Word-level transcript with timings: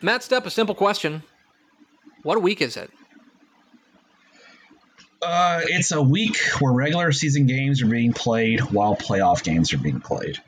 Matt 0.00 0.20
Stepp, 0.22 0.46
a 0.46 0.50
simple 0.50 0.74
question. 0.74 1.22
What 2.22 2.42
week 2.42 2.60
is 2.60 2.76
it? 2.76 2.90
Uh, 5.20 5.60
it's 5.64 5.90
a 5.90 6.00
week 6.00 6.38
where 6.60 6.72
regular 6.72 7.10
season 7.10 7.46
games 7.46 7.82
are 7.82 7.88
being 7.88 8.12
played 8.12 8.60
while 8.60 8.94
playoff 8.94 9.42
games 9.42 9.72
are 9.72 9.78
being 9.78 10.00
played. 10.00 10.38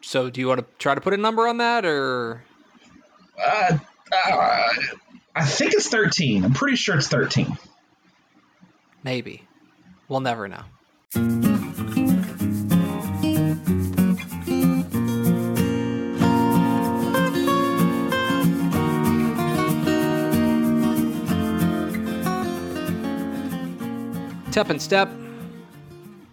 So, 0.00 0.30
do 0.30 0.40
you 0.40 0.48
want 0.48 0.60
to 0.60 0.66
try 0.78 0.94
to 0.94 1.00
put 1.00 1.14
a 1.14 1.16
number 1.16 1.48
on 1.48 1.58
that, 1.58 1.84
or? 1.84 2.44
Uh, 3.42 3.78
uh, 4.12 4.68
I 5.34 5.44
think 5.44 5.72
it's 5.72 5.88
13. 5.88 6.44
I'm 6.44 6.52
pretty 6.52 6.76
sure 6.76 6.96
it's 6.96 7.08
13. 7.08 7.56
Maybe. 9.02 9.42
We'll 10.08 10.20
never 10.20 10.46
know. 10.48 11.53
Tep 24.54 24.70
and 24.70 24.80
Step, 24.80 25.10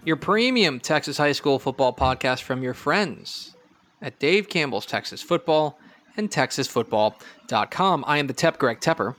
your 0.05 0.15
premium 0.15 0.79
Texas 0.79 1.17
high 1.17 1.31
school 1.31 1.57
football 1.57 1.91
podcast 1.91 2.43
from 2.43 2.61
your 2.61 2.75
friends 2.75 3.55
at 3.99 4.19
Dave 4.19 4.47
Campbell's 4.47 4.85
Texas 4.85 5.23
Football 5.23 5.79
and 6.15 6.29
TexasFootball.com. 6.29 8.03
I 8.05 8.19
am 8.19 8.27
the 8.27 8.33
Tep, 8.33 8.59
Greg 8.59 8.79
Tepper. 8.79 9.15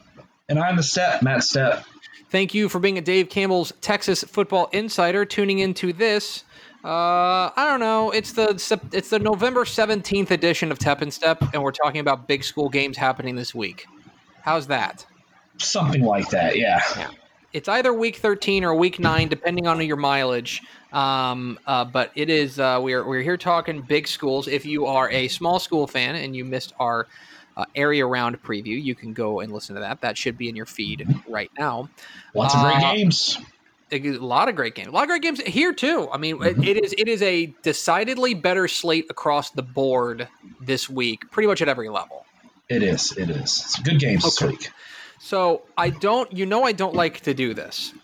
And 0.49 0.61
I'm 0.61 0.77
the 0.77 0.85
Step, 0.85 1.21
Matt 1.21 1.41
Stepp. 1.41 1.85
Thank 2.31 2.55
you 2.55 2.69
for 2.69 2.79
being 2.79 2.97
a 2.97 3.01
Dave 3.01 3.29
Campbell's 3.29 3.73
Texas 3.81 4.23
Football 4.23 4.69
Insider, 4.73 5.25
tuning 5.25 5.59
into 5.59 5.93
this. 5.93 6.45
Uh, 6.85 7.51
I 7.57 7.67
don't 7.69 7.81
know. 7.81 8.13
It's 8.13 8.35
the 8.35 8.51
it's 8.93 9.11
the 9.11 9.19
November 9.19 9.65
seventeenth 9.65 10.31
edition 10.31 10.71
of 10.71 10.79
Tep 10.79 11.03
and 11.03 11.13
Step, 11.13 11.43
and 11.53 11.61
we're 11.65 11.73
talking 11.73 12.01
about 12.01 12.29
big 12.29 12.45
school 12.45 12.69
games 12.69 12.97
happening 12.97 13.35
this 13.35 13.53
week. 13.53 13.85
How's 14.43 14.69
that? 14.69 15.05
Something 15.59 16.05
like 16.05 16.31
that, 16.31 16.57
yeah. 16.57 16.81
Yeah 16.97 17.11
it's 17.53 17.69
either 17.69 17.93
week 17.93 18.17
13 18.17 18.65
or 18.65 18.75
week 18.75 18.99
9 18.99 19.29
depending 19.29 19.67
on 19.67 19.81
your 19.85 19.97
mileage. 19.97 20.63
Um, 20.93 21.59
uh, 21.67 21.85
but 21.85 22.11
it 22.15 22.31
is 22.31 22.59
uh, 22.59 22.79
we're, 22.83 23.07
we're 23.07 23.23
here 23.23 23.37
talking 23.37 23.83
big 23.83 24.07
schools. 24.09 24.49
If 24.49 24.67
you 24.67 24.87
are 24.87 25.11
a 25.11 25.29
small 25.29 25.59
school 25.59 25.87
fan 25.87 26.17
and 26.17 26.35
you 26.37 26.45
missed 26.45 26.73
our 26.79 27.07
uh, 27.57 27.67
area 27.75 28.07
round 28.07 28.43
preview 28.43 28.83
you 28.83 28.95
can 28.95 29.13
go 29.13 29.41
and 29.41 29.53
listen 29.53 29.75
to 29.75 29.81
that. 29.81 30.01
That 30.01 30.17
should 30.17 30.39
be 30.39 30.49
in 30.49 30.57
your 30.57 30.67
feed 30.67 31.07
right 31.29 31.51
now. 31.59 31.89
Lots 32.35 32.55
of 32.55 32.63
great 32.63 32.77
uh, 32.77 32.95
games. 32.95 33.39
a 33.91 33.99
lot 34.13 34.49
of 34.49 34.57
great 34.57 34.75
games. 34.75 34.89
A 34.89 34.91
lot 34.91 35.03
of 35.03 35.09
great 35.09 35.21
games 35.21 35.41
here 35.43 35.75
too. 35.75 36.09
I 36.11 36.17
mean 36.17 36.39
mm-hmm. 36.39 36.63
it, 36.63 36.77
it 36.77 36.85
is 36.85 36.95
it 36.97 37.09
is 37.09 37.21
a 37.23 37.55
decidedly 37.63 38.35
better 38.35 38.69
slate 38.69 39.07
across 39.11 39.51
the 39.51 39.63
board 39.63 40.29
this 40.61 40.89
week 40.89 41.31
pretty 41.31 41.47
much 41.47 41.61
at 41.61 41.69
every 41.69 41.91
level. 41.91 42.25
It 42.71 42.83
is 42.83 43.13
it 43.19 43.29
is. 43.29 43.63
It's 43.65 43.79
good 43.81 43.99
games 43.99 44.25
okay. 44.25 44.51
this 44.51 44.61
week 44.61 44.73
so 45.23 45.63
I 45.79 45.91
don't, 45.91 46.31
you 46.37 46.47
know, 46.47 46.65
I 46.65 46.73
don't 46.73 46.97
like 46.97 47.21
to 47.21 47.33
do 47.33 47.55
this, 47.55 47.95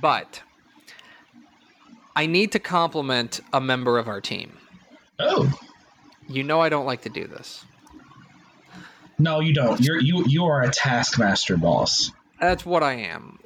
but 0.00 0.42
I 2.16 2.26
need 2.26 2.50
to 2.50 2.58
compliment 2.58 3.38
a 3.52 3.60
member 3.60 3.96
of 3.96 4.08
our 4.08 4.20
team. 4.20 4.58
Oh. 5.20 5.56
You 6.28 6.42
know, 6.42 6.60
I 6.60 6.68
don't 6.68 6.84
like 6.84 7.02
to 7.02 7.08
do 7.08 7.28
this. 7.28 7.64
No, 9.20 9.38
you 9.38 9.54
don't. 9.54 9.80
You're 9.80 10.00
you 10.00 10.24
you 10.26 10.44
are 10.46 10.62
a 10.62 10.70
taskmaster 10.70 11.56
boss. 11.56 12.10
That's 12.40 12.66
what 12.66 12.82
I 12.82 12.94
am. 12.94 13.38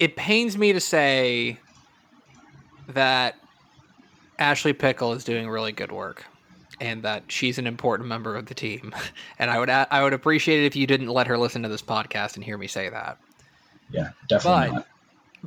It 0.00 0.16
pains 0.16 0.58
me 0.58 0.72
to 0.72 0.80
say 0.80 1.60
that 2.88 3.36
Ashley 4.40 4.72
Pickle 4.72 5.12
is 5.12 5.22
doing 5.22 5.48
really 5.48 5.70
good 5.70 5.92
work 5.92 6.24
and 6.80 7.02
that 7.02 7.24
she's 7.28 7.58
an 7.58 7.66
important 7.66 8.08
member 8.08 8.36
of 8.36 8.46
the 8.46 8.54
team. 8.54 8.94
And 9.38 9.50
I 9.50 9.58
would 9.58 9.70
I 9.70 10.02
would 10.04 10.12
appreciate 10.12 10.62
it 10.62 10.66
if 10.66 10.76
you 10.76 10.86
didn't 10.86 11.08
let 11.08 11.26
her 11.26 11.36
listen 11.36 11.62
to 11.64 11.68
this 11.68 11.82
podcast 11.82 12.36
and 12.36 12.44
hear 12.44 12.56
me 12.56 12.68
say 12.68 12.88
that. 12.88 13.18
Yeah, 13.90 14.10
definitely. 14.28 14.68
But, 14.68 14.74
not. 14.74 14.86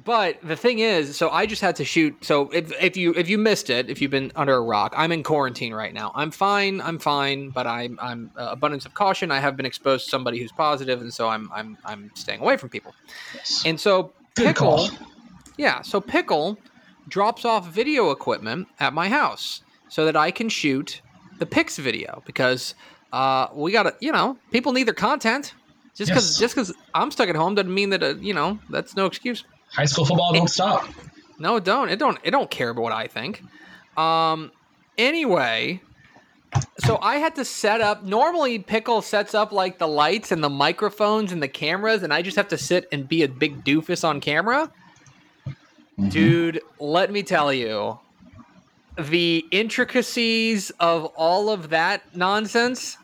but 0.04 0.42
the 0.44 0.56
thing 0.58 0.80
is, 0.80 1.16
so 1.16 1.30
I 1.30 1.46
just 1.46 1.62
had 1.62 1.78
to 1.78 1.86
shoot. 1.86 2.26
So 2.26 2.50
if 2.50 2.74
if 2.82 2.98
you 2.98 3.14
if 3.14 3.30
you 3.30 3.38
missed 3.38 3.70
it, 3.70 3.90
if 3.90 4.02
you've 4.02 4.12
been 4.12 4.34
under 4.36 4.54
a 4.54 4.62
rock, 4.62 4.94
I'm 4.98 5.14
in 5.14 5.24
quarantine 5.24 5.74
right 5.74 5.94
now. 5.94 6.12
I'm 6.14 6.30
fine. 6.30 6.82
I'm 6.82 7.00
fine. 7.00 7.52
But 7.52 7.68
I'm 7.68 7.98
I'm 8.02 8.32
uh, 8.38 8.50
abundance 8.52 8.86
of 8.86 8.96
caution. 8.96 9.32
I 9.32 9.40
have 9.40 9.56
been 9.56 9.66
exposed 9.66 10.06
to 10.06 10.10
somebody 10.10 10.40
who's 10.40 10.52
positive, 10.52 11.00
and 11.00 11.14
so 11.14 11.30
I'm 11.30 11.50
I'm 11.54 11.78
I'm 11.86 12.12
staying 12.16 12.42
away 12.42 12.58
from 12.58 12.70
people. 12.70 12.94
Yes. 13.34 13.64
And 13.66 13.80
so 13.80 14.12
pickle, 14.36 14.90
yeah. 15.58 15.84
So 15.84 16.02
pickle 16.02 16.58
drops 17.08 17.46
off 17.46 17.68
video 17.68 18.12
equipment 18.12 18.68
at 18.80 18.94
my 18.94 19.08
house 19.08 19.62
so 19.88 20.06
that 20.06 20.16
I 20.16 20.32
can 20.32 20.50
shoot 20.50 21.02
the 21.40 21.46
picks 21.46 21.78
video 21.78 22.22
because 22.26 22.76
uh, 23.14 23.48
we 23.54 23.72
got 23.72 23.84
to, 23.84 23.96
you 24.00 24.12
know, 24.12 24.38
people 24.52 24.74
need 24.74 24.84
their 24.84 24.94
content. 24.94 25.54
Just 25.96 26.12
because 26.12 26.32
yes. 26.32 26.40
just 26.40 26.56
because 26.56 26.74
I'm 26.94 27.10
stuck 27.10 27.30
at 27.30 27.38
home 27.38 27.56
doesn't 27.56 27.74
mean 27.74 27.90
that 27.92 28.04
uh, 28.04 28.16
you 28.16 28.34
know 28.34 28.60
that's 28.70 28.98
no 28.98 29.06
excuse. 29.06 29.46
High 29.72 29.86
school 29.86 30.06
football 30.06 30.34
don't 30.34 30.50
stop. 30.50 30.90
No, 31.40 31.56
it 31.56 31.64
don't. 31.64 31.90
It 31.90 32.00
don't. 32.00 32.18
It 32.22 32.32
don't 32.32 32.50
care 32.52 32.70
about 32.70 32.82
what 32.82 32.92
I 32.92 33.08
think. 33.08 33.42
Um. 33.96 34.52
Anyway, 34.98 35.82
so 36.80 36.98
I 37.02 37.18
had 37.18 37.36
to 37.36 37.46
set 37.46 37.80
up. 37.80 38.04
Normally, 38.04 38.60
Pickle 38.60 39.02
sets 39.02 39.34
up 39.34 39.54
like 39.54 39.78
the 39.78 39.88
lights 39.88 40.34
and 40.34 40.44
the 40.44 40.50
microphones 40.50 41.32
and 41.32 41.42
the 41.42 41.48
cameras, 41.48 42.04
and 42.04 42.14
I 42.14 42.22
just 42.22 42.36
have 42.36 42.50
to 42.50 42.58
sit 42.58 42.90
and 42.92 43.08
be 43.08 43.24
a 43.24 43.30
big 43.30 43.64
doofus 43.64 44.04
on 44.04 44.20
camera. 44.20 44.70
Mm-hmm. 45.98 46.10
Dude, 46.10 46.62
let 46.78 47.10
me 47.10 47.24
tell 47.24 47.54
you, 47.54 48.00
the 48.98 49.46
intricacies 49.52 50.72
of 50.80 51.06
all 51.16 51.50
of 51.50 51.70
that 51.70 52.16
nonsense 52.16 52.98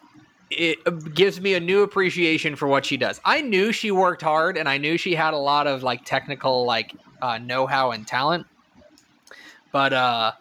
it 0.49 1.15
gives 1.15 1.39
me 1.39 1.53
a 1.53 1.61
new 1.61 1.81
appreciation 1.81 2.57
for 2.57 2.67
what 2.67 2.85
she 2.85 2.97
does. 2.97 3.21
I 3.23 3.41
knew 3.41 3.71
she 3.71 3.89
worked 3.89 4.21
hard 4.21 4.57
and 4.57 4.67
I 4.67 4.77
knew 4.77 4.97
she 4.97 5.15
had 5.15 5.33
a 5.33 5.37
lot 5.37 5.65
of 5.65 5.81
like 5.81 6.03
technical 6.03 6.65
like 6.65 6.93
uh, 7.21 7.37
know-how 7.37 7.91
and 7.91 8.05
talent. 8.05 8.45
But 9.71 9.93
uh 9.93 10.33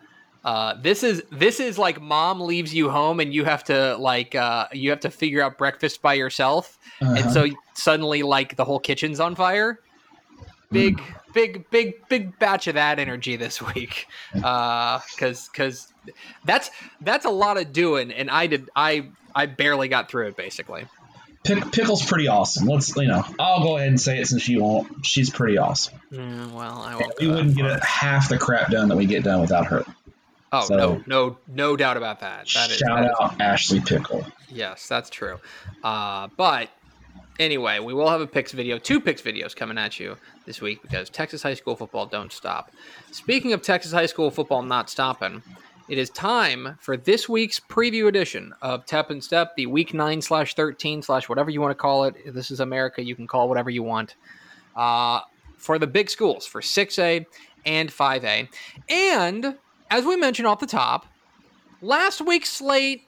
uh, 0.45 0.75
this 0.81 1.03
is 1.03 1.23
this 1.31 1.61
is 1.61 1.79
like 1.79 2.01
mom 2.01 2.41
leaves 2.41 2.73
you 2.75 2.89
home 2.89 3.21
and 3.21 3.35
you 3.35 3.45
have 3.45 3.63
to 3.65 3.97
like 3.99 4.35
uh, 4.35 4.67
you 4.73 4.89
have 4.89 5.01
to 5.01 5.11
figure 5.11 5.43
out 5.43 5.59
breakfast 5.59 6.01
by 6.01 6.15
yourself, 6.15 6.79
uh-huh. 7.03 7.15
and 7.19 7.31
so 7.31 7.47
suddenly 7.75 8.23
like 8.23 8.57
the 8.57 8.65
whole 8.65 8.81
kitchen's 8.81 9.21
on 9.21 9.35
fire. 9.35 9.81
Big 10.71 11.01
big, 11.33 11.69
big, 11.71 12.09
big 12.09 12.39
batch 12.39 12.67
of 12.67 12.75
that 12.75 12.99
energy 12.99 13.37
this 13.37 13.61
week, 13.75 14.07
because 14.33 14.45
uh, 14.45 15.01
because 15.53 15.93
that's 16.45 16.71
that's 17.01 17.25
a 17.25 17.31
lot 17.31 17.59
of 17.59 17.73
doing, 17.73 18.13
and 18.13 18.31
I 18.31 18.47
did 18.47 18.71
I 18.75 19.09
I 19.35 19.47
barely 19.47 19.89
got 19.89 20.11
through 20.11 20.29
it 20.29 20.37
basically. 20.37 20.87
Pick, 21.43 21.73
Pickle's 21.73 22.05
pretty 22.05 22.29
awesome. 22.29 22.67
Let's 22.67 22.95
you 22.95 23.07
know, 23.07 23.25
I'll 23.39 23.63
go 23.63 23.77
ahead 23.77 23.89
and 23.89 24.01
say 24.01 24.19
it 24.19 24.27
since 24.27 24.47
you 24.49 24.63
won't. 24.63 25.07
She's 25.07 25.31
pretty 25.31 25.57
awesome. 25.57 25.99
Mm, 26.13 26.53
well, 26.53 26.83
I 26.83 26.97
won't 26.97 27.19
we 27.19 27.29
wouldn't 27.29 27.57
get 27.57 27.83
half 27.83 28.29
the 28.29 28.39
crap 28.39 28.71
done 28.71 28.89
that 28.89 28.97
we 28.97 29.07
get 29.07 29.25
done 29.25 29.41
without 29.41 29.67
her. 29.67 29.85
Oh 30.53 30.63
so, 30.63 30.77
no, 30.77 31.03
no, 31.07 31.39
no 31.49 31.77
doubt 31.77 31.97
about 31.97 32.21
that. 32.21 32.49
That 32.55 32.71
is 32.71 32.77
shout 32.77 33.05
out 33.05 33.35
is, 33.35 33.41
Ashley 33.41 33.81
Pickle. 33.81 34.27
Yes, 34.49 34.89
that's 34.89 35.09
true. 35.09 35.39
Uh, 35.83 36.29
but 36.37 36.69
Anyway, 37.39 37.79
we 37.79 37.95
will 37.95 38.09
have 38.11 38.21
a 38.21 38.27
picks 38.27 38.53
video, 38.53 38.79
two 38.79 39.01
picks 39.01 39.23
videos 39.23 39.57
coming 39.57 39.79
at 39.79 39.99
you 39.99 40.17
this 40.45 40.61
week 40.61 40.83
because 40.83 41.09
Texas 41.09 41.43
high 41.43 41.55
school 41.55 41.75
football 41.75 42.05
don't 42.05 42.33
stop. 42.33 42.71
Speaking 43.13 43.55
of 43.55 43.63
Texas 43.63 43.93
high 43.93 44.07
school 44.07 44.31
football 44.31 44.63
not 44.63 44.91
stopping, 44.91 45.43
it 45.89 45.97
is 45.97 46.11
time 46.11 46.77
for 46.81 46.99
this 46.99 47.29
week's 47.29 47.59
preview 47.59 48.09
edition 48.09 48.53
of 48.61 48.85
Tep 48.85 49.11
and 49.11 49.25
Step, 49.25 49.57
the 49.57 49.67
week 49.67 49.95
nine 49.95 50.21
slash 50.21 50.55
thirteen 50.55 51.01
slash 51.01 51.29
whatever 51.31 51.51
you 51.51 51.63
want 51.63 51.71
to 51.71 51.75
call 51.81 52.05
it. 52.05 52.15
This 52.35 52.51
is 52.51 52.61
America; 52.61 53.03
you 53.03 53.17
can 53.17 53.27
call 53.27 53.49
whatever 53.49 53.71
you 53.71 53.83
want. 53.83 54.17
Uh, 54.77 55.21
for 55.57 55.79
the 55.79 55.87
big 55.87 56.11
schools 56.11 56.47
for 56.47 56.61
six 56.61 56.99
A 56.99 57.27
and 57.65 57.91
five 57.91 58.23
A, 58.25 58.49
and 58.89 59.57
as 59.91 60.05
we 60.05 60.17
mentioned 60.17 60.47
off 60.47 60.61
the 60.61 60.67
top, 60.67 61.07
last 61.81 62.21
week's 62.21 62.51
slate 62.51 63.07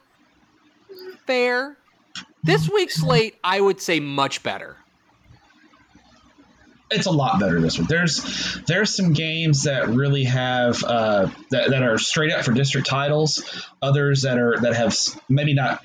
fair 1.25 1.77
this 2.43 2.69
week's 2.69 2.95
slate, 2.95 3.35
I 3.43 3.59
would 3.59 3.81
say, 3.81 3.99
much 3.99 4.43
better. 4.43 4.77
It's 6.91 7.07
a 7.07 7.11
lot 7.11 7.39
better 7.39 7.59
this 7.59 7.79
week. 7.79 7.87
There's 7.87 8.61
there's 8.67 8.95
some 8.95 9.13
games 9.13 9.63
that 9.63 9.87
really 9.87 10.25
have 10.25 10.83
uh, 10.83 11.29
that, 11.49 11.71
that 11.71 11.81
are 11.81 11.97
straight 11.97 12.31
up 12.31 12.45
for 12.45 12.51
district 12.51 12.87
titles. 12.87 13.43
Others 13.81 14.21
that 14.23 14.37
are 14.37 14.59
that 14.61 14.75
have 14.75 14.95
maybe 15.27 15.53
not 15.53 15.83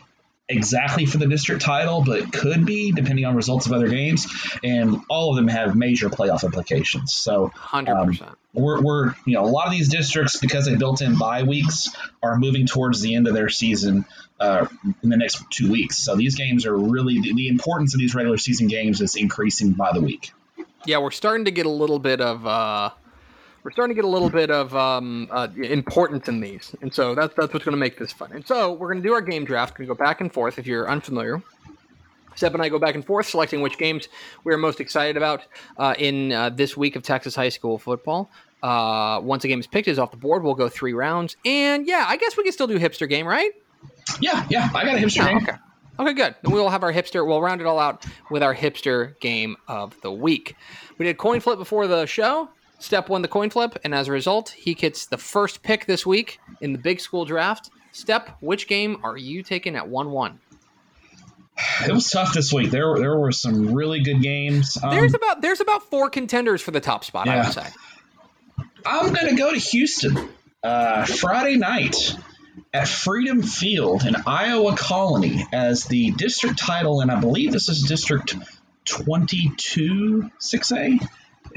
exactly 0.49 1.05
for 1.05 1.19
the 1.19 1.27
district 1.27 1.63
title, 1.63 2.03
but 2.05 2.33
could 2.33 2.65
be 2.65 2.93
depending 2.93 3.25
on 3.25 3.37
results 3.37 3.67
of 3.67 3.73
other 3.73 3.89
games. 3.89 4.27
And 4.65 5.01
all 5.09 5.31
of 5.31 5.37
them 5.37 5.49
have 5.49 5.77
major 5.77 6.09
playoff 6.09 6.45
implications. 6.45 7.13
So, 7.15 7.49
hundred 7.55 7.95
um, 7.95 8.07
percent. 8.09 8.31
We're, 8.55 8.81
we're 8.81 9.15
you 9.27 9.35
know 9.35 9.45
a 9.45 9.47
lot 9.47 9.67
of 9.67 9.73
these 9.73 9.89
districts 9.89 10.39
because 10.39 10.67
they 10.67 10.75
built 10.75 11.03
in 11.03 11.19
bye 11.19 11.43
weeks 11.43 11.95
are 12.23 12.37
moving 12.37 12.67
towards 12.67 13.01
the 13.01 13.15
end 13.15 13.29
of 13.29 13.35
their 13.35 13.51
season 13.51 14.05
uh, 14.41 14.67
in 15.03 15.11
the 15.11 15.17
next 15.17 15.43
two 15.51 15.71
weeks. 15.71 15.99
So 15.99 16.17
these 16.17 16.35
games 16.35 16.65
are 16.67 16.77
really 16.77 17.21
the, 17.21 17.35
the, 17.35 17.49
importance 17.49 17.95
of 17.95 18.01
these 18.01 18.15
regular 18.15 18.39
season 18.39 18.69
games 18.69 19.01
is 19.01 19.17
increasing 19.17 19.73
by 19.73 19.93
the 19.93 20.01
week. 20.01 20.33
Yeah, 20.87 20.99
we're 20.99 21.11
starting 21.11 21.45
to 21.45 21.51
get 21.51 21.67
a 21.67 21.71
little 21.71 21.99
bit 21.99 22.21
of 22.21 22.47
uh, 22.47 22.91
we're 23.69 23.73
starting 23.73 23.95
to 23.95 24.01
get 24.01 24.07
a 24.07 24.11
little 24.11 24.31
bit 24.31 24.51
of 24.51 24.75
um, 24.75 25.29
uh, 25.31 25.47
importance 25.57 26.27
in 26.27 26.41
these, 26.41 26.75
and 26.81 26.91
so 26.91 27.15
that's 27.15 27.35
that's 27.35 27.53
what's 27.53 27.67
going 27.67 27.75
to 27.75 27.79
make 27.79 27.99
this 27.99 28.11
fun. 28.11 28.33
And 28.33 28.47
so 28.47 28.73
we're 28.73 28.91
going 28.91 29.03
to 29.03 29.07
do 29.07 29.13
our 29.13 29.21
game 29.21 29.45
draft. 29.45 29.75
We're 29.75 29.85
going 29.85 29.95
to 29.95 30.03
go 30.03 30.07
back 30.07 30.23
and 30.23 30.33
forth. 30.33 30.59
If 30.59 30.67
you're 30.67 30.89
unfamiliar, 30.89 31.43
Step 32.35 32.55
and 32.55 32.63
I 32.63 32.71
go 32.71 32.79
back 32.79 32.95
and 32.95 33.05
forth 33.05 33.27
selecting 33.27 33.61
which 33.61 33.77
games 33.77 34.09
we 34.45 34.55
are 34.55 34.57
most 34.57 34.81
excited 34.81 35.19
about 35.19 35.43
uh, 35.77 35.95
in 35.99 36.33
uh, 36.33 36.49
this 36.49 36.79
week 36.79 36.97
of 36.97 37.03
Texas 37.03 37.35
high 37.35 37.51
school 37.51 37.77
football. 37.77 38.31
Uh, 38.63 39.21
once 39.23 39.45
a 39.45 39.49
game 39.49 39.61
is 39.61 39.67
picked, 39.67 39.87
is 39.87 39.99
off 39.99 40.13
the 40.13 40.17
board. 40.17 40.43
We'll 40.43 40.55
go 40.55 40.71
three 40.71 40.95
rounds, 40.95 41.37
and 41.45 41.87
yeah, 41.87 42.07
I 42.09 42.17
guess 42.17 42.39
we 42.39 42.45
can 42.45 42.53
still 42.53 42.69
do 42.69 42.79
hipster 42.79 43.07
game, 43.07 43.27
right? 43.27 43.51
Yeah, 44.23 44.47
yeah, 44.49 44.71
I 44.75 44.87
got 44.87 44.95
a 44.95 44.99
hipster 44.99 45.25
oh, 45.25 45.27
game. 45.27 45.37
Okay, 45.43 45.57
okay, 45.99 46.13
good. 46.15 46.37
Then 46.43 46.55
we 46.55 46.59
will 46.59 46.71
have 46.71 46.85
our 46.85 46.93
hipster. 46.93 47.27
We'll 47.27 47.43
round 47.43 47.61
it 47.61 47.67
all 47.67 47.79
out 47.79 48.07
with 48.31 48.43
our 48.43 48.55
hipster 48.55 49.21
game 49.21 49.59
of 49.69 49.95
the 50.01 50.11
week. 50.11 50.57
We 50.97 51.05
did 51.05 51.19
coin 51.19 51.41
flip 51.41 51.59
before 51.59 51.87
the 51.87 52.07
show. 52.07 52.49
Step 52.79 53.09
won 53.09 53.23
the 53.23 53.29
coin 53.29 53.51
flip, 53.51 53.79
and 53.85 53.95
as 53.95 54.09
a 54.09 54.13
result, 54.13 54.51
he 54.51 54.75
gets 54.75 55.07
the 55.07 55.19
first 55.19 55.63
pick 55.63 55.87
this 55.87 56.07
week 56.07 56.39
in 56.61 56.73
the 56.73 56.79
big 56.79 57.01
school 57.01 57.25
draft. 57.25 57.71
Step, 57.93 58.37
which 58.41 58.69
game 58.69 58.99
are 59.03 59.17
you 59.17 59.43
taking 59.43 59.75
at 59.75 59.89
one 59.89 60.11
one? 60.11 60.39
It 61.85 61.93
was 61.93 62.09
tough 62.09 62.35
this 62.35 62.53
week. 62.53 62.71
There, 62.71 62.97
there 62.99 63.19
were 63.19 63.33
some 63.33 63.75
really 63.75 64.01
good 64.01 64.23
games. 64.23 64.79
Um, 64.81 64.91
there's 64.91 65.15
about 65.15 65.43
there's 65.43 65.61
about 65.61 65.91
four 65.91 66.09
contenders 66.09 66.63
for 66.63 66.71
the 66.71 66.81
top 66.81 67.05
spot. 67.05 67.27
Yeah. 67.27 67.35
I 67.35 67.45
would 67.45 67.53
say. 67.53 67.67
I'm 68.87 69.13
going 69.13 69.29
to 69.29 69.35
go 69.35 69.53
to 69.53 69.59
Houston 69.59 70.29
uh, 70.63 71.05
Friday 71.05 71.57
night 71.57 72.15
at 72.73 72.87
Freedom 72.87 73.43
Field 73.43 74.05
in 74.05 74.15
Iowa 74.27 74.77
Colony 74.77 75.45
as 75.53 75.85
the 75.85 76.13
district 76.13 76.59
title, 76.59 77.01
and 77.01 77.11
I 77.11 77.21
believe 77.21 77.53
this 77.53 77.69
is 77.69 77.83
District 77.83 78.37
22 78.85 80.31
6A, 80.41 81.09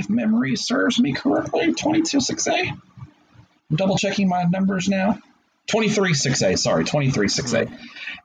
if 0.01 0.09
memory 0.09 0.55
serves 0.55 0.99
me 0.99 1.13
correctly. 1.13 1.73
22 1.73 2.17
6A. 2.17 2.69
I'm 2.71 3.75
double 3.75 3.97
checking 3.97 4.27
my 4.27 4.43
numbers 4.43 4.89
now. 4.89 5.19
23 5.67 6.13
6A, 6.13 6.57
sorry, 6.57 6.83
23 6.83 7.27
6A. 7.27 7.71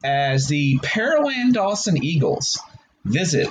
As 0.03 0.49
the 0.49 0.79
Pearland 0.79 1.53
Dawson 1.53 2.03
Eagles 2.03 2.59
visit 3.05 3.49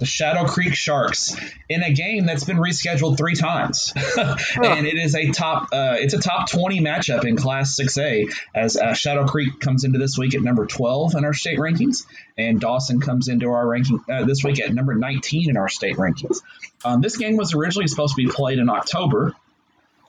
the 0.00 0.06
Shadow 0.06 0.46
Creek 0.46 0.74
Sharks 0.74 1.36
in 1.68 1.82
a 1.82 1.92
game 1.92 2.24
that's 2.24 2.44
been 2.44 2.56
rescheduled 2.56 3.18
three 3.18 3.34
times, 3.34 3.92
and 4.16 4.86
it 4.86 4.96
is 4.96 5.14
a 5.14 5.30
top 5.30 5.68
uh, 5.72 5.96
it's 5.98 6.14
a 6.14 6.18
top 6.18 6.50
twenty 6.50 6.80
matchup 6.80 7.24
in 7.24 7.36
Class 7.36 7.76
Six 7.76 7.98
A 7.98 8.26
as 8.54 8.76
uh, 8.76 8.94
Shadow 8.94 9.26
Creek 9.26 9.60
comes 9.60 9.84
into 9.84 9.98
this 9.98 10.16
week 10.18 10.34
at 10.34 10.40
number 10.40 10.66
twelve 10.66 11.14
in 11.14 11.24
our 11.26 11.34
state 11.34 11.58
rankings, 11.58 12.06
and 12.38 12.60
Dawson 12.60 13.00
comes 13.00 13.28
into 13.28 13.50
our 13.50 13.68
ranking 13.68 14.00
uh, 14.10 14.24
this 14.24 14.42
week 14.42 14.58
at 14.58 14.72
number 14.72 14.94
nineteen 14.94 15.50
in 15.50 15.58
our 15.58 15.68
state 15.68 15.96
rankings. 15.96 16.38
Um, 16.82 17.02
this 17.02 17.18
game 17.18 17.36
was 17.36 17.54
originally 17.54 17.86
supposed 17.86 18.16
to 18.16 18.22
be 18.22 18.28
played 18.28 18.58
in 18.58 18.70
October, 18.70 19.34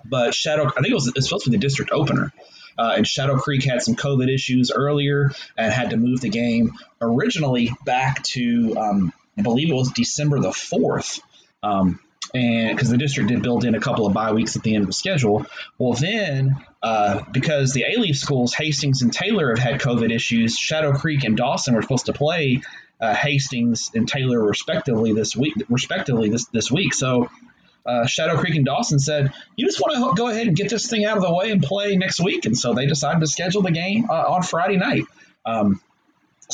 but 0.05 0.33
Shadow 0.33 0.67
I 0.67 0.71
think 0.71 0.87
it 0.87 0.93
was, 0.93 1.07
it 1.07 1.15
was 1.15 1.25
supposed 1.27 1.43
to 1.45 1.51
be 1.51 1.57
the 1.57 1.61
district 1.61 1.91
opener. 1.91 2.31
Uh, 2.77 2.93
and 2.95 3.05
Shadow 3.05 3.37
Creek 3.37 3.65
had 3.65 3.81
some 3.81 3.95
COVID 3.97 4.33
issues 4.33 4.71
earlier 4.71 5.33
and 5.57 5.73
had 5.73 5.89
to 5.89 5.97
move 5.97 6.21
the 6.21 6.29
game 6.29 6.71
originally 7.01 7.69
back 7.85 8.23
to 8.23 8.75
um, 8.77 9.13
I 9.37 9.41
believe 9.41 9.69
it 9.69 9.73
was 9.73 9.91
December 9.91 10.39
the 10.39 10.49
4th. 10.49 11.21
Um, 11.63 11.99
and 12.33 12.75
because 12.75 12.89
the 12.89 12.97
district 12.97 13.29
did 13.29 13.41
build 13.41 13.65
in 13.65 13.75
a 13.75 13.79
couple 13.79 14.05
of 14.05 14.13
bye 14.13 14.31
weeks 14.31 14.55
at 14.55 14.63
the 14.63 14.73
end 14.75 14.83
of 14.83 14.87
the 14.87 14.93
schedule. 14.93 15.45
Well, 15.77 15.93
then 15.93 16.55
uh, 16.81 17.23
because 17.31 17.73
the 17.73 17.83
Alief 17.83 18.15
schools, 18.15 18.53
Hastings 18.53 19.01
and 19.01 19.11
Taylor, 19.11 19.49
have 19.49 19.59
had 19.59 19.81
COVID 19.81 20.11
issues, 20.13 20.57
Shadow 20.57 20.93
Creek 20.93 21.23
and 21.23 21.35
Dawson 21.35 21.75
were 21.75 21.81
supposed 21.81 22.05
to 22.05 22.13
play 22.13 22.61
uh, 23.01 23.13
Hastings 23.13 23.91
and 23.93 24.07
Taylor 24.07 24.41
respectively 24.41 25.13
this 25.13 25.35
week. 25.35 25.55
Respectively 25.69 26.29
this 26.29 26.45
this 26.47 26.71
week. 26.71 26.93
So 26.93 27.29
uh, 27.85 28.05
Shadow 28.05 28.37
Creek 28.37 28.55
and 28.55 28.65
Dawson 28.65 28.99
said, 28.99 29.33
"You 29.55 29.65
just 29.65 29.81
want 29.81 29.95
to 29.95 30.21
go 30.21 30.29
ahead 30.29 30.47
and 30.47 30.55
get 30.55 30.69
this 30.69 30.87
thing 30.87 31.03
out 31.03 31.17
of 31.17 31.23
the 31.23 31.33
way 31.33 31.51
and 31.51 31.61
play 31.61 31.95
next 31.95 32.21
week." 32.21 32.45
And 32.45 32.57
so 32.57 32.73
they 32.73 32.85
decided 32.85 33.19
to 33.21 33.27
schedule 33.27 33.63
the 33.63 33.71
game 33.71 34.09
uh, 34.09 34.13
on 34.13 34.43
Friday 34.43 34.77
night. 34.77 35.03
Um, 35.45 35.81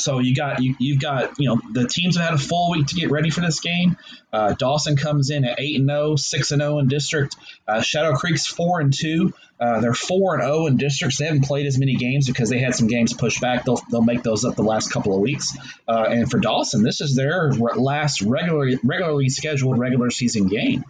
so 0.00 0.18
you 0.18 0.34
got 0.34 0.62
you, 0.62 0.74
you've 0.78 1.00
got 1.00 1.38
you 1.38 1.48
know 1.48 1.60
the 1.72 1.86
teams 1.86 2.16
have 2.16 2.30
had 2.30 2.34
a 2.34 2.38
full 2.38 2.70
week 2.70 2.86
to 2.88 2.94
get 2.94 3.10
ready 3.10 3.30
for 3.30 3.40
this 3.40 3.60
game. 3.60 3.96
Uh, 4.32 4.54
Dawson 4.54 4.96
comes 4.96 5.30
in 5.30 5.44
at 5.44 5.58
eight 5.60 5.78
and 5.78 5.88
0, 5.88 6.16
6 6.16 6.50
and 6.52 6.60
0 6.60 6.78
in 6.78 6.88
district. 6.88 7.36
Uh, 7.66 7.80
Shadow 7.82 8.14
Creek's 8.14 8.46
four 8.46 8.80
and 8.80 8.92
two. 8.92 9.32
Uh, 9.60 9.80
they're 9.80 9.94
four 9.94 10.34
and 10.34 10.42
zero 10.42 10.66
in 10.66 10.76
districts. 10.76 11.18
They 11.18 11.24
haven't 11.26 11.44
played 11.44 11.66
as 11.66 11.78
many 11.78 11.96
games 11.96 12.28
because 12.28 12.48
they 12.48 12.60
had 12.60 12.74
some 12.74 12.86
games 12.86 13.12
pushed 13.12 13.40
back. 13.40 13.64
They'll, 13.64 13.80
they'll 13.90 14.02
make 14.02 14.22
those 14.22 14.44
up 14.44 14.54
the 14.54 14.62
last 14.62 14.92
couple 14.92 15.14
of 15.14 15.20
weeks. 15.20 15.56
Uh, 15.88 16.06
and 16.08 16.30
for 16.30 16.38
Dawson, 16.38 16.82
this 16.82 17.00
is 17.00 17.16
their 17.16 17.52
last 17.52 18.22
regularly 18.22 18.78
regularly 18.84 19.28
scheduled 19.28 19.78
regular 19.78 20.10
season 20.10 20.46
game. 20.46 20.84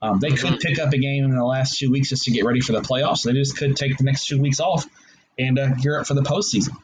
Um, 0.00 0.18
they 0.20 0.30
could 0.30 0.60
pick 0.60 0.78
up 0.78 0.92
a 0.92 0.98
game 0.98 1.24
in 1.24 1.34
the 1.34 1.44
last 1.44 1.78
two 1.78 1.90
weeks 1.90 2.08
just 2.10 2.24
to 2.24 2.32
get 2.32 2.44
ready 2.44 2.60
for 2.60 2.72
the 2.72 2.80
playoffs. 2.80 3.24
They 3.24 3.32
just 3.32 3.56
could 3.56 3.76
take 3.76 3.98
the 3.98 4.04
next 4.04 4.26
two 4.26 4.40
weeks 4.40 4.60
off 4.60 4.86
and 5.38 5.58
uh, 5.58 5.74
gear 5.74 5.98
up 5.98 6.06
for 6.06 6.14
the 6.14 6.22
postseason. 6.22 6.76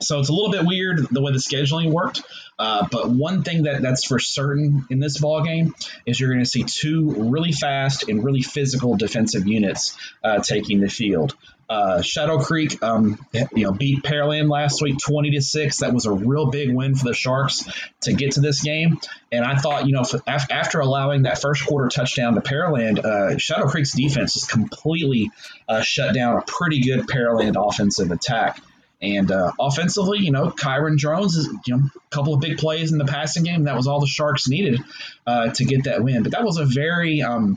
So 0.00 0.18
it's 0.18 0.28
a 0.28 0.32
little 0.32 0.50
bit 0.50 0.64
weird 0.64 1.06
the 1.10 1.20
way 1.20 1.32
the 1.32 1.38
scheduling 1.38 1.92
worked. 1.92 2.22
Uh, 2.58 2.86
but 2.90 3.10
one 3.10 3.42
thing 3.42 3.62
that, 3.64 3.82
that's 3.82 4.04
for 4.04 4.18
certain 4.18 4.86
in 4.90 4.98
this 4.98 5.18
ball 5.18 5.42
game 5.42 5.74
is 6.04 6.18
you're 6.20 6.30
going 6.30 6.44
to 6.44 6.50
see 6.50 6.64
two 6.64 7.30
really 7.30 7.52
fast 7.52 8.08
and 8.08 8.24
really 8.24 8.42
physical 8.42 8.96
defensive 8.96 9.46
units 9.46 9.96
uh, 10.22 10.40
taking 10.40 10.80
the 10.80 10.88
field. 10.88 11.34
Uh, 11.70 12.02
Shadow 12.02 12.38
Creek, 12.38 12.82
um, 12.82 13.24
you 13.32 13.64
know, 13.64 13.70
beat 13.70 14.02
Pearland 14.02 14.50
last 14.50 14.82
week, 14.82 14.98
twenty 14.98 15.30
to 15.30 15.40
six. 15.40 15.78
That 15.78 15.94
was 15.94 16.04
a 16.04 16.10
real 16.10 16.46
big 16.50 16.74
win 16.74 16.96
for 16.96 17.04
the 17.04 17.14
Sharks 17.14 17.64
to 18.00 18.12
get 18.12 18.32
to 18.32 18.40
this 18.40 18.60
game. 18.60 18.98
And 19.30 19.44
I 19.44 19.56
thought, 19.56 19.86
you 19.86 19.92
know, 19.92 20.02
after 20.26 20.80
allowing 20.80 21.22
that 21.22 21.40
first 21.40 21.64
quarter 21.64 21.88
touchdown 21.88 22.34
to 22.34 22.40
Pearland, 22.40 22.98
uh, 22.98 23.38
Shadow 23.38 23.68
Creek's 23.68 23.92
defense 23.92 24.34
has 24.34 24.46
completely 24.46 25.30
uh, 25.68 25.82
shut 25.82 26.12
down 26.12 26.38
a 26.38 26.42
pretty 26.42 26.80
good 26.80 27.06
Pearland 27.06 27.54
offensive 27.56 28.10
attack. 28.10 28.60
And 29.02 29.30
uh, 29.30 29.52
offensively, 29.58 30.18
you 30.18 30.30
know, 30.30 30.50
Kyron 30.50 30.98
Drones 30.98 31.36
is 31.36 31.46
you 31.66 31.76
know 31.76 31.82
a 31.96 32.14
couple 32.14 32.34
of 32.34 32.40
big 32.40 32.58
plays 32.58 32.92
in 32.92 32.98
the 32.98 33.06
passing 33.06 33.44
game. 33.44 33.64
That 33.64 33.76
was 33.76 33.86
all 33.86 34.00
the 34.00 34.06
Sharks 34.06 34.48
needed 34.48 34.80
uh, 35.26 35.50
to 35.52 35.64
get 35.64 35.84
that 35.84 36.04
win. 36.04 36.22
But 36.22 36.32
that 36.32 36.44
was 36.44 36.58
a 36.58 36.66
very 36.66 37.22
um, 37.22 37.56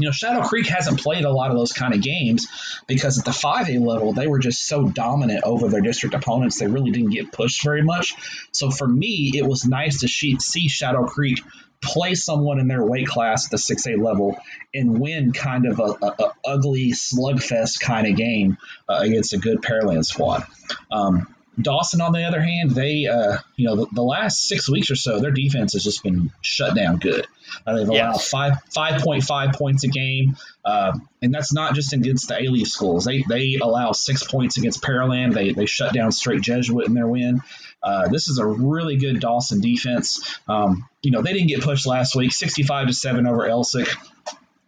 you 0.00 0.06
know, 0.06 0.12
Shadow 0.12 0.42
Creek 0.42 0.66
hasn't 0.66 1.00
played 1.00 1.24
a 1.24 1.30
lot 1.30 1.50
of 1.50 1.56
those 1.56 1.72
kind 1.72 1.94
of 1.94 2.00
games 2.00 2.46
because 2.86 3.18
at 3.18 3.24
the 3.24 3.32
5A 3.32 3.84
level, 3.84 4.12
they 4.12 4.26
were 4.26 4.38
just 4.38 4.66
so 4.66 4.88
dominant 4.88 5.42
over 5.44 5.68
their 5.68 5.82
district 5.82 6.14
opponents. 6.14 6.58
They 6.58 6.66
really 6.66 6.90
didn't 6.90 7.10
get 7.10 7.32
pushed 7.32 7.62
very 7.62 7.82
much. 7.82 8.14
So 8.52 8.70
for 8.70 8.88
me, 8.88 9.32
it 9.34 9.46
was 9.46 9.66
nice 9.66 10.00
to 10.00 10.08
see 10.08 10.68
Shadow 10.68 11.04
Creek 11.04 11.42
play 11.82 12.14
someone 12.14 12.58
in 12.58 12.68
their 12.68 12.84
weight 12.84 13.06
class 13.06 13.46
at 13.46 13.50
the 13.50 13.56
6A 13.56 14.02
level 14.02 14.38
and 14.74 15.00
win 15.00 15.32
kind 15.32 15.66
of 15.66 15.78
a, 15.80 15.82
a, 16.04 16.14
a 16.18 16.32
ugly 16.44 16.92
slugfest 16.92 17.80
kind 17.80 18.06
of 18.06 18.16
game 18.16 18.58
uh, 18.88 18.98
against 19.00 19.32
a 19.32 19.38
good 19.38 19.62
Pearland 19.62 20.04
squad. 20.04 20.44
Um, 20.90 21.34
Dawson, 21.60 22.00
on 22.00 22.12
the 22.12 22.24
other 22.24 22.40
hand, 22.40 22.70
they, 22.70 23.06
uh, 23.06 23.38
you 23.56 23.66
know, 23.66 23.76
the, 23.76 23.86
the, 23.92 24.02
last 24.02 24.46
six 24.46 24.70
weeks 24.70 24.90
or 24.90 24.96
so, 24.96 25.20
their 25.20 25.30
defense 25.30 25.72
has 25.72 25.84
just 25.84 26.02
been 26.02 26.30
shut 26.40 26.74
down 26.74 26.98
good. 26.98 27.26
Uh, 27.66 27.76
they've 27.76 27.88
allowed 27.88 28.12
yes. 28.12 28.28
five 28.28 28.54
five 28.72 29.02
point 29.02 29.24
five 29.24 29.54
points 29.54 29.84
a 29.84 29.88
game, 29.88 30.36
uh, 30.64 30.96
and 31.20 31.34
that's 31.34 31.52
not 31.52 31.74
just 31.74 31.92
against 31.92 32.28
the 32.28 32.34
Alief 32.34 32.68
schools. 32.68 33.04
They 33.04 33.24
they 33.28 33.56
allow 33.60 33.92
six 33.92 34.22
points 34.22 34.56
against 34.56 34.82
Pearland. 34.82 35.34
They 35.34 35.52
they 35.52 35.66
shut 35.66 35.92
down 35.92 36.12
Strake 36.12 36.40
Jesuit 36.40 36.86
in 36.86 36.94
their 36.94 37.08
win. 37.08 37.42
Uh, 37.82 38.08
this 38.08 38.28
is 38.28 38.38
a 38.38 38.46
really 38.46 38.96
good 38.96 39.20
Dawson 39.20 39.60
defense. 39.60 40.38
Um, 40.48 40.88
you 41.02 41.10
know, 41.10 41.22
they 41.22 41.32
didn't 41.32 41.48
get 41.48 41.62
pushed 41.62 41.86
last 41.86 42.14
week, 42.14 42.32
65 42.32 42.88
to 42.88 42.92
7 42.92 43.26
over 43.26 43.48
Elsik. 43.48 43.88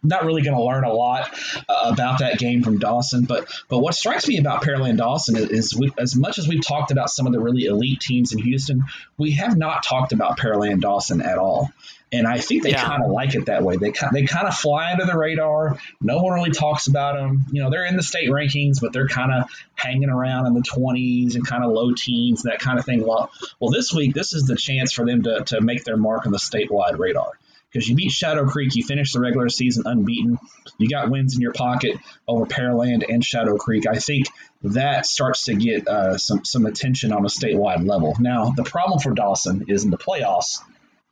Not 0.02 0.24
really 0.24 0.42
going 0.42 0.56
to 0.56 0.62
learn 0.62 0.84
a 0.84 0.92
lot 0.92 1.30
uh, 1.68 1.90
about 1.92 2.18
that 2.18 2.38
game 2.38 2.62
from 2.62 2.78
Dawson, 2.78 3.24
but 3.24 3.48
but 3.68 3.78
what 3.78 3.94
strikes 3.94 4.26
me 4.26 4.38
about 4.38 4.62
Pearland 4.62 4.96
Dawson 4.96 5.36
is, 5.36 5.50
is 5.50 5.76
we, 5.76 5.92
as 5.98 6.16
much 6.16 6.38
as 6.38 6.48
we've 6.48 6.64
talked 6.64 6.90
about 6.90 7.10
some 7.10 7.26
of 7.26 7.32
the 7.32 7.40
really 7.40 7.64
elite 7.66 8.00
teams 8.00 8.32
in 8.32 8.38
Houston, 8.38 8.84
we 9.16 9.32
have 9.32 9.56
not 9.56 9.84
talked 9.84 10.12
about 10.12 10.38
Pearland 10.38 10.80
Dawson 10.80 11.20
at 11.22 11.38
all. 11.38 11.70
And 12.14 12.26
I 12.26 12.38
think 12.38 12.62
they 12.62 12.72
yeah. 12.72 12.84
kind 12.84 13.02
of 13.02 13.10
like 13.10 13.34
it 13.34 13.46
that 13.46 13.62
way. 13.62 13.76
They 13.76 13.92
they 14.12 14.24
kind 14.24 14.46
of 14.46 14.54
fly 14.54 14.92
under 14.92 15.06
the 15.06 15.16
radar. 15.16 15.78
No 16.00 16.22
one 16.22 16.34
really 16.34 16.50
talks 16.50 16.86
about 16.86 17.14
them. 17.14 17.46
You 17.52 17.62
know, 17.62 17.70
they're 17.70 17.86
in 17.86 17.96
the 17.96 18.02
state 18.02 18.28
rankings, 18.28 18.82
but 18.82 18.92
they're 18.92 19.08
kind 19.08 19.32
of 19.32 19.48
hanging 19.74 20.10
around 20.10 20.46
in 20.46 20.52
the 20.52 20.60
20s 20.60 21.36
and 21.36 21.46
kind 21.46 21.64
of 21.64 21.70
low 21.70 21.94
teens, 21.94 22.42
that 22.42 22.58
kind 22.58 22.78
of 22.78 22.84
thing. 22.84 23.06
Well, 23.06 23.30
well, 23.60 23.70
this 23.70 23.94
week 23.94 24.12
this 24.12 24.34
is 24.34 24.44
the 24.44 24.56
chance 24.56 24.92
for 24.92 25.06
them 25.06 25.22
to 25.22 25.44
to 25.46 25.62
make 25.62 25.84
their 25.84 25.96
mark 25.96 26.26
on 26.26 26.32
the 26.32 26.38
statewide 26.38 26.98
radar 26.98 27.32
because 27.72 27.88
you 27.88 27.94
beat 27.94 28.10
Shadow 28.12 28.46
Creek, 28.46 28.74
you 28.76 28.84
finished 28.84 29.14
the 29.14 29.20
regular 29.20 29.48
season 29.48 29.84
unbeaten. 29.86 30.38
You 30.78 30.88
got 30.88 31.10
wins 31.10 31.34
in 31.34 31.40
your 31.40 31.52
pocket 31.52 31.96
over 32.28 32.44
Pearland 32.46 33.04
and 33.08 33.24
Shadow 33.24 33.56
Creek. 33.56 33.86
I 33.86 33.96
think 33.96 34.26
that 34.62 35.06
starts 35.06 35.46
to 35.46 35.54
get 35.54 35.88
uh, 35.88 36.18
some 36.18 36.44
some 36.44 36.66
attention 36.66 37.12
on 37.12 37.24
a 37.24 37.28
statewide 37.28 37.86
level. 37.86 38.16
Now, 38.20 38.50
the 38.50 38.64
problem 38.64 39.00
for 39.00 39.12
Dawson 39.12 39.64
is 39.68 39.84
in 39.84 39.90
the 39.90 39.98
playoffs 39.98 40.58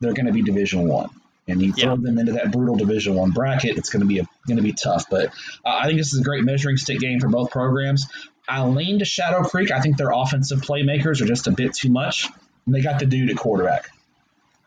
they're 0.01 0.13
going 0.13 0.25
to 0.25 0.33
be 0.33 0.41
Division 0.41 0.87
One. 0.87 1.09
And 1.47 1.61
you 1.61 1.73
throw 1.73 1.91
yeah. 1.91 2.01
them 2.01 2.17
into 2.17 2.33
that 2.33 2.51
brutal 2.51 2.75
Division 2.75 3.15
One 3.15 3.31
bracket, 3.31 3.77
it's 3.77 3.89
going 3.89 4.01
to 4.01 4.07
be 4.07 4.19
a, 4.19 4.27
going 4.47 4.57
to 4.57 4.63
be 4.63 4.73
tough. 4.73 5.05
But 5.09 5.27
uh, 5.65 5.77
I 5.79 5.85
think 5.85 5.97
this 5.97 6.13
is 6.13 6.19
a 6.19 6.23
great 6.23 6.43
measuring 6.43 6.77
stick 6.77 6.99
game 6.99 7.19
for 7.19 7.29
both 7.29 7.51
programs. 7.51 8.05
I 8.47 8.65
lean 8.65 8.99
to 8.99 9.05
Shadow 9.05 9.43
Creek. 9.43 9.71
I 9.71 9.79
think 9.79 9.97
their 9.97 10.11
offensive 10.11 10.61
playmakers 10.61 11.21
are 11.21 11.25
just 11.25 11.47
a 11.47 11.51
bit 11.51 11.73
too 11.73 11.89
much. 11.89 12.27
And 12.65 12.75
they 12.75 12.81
got 12.81 12.99
the 12.99 13.05
dude 13.05 13.29
at 13.29 13.37
quarterback. 13.37 13.89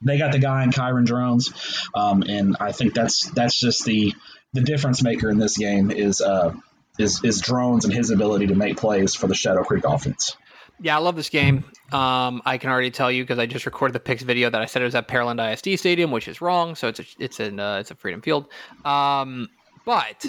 They 0.04 0.18
got 0.18 0.32
the 0.32 0.38
guy 0.38 0.62
in 0.62 0.70
Kyron 0.70 1.06
Drones, 1.06 1.52
um, 1.94 2.22
and 2.22 2.56
I 2.60 2.72
think 2.72 2.94
that's 2.94 3.30
that's 3.30 3.58
just 3.58 3.84
the 3.84 4.14
the 4.52 4.60
difference 4.60 5.02
maker 5.02 5.30
in 5.30 5.38
this 5.38 5.56
game 5.56 5.90
is 5.90 6.20
uh, 6.20 6.54
is 6.98 7.22
is 7.24 7.40
Drones 7.40 7.84
and 7.84 7.92
his 7.92 8.10
ability 8.10 8.48
to 8.48 8.54
make 8.54 8.76
plays 8.76 9.14
for 9.14 9.26
the 9.26 9.34
Shadow 9.34 9.64
Creek 9.64 9.84
offense. 9.84 10.36
Yeah, 10.80 10.96
I 10.96 11.00
love 11.00 11.16
this 11.16 11.28
game. 11.28 11.64
Um, 11.92 12.42
I 12.44 12.58
can 12.58 12.68
already 12.68 12.90
tell 12.90 13.10
you 13.10 13.22
because 13.22 13.38
I 13.38 13.46
just 13.46 13.64
recorded 13.64 13.94
the 13.94 14.00
picks 14.00 14.22
video 14.22 14.50
that 14.50 14.60
I 14.60 14.66
said 14.66 14.82
it 14.82 14.86
was 14.86 14.94
at 14.94 15.06
Pearland 15.06 15.40
ISD 15.40 15.78
Stadium, 15.78 16.10
which 16.10 16.26
is 16.26 16.40
wrong. 16.40 16.74
So 16.74 16.88
it's 16.88 17.00
a, 17.00 17.04
it's 17.18 17.40
in 17.40 17.60
uh, 17.60 17.78
it's 17.78 17.90
a 17.90 17.94
Freedom 17.94 18.20
Field. 18.20 18.46
Um, 18.84 19.48
but 19.84 20.26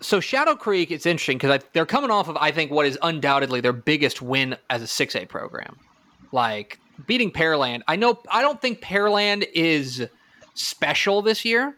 so 0.00 0.20
Shadow 0.20 0.56
Creek, 0.56 0.90
it's 0.90 1.06
interesting 1.06 1.38
because 1.38 1.62
they're 1.72 1.86
coming 1.86 2.10
off 2.10 2.28
of 2.28 2.36
I 2.36 2.50
think 2.50 2.70
what 2.70 2.86
is 2.86 2.98
undoubtedly 3.02 3.60
their 3.60 3.72
biggest 3.72 4.20
win 4.20 4.56
as 4.68 4.82
a 4.82 4.86
six 4.86 5.14
A 5.14 5.26
program, 5.26 5.76
like 6.32 6.78
beating 7.06 7.30
Pearland. 7.30 7.82
I 7.88 7.96
know 7.96 8.20
I 8.30 8.42
don't 8.42 8.60
think 8.60 8.80
Pearland 8.80 9.46
is 9.54 10.06
special 10.54 11.22
this 11.22 11.44
year, 11.44 11.76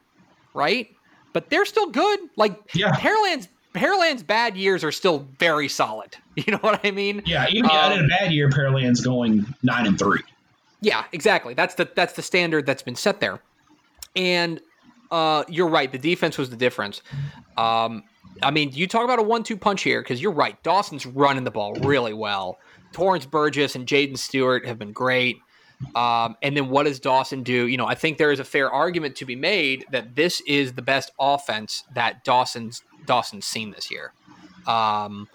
right? 0.55 0.89
But 1.33 1.51
they're 1.51 1.65
still 1.65 1.91
good. 1.91 2.21
Like 2.37 2.59
Yeah. 2.75 2.93
Pearland's 2.93 3.49
Pearland's 3.75 4.23
bad 4.23 4.57
years 4.57 4.83
are 4.83 4.93
still 4.93 5.27
very 5.39 5.69
solid. 5.69 6.17
You 6.39 6.53
know 6.53 6.59
what 6.59 6.79
I 6.85 6.93
mean? 6.93 7.23
Yeah, 7.27 7.47
even 7.51 7.69
um, 7.69 7.93
in 7.99 8.05
a 8.05 8.09
bad 8.09 8.33
year, 8.33 8.49
Pearland's 8.49 9.01
going 9.01 9.45
nine 9.65 9.89
and 9.89 9.99
three. 9.99 10.21
Yeah, 10.81 11.03
exactly. 11.11 11.53
That's 11.53 11.75
the 11.75 11.91
that's 11.97 12.13
the 12.13 12.23
standard 12.23 12.65
that's 12.65 12.83
been 12.83 12.95
set 12.95 13.19
there. 13.19 13.41
And 14.15 14.61
uh, 15.11 15.43
you're 15.49 15.67
right. 15.69 15.91
The 15.91 15.99
defense 15.99 16.39
was 16.39 16.49
the 16.51 16.57
difference. 16.57 17.03
Um, 17.57 18.05
I 18.41 18.53
mean, 18.53 18.71
you 18.73 18.87
talk 18.87 19.03
about 19.03 19.19
a 19.19 19.23
one-two 19.23 19.57
punch 19.57 19.83
here 19.83 20.01
because 20.01 20.23
you're 20.23 20.31
right. 20.31 20.63
Dawson's 20.63 21.07
running 21.07 21.43
the 21.43 21.51
ball 21.51 21.75
really 21.75 22.13
well. 22.13 22.59
Torrance 22.93 23.27
Burgess 23.27 23.75
and 23.75 23.87
Jaden 23.87 24.19
Stewart 24.19 24.67
have 24.67 24.79
been 24.79 24.93
great. 24.93 25.39
Um, 25.95 26.37
and 26.43 26.57
then 26.57 26.71
what 26.71 26.85
does 26.85 26.99
Dawson 26.99 27.43
do? 27.43 27.67
You 27.67 27.77
know, 27.77 27.87
I 27.87 27.95
think 27.95 28.19
there 28.19 28.33
is 28.33 28.41
a 28.41 28.45
fair 28.45 28.71
argument 28.71 29.17
to 29.17 29.25
be 29.25 29.37
made 29.37 29.87
that 29.93 30.17
this 30.17 30.41
is 30.41 30.73
the 30.73 30.83
best 30.83 31.13
offense 31.21 31.85
that 31.95 32.25
Dawson's 32.25 32.83
Dawson's 33.07 33.47
seen 33.47 33.71
this 33.71 33.91
year. 33.91 34.13
Um, 34.67 35.29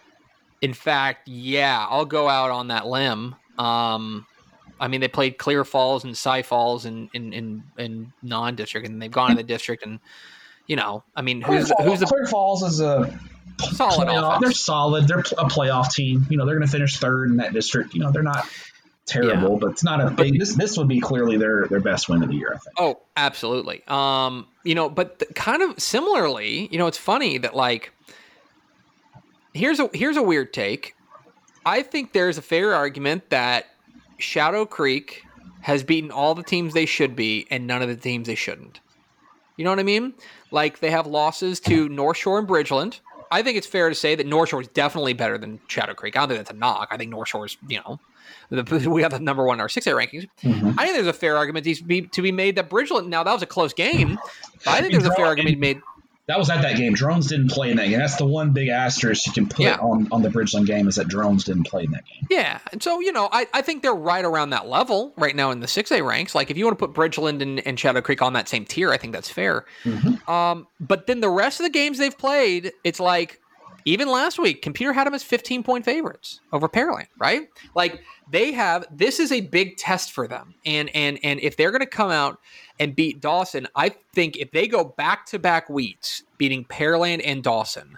in 0.61 0.73
fact, 0.73 1.27
yeah, 1.27 1.85
I'll 1.89 2.05
go 2.05 2.27
out 2.27 2.51
on 2.51 2.67
that 2.67 2.87
limb. 2.87 3.35
Um, 3.57 4.27
I 4.79 4.87
mean, 4.87 5.01
they 5.01 5.07
played 5.07 5.37
Clear 5.37 5.63
Falls 5.63 6.03
and 6.03 6.17
Cy 6.17 6.41
Falls 6.41 6.85
in 6.85 7.09
in, 7.13 7.31
in, 7.31 7.63
in 7.77 8.13
non-district, 8.21 8.87
and 8.87 9.01
they've 9.01 9.11
gone 9.11 9.29
to 9.29 9.35
the 9.35 9.43
district, 9.43 9.85
and 9.85 9.99
you 10.67 10.75
know, 10.75 11.03
I 11.15 11.21
mean, 11.21 11.41
who's 11.41 11.71
Clear, 11.71 11.89
who's 11.89 11.99
the 12.01 12.05
Clear 12.05 12.27
Falls 12.27 12.63
is 12.63 12.81
a 12.81 13.17
solid 13.61 14.07
playoff. 14.07 14.27
offense. 14.37 14.41
They're 14.41 14.51
solid. 14.51 15.07
They're 15.07 15.19
a 15.19 15.23
playoff 15.49 15.91
team. 15.91 16.25
You 16.29 16.37
know, 16.37 16.45
they're 16.45 16.55
going 16.55 16.67
to 16.67 16.71
finish 16.71 16.97
third 16.97 17.29
in 17.29 17.37
that 17.37 17.53
district. 17.53 17.93
You 17.93 18.01
know, 18.01 18.11
they're 18.11 18.23
not 18.23 18.47
terrible, 19.05 19.51
Yeah. 19.53 19.57
but 19.59 19.71
it's 19.71 19.83
not 19.83 20.01
a 20.01 20.09
big. 20.09 20.39
This 20.39 20.55
this 20.55 20.77
would 20.77 20.87
be 20.87 20.99
clearly 20.99 21.37
their 21.37 21.67
their 21.67 21.79
best 21.81 22.09
win 22.09 22.23
of 22.23 22.29
the 22.29 22.35
year. 22.35 22.53
I 22.55 22.57
think. 22.57 22.75
Oh, 22.79 22.99
absolutely. 23.17 23.83
Um, 23.87 24.47
you 24.63 24.75
know, 24.75 24.89
but 24.89 25.19
th- 25.19 25.33
kind 25.35 25.61
of 25.61 25.79
similarly, 25.79 26.67
you 26.71 26.77
know, 26.77 26.87
it's 26.87 26.97
funny 26.97 27.37
that 27.39 27.55
like 27.55 27.91
here's 29.53 29.79
a 29.79 29.89
here's 29.93 30.17
a 30.17 30.23
weird 30.23 30.53
take. 30.53 30.95
I 31.65 31.81
think 31.81 32.13
there's 32.13 32.37
a 32.37 32.41
fair 32.41 32.73
argument 32.75 33.29
that 33.29 33.67
Shadow 34.17 34.65
Creek 34.65 35.23
has 35.61 35.81
beaten 35.83 36.11
all 36.11 36.35
the 36.35 36.43
teams 36.43 36.73
they 36.73 36.85
should 36.85 37.15
be 37.15 37.47
and 37.49 37.65
none 37.67 37.81
of 37.81 37.87
the 37.87 37.95
teams 37.95 38.27
they 38.27 38.35
shouldn't. 38.35 38.81
You 39.55 39.63
know 39.63 39.69
what 39.69 39.79
I 39.79 39.83
mean? 39.83 40.13
Like 40.51 40.79
they 40.79 40.91
have 40.91 41.07
losses 41.07 41.59
to 41.61 41.87
North 41.87 42.17
Shore 42.17 42.39
and 42.39 42.47
Bridgeland. 42.47 42.99
I 43.33 43.41
think 43.41 43.57
it's 43.57 43.65
fair 43.67 43.89
to 43.89 43.95
say 43.95 44.13
that 44.13 44.27
North 44.27 44.49
Shore 44.49 44.61
is 44.61 44.67
definitely 44.67 45.13
better 45.13 45.39
than 45.39 45.59
Shadow 45.67 45.95
Creek. 45.95 46.15
I 46.15 46.19
don't 46.19 46.29
think 46.29 46.39
that's 46.39 46.51
a 46.51 46.53
knock. 46.53 46.89
I 46.91 46.97
think 46.97 47.09
North 47.09 47.29
Shore's, 47.29 47.57
you 47.67 47.79
know, 47.79 47.99
the, 48.49 48.89
we 48.89 49.01
have 49.01 49.11
the 49.11 49.19
number 49.19 49.43
one 49.43 49.57
in 49.57 49.61
our 49.61 49.67
6A 49.67 49.91
rankings. 49.93 50.27
Mhm. 50.43 50.75
I 50.77 50.83
think 50.85 50.95
there's 50.95 51.07
a 51.07 51.13
fair 51.13 51.35
argument 51.35 51.65
to 51.65 51.83
be, 51.83 52.03
to 52.03 52.21
be 52.21 52.31
made 52.31 52.55
that 52.57 52.69
Bridgeland. 52.69 53.07
Now 53.07 53.23
that 53.23 53.33
was 53.33 53.41
a 53.41 53.47
close 53.47 53.73
game, 53.73 54.19
I 54.67 54.81
think 54.81 54.91
there's 54.93 55.05
a 55.05 55.15
fair 55.15 55.25
argument 55.25 55.57
made. 55.59 55.81
That 56.27 56.37
was 56.39 56.49
at 56.49 56.61
that 56.61 56.77
game. 56.77 56.93
Drones 56.93 57.27
didn't 57.27 57.49
play 57.51 57.69
in 57.69 57.75
that 57.77 57.89
game. 57.89 57.99
That's 57.99 58.15
the 58.15 58.25
one 58.25 58.53
big 58.53 58.69
asterisk 58.69 59.27
you 59.27 59.33
can 59.33 59.47
put 59.49 59.59
Yeah. 59.65 59.75
on 59.75 60.07
on 60.11 60.21
the 60.21 60.29
Bridgeland 60.29 60.65
game 60.67 60.87
is 60.87 60.95
that 60.95 61.09
Drones 61.09 61.43
didn't 61.43 61.63
play 61.63 61.83
in 61.83 61.91
that 61.91 62.05
game. 62.05 62.27
Yeah, 62.29 62.59
and 62.71 62.81
so 62.81 63.01
you 63.01 63.11
know, 63.11 63.27
I, 63.31 63.45
I 63.53 63.61
think 63.61 63.81
they're 63.81 63.93
right 63.93 64.23
around 64.23 64.51
that 64.51 64.67
level 64.67 65.13
right 65.17 65.35
now 65.35 65.51
in 65.51 65.59
the 65.59 65.67
6A 65.67 66.01
ranks. 66.07 66.33
Like 66.33 66.49
if 66.49 66.55
you 66.57 66.65
want 66.65 66.79
to 66.79 66.87
put 66.87 66.95
Bridgeland 66.95 67.41
and, 67.41 67.59
and 67.67 67.77
Shadow 67.77 67.99
Creek 68.01 68.21
on 68.21 68.33
that 68.33 68.47
same 68.47 68.63
tier, 68.63 68.91
I 68.93 68.97
think 68.97 69.11
that's 69.13 69.29
fair. 69.29 69.65
Mhm. 69.83 70.25
Um, 70.29 70.67
but 70.79 71.07
then 71.07 71.19
the 71.19 71.29
rest 71.29 71.59
of 71.59 71.65
the 71.65 71.69
games 71.71 71.97
they've 71.97 72.17
played, 72.17 72.71
it's 72.85 73.01
like 73.01 73.41
even 73.85 74.07
last 74.07 74.39
week, 74.39 74.61
Computer 74.61 74.93
had 74.93 75.07
them 75.07 75.13
as 75.13 75.23
15 75.23 75.63
point 75.63 75.85
favorites 75.85 76.39
over 76.51 76.67
Pearland, 76.69 77.07
right? 77.17 77.47
Like 77.75 78.01
they 78.31 78.51
have 78.51 78.85
this 78.91 79.19
is 79.19 79.31
a 79.31 79.41
big 79.41 79.77
test 79.77 80.11
for 80.11 80.27
them. 80.27 80.55
And 80.65 80.89
and 80.95 81.19
and 81.23 81.39
if 81.39 81.57
they're 81.57 81.71
gonna 81.71 81.85
come 81.85 82.11
out 82.11 82.39
and 82.79 82.95
beat 82.95 83.21
Dawson, 83.21 83.67
I 83.75 83.95
think 84.13 84.37
if 84.37 84.51
they 84.51 84.67
go 84.67 84.83
back 84.83 85.25
to 85.27 85.39
back 85.39 85.69
weeks 85.69 86.23
beating 86.37 86.65
Pearland 86.65 87.21
and 87.23 87.43
Dawson, 87.43 87.97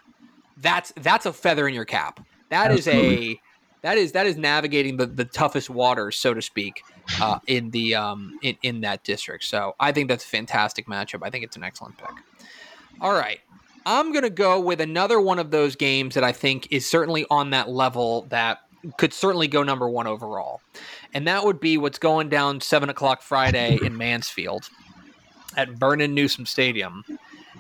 that's 0.58 0.94
that's 0.98 1.26
a 1.26 1.34
feather 1.34 1.68
in 1.68 1.74
your 1.74 1.86
cap. 1.86 2.26
That 2.50 2.72
is 2.72 2.88
a 2.88 3.40
that 3.82 3.98
is 3.98 4.14
that 4.14 4.26
is 4.26 4.38
navigating 4.38 4.98
the, 4.98 5.06
the 5.06 5.26
toughest 5.26 5.70
waters, 5.70 6.16
so 6.18 6.34
to 6.34 6.42
speak, 6.42 6.84
uh, 7.22 7.40
in 7.48 7.70
the 7.70 7.96
um 7.96 8.40
in, 8.42 8.58
in 8.64 8.82
that 8.82 9.04
district. 9.04 9.44
So 9.44 9.76
I 9.80 9.92
think 9.92 10.10
that's 10.10 10.26
a 10.26 10.28
fantastic 10.28 10.88
matchup. 10.88 11.20
I 11.22 11.30
think 11.30 11.44
it's 11.44 11.56
an 11.56 11.64
excellent 11.64 11.98
pick. 11.98 12.10
All 13.02 13.14
right. 13.14 13.40
I'm 13.86 14.12
gonna 14.14 14.30
go 14.30 14.60
with 14.60 14.82
another 14.82 15.20
one 15.20 15.40
of 15.40 15.52
those 15.52 15.76
games 15.76 16.16
that 16.16 16.24
I 16.24 16.32
think 16.32 16.68
is 16.72 16.86
certainly 16.86 17.26
on 17.30 17.52
that 17.52 17.70
level 17.70 18.24
that 18.30 18.60
could 18.98 19.14
certainly 19.14 19.48
go 19.48 19.64
number 19.64 19.88
one 19.90 20.08
overall. 20.08 20.62
And 21.14 21.28
that 21.28 21.44
would 21.46 21.60
be 21.60 21.78
what's 21.78 21.98
going 22.00 22.30
down 22.30 22.62
seven 22.62 22.90
o'clock 22.90 23.22
Friday 23.22 23.78
in 23.84 23.98
Mansfield 23.98 24.70
at 25.56 25.70
Vernon 25.70 26.14
Newsom 26.14 26.46
Stadium 26.46 27.04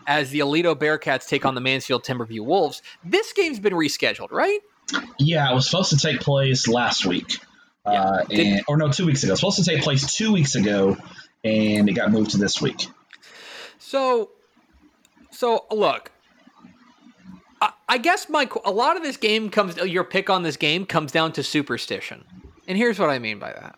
as 0.08 0.30
the 0.32 0.40
Aledo 0.40 0.76
Bearcats 0.76 1.28
take 1.28 1.46
on 1.46 1.56
the 1.56 1.62
Mansfield 1.62 2.04
Timberview 2.04 2.42
Wolves. 2.42 2.82
This 3.04 3.34
game's 3.34 3.60
been 3.60 3.74
rescheduled, 3.74 4.32
right? 4.32 4.60
Yeah, 5.18 5.50
it 5.52 5.56
was 5.56 5.68
supposed 5.70 5.90
to 5.92 5.98
take 5.98 6.20
place 6.20 6.68
last 6.68 7.06
week. 7.06 7.40
Uh, 7.86 7.92
Yeah. 7.92 8.22
Did- 8.30 8.40
and, 8.48 8.62
or 8.68 8.78
no, 8.78 8.92
two 8.92 9.06
weeks 9.06 9.24
ago. 9.24 9.30
It 9.30 9.34
was 9.34 9.40
supposed 9.40 9.64
to 9.64 9.64
take 9.66 9.82
place 9.84 10.14
two 10.16 10.32
weeks 10.34 10.54
ago, 10.56 10.98
and 11.44 11.90
it 11.90 11.94
got 11.94 12.12
moved 12.12 12.32
to 12.32 12.38
this 12.38 12.62
week. 12.62 12.88
So, 13.80 14.32
so 15.32 15.66
look, 15.72 16.12
I, 17.88 17.98
guess 17.98 18.30
my 18.30 18.50
a 18.66 18.72
lot 18.72 18.98
of 18.98 19.04
this 19.04 19.18
game 19.18 19.50
comes 19.50 19.78
your 19.78 20.04
pick 20.04 20.30
on 20.30 20.44
this 20.44 20.58
game 20.58 20.86
comes 20.86 21.12
down 21.12 21.32
to 21.34 21.44
superstition, 21.44 22.24
and 22.68 22.78
here's 22.78 23.00
what 23.00 23.10
I 23.10 23.20
mean 23.20 23.40
by 23.40 23.54
that. 23.54 23.76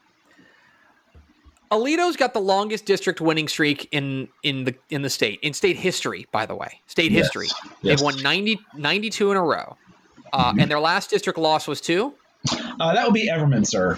Aledo's 1.70 2.16
got 2.16 2.34
the 2.34 2.40
longest 2.40 2.86
district 2.86 3.20
winning 3.20 3.48
streak 3.50 3.90
in 3.92 4.30
in 4.44 4.64
the 4.64 4.76
in 4.90 5.02
the 5.02 5.10
state 5.10 5.40
in 5.42 5.54
state 5.54 5.76
history. 5.76 6.26
By 6.32 6.46
the 6.46 6.56
way, 6.56 6.80
state 6.88 7.12
Yes. 7.12 7.26
history. 7.26 7.48
Yes. 7.82 8.00
They've 8.00 8.02
won 8.02 8.22
90, 8.24 8.58
92 8.76 9.32
in 9.32 9.38
a 9.38 9.44
row, 9.44 9.76
uh, 10.32 10.54
and 10.58 10.72
their 10.72 10.80
last 10.80 11.10
district 11.10 11.38
loss 11.38 11.68
was 11.68 11.82
two. 11.82 12.14
Uh, 12.80 12.94
that 12.94 13.04
would 13.04 13.14
be 13.14 13.28
Everman, 13.30 13.68
sir. 13.68 13.98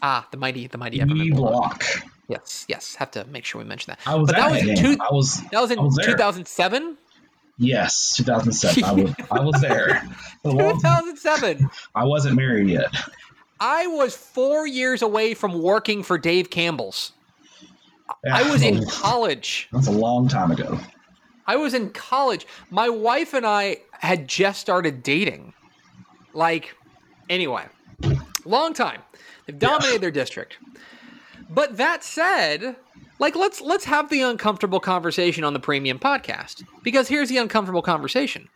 ah 0.00 0.26
the 0.30 0.38
mighty 0.38 0.66
the 0.66 0.78
mighty 0.78 0.98
Everman 0.98 1.36
block. 1.36 1.84
Yes, 2.28 2.64
yes. 2.68 2.94
Have 2.94 3.10
to 3.10 3.26
make 3.26 3.44
sure 3.44 3.60
we 3.60 3.66
mention 3.68 3.90
that. 3.90 3.98
I 4.10 4.14
was 4.14 4.28
But 4.30 4.36
that 4.36 4.50
was 4.52 4.62
in 4.62 4.76
two- 4.76 4.96
I 5.02 5.12
was 5.12 5.42
That 5.50 5.60
was 5.60 5.70
in 5.72 5.78
I 5.78 5.82
was 5.82 5.96
there. 5.96 6.06
2007. 7.60 7.66
yes, 7.66 8.16
2007. 8.16 8.84
I 8.84 8.92
was 8.92 9.14
I 9.30 9.40
was 9.40 9.60
there. 9.60 10.02
For 10.42 10.48
a 10.48 10.52
long 10.52 10.80
time. 10.80 11.04
2007. 11.04 11.70
I 11.94 12.04
wasn't 12.04 12.36
married 12.36 12.68
yet. 12.68 12.94
I 13.60 13.86
was 13.86 14.16
four 14.16 14.66
years 14.66 15.02
away 15.02 15.34
from 15.34 15.60
working 15.60 16.02
for 16.02 16.16
Dave 16.16 16.48
Campbell's. 16.48 17.12
I 18.30 18.50
was 18.50 18.62
in 18.62 18.86
college. 18.86 19.68
That's 19.72 19.86
a 19.86 19.92
long 19.92 20.28
time 20.28 20.50
ago. 20.50 20.78
I 21.46 21.56
was 21.56 21.74
in 21.74 21.90
college. 21.90 22.46
My 22.70 22.88
wife 22.88 23.34
and 23.34 23.46
I 23.46 23.78
had 23.92 24.28
just 24.28 24.60
started 24.60 25.02
dating. 25.02 25.52
Like, 26.32 26.74
anyway, 27.28 27.66
long 28.44 28.72
time. 28.72 29.02
They've 29.46 29.58
dominated 29.58 30.00
their 30.00 30.10
district. 30.10 30.58
But 31.50 31.76
that 31.76 32.04
said, 32.04 32.76
like 33.20 33.36
let's 33.36 33.60
let's 33.60 33.84
have 33.84 34.10
the 34.10 34.22
uncomfortable 34.22 34.80
conversation 34.80 35.44
on 35.44 35.52
the 35.52 35.60
premium 35.60 36.00
podcast. 36.00 36.64
Because 36.82 37.06
here's 37.06 37.28
the 37.28 37.36
uncomfortable 37.36 37.82
conversation. 37.82 38.48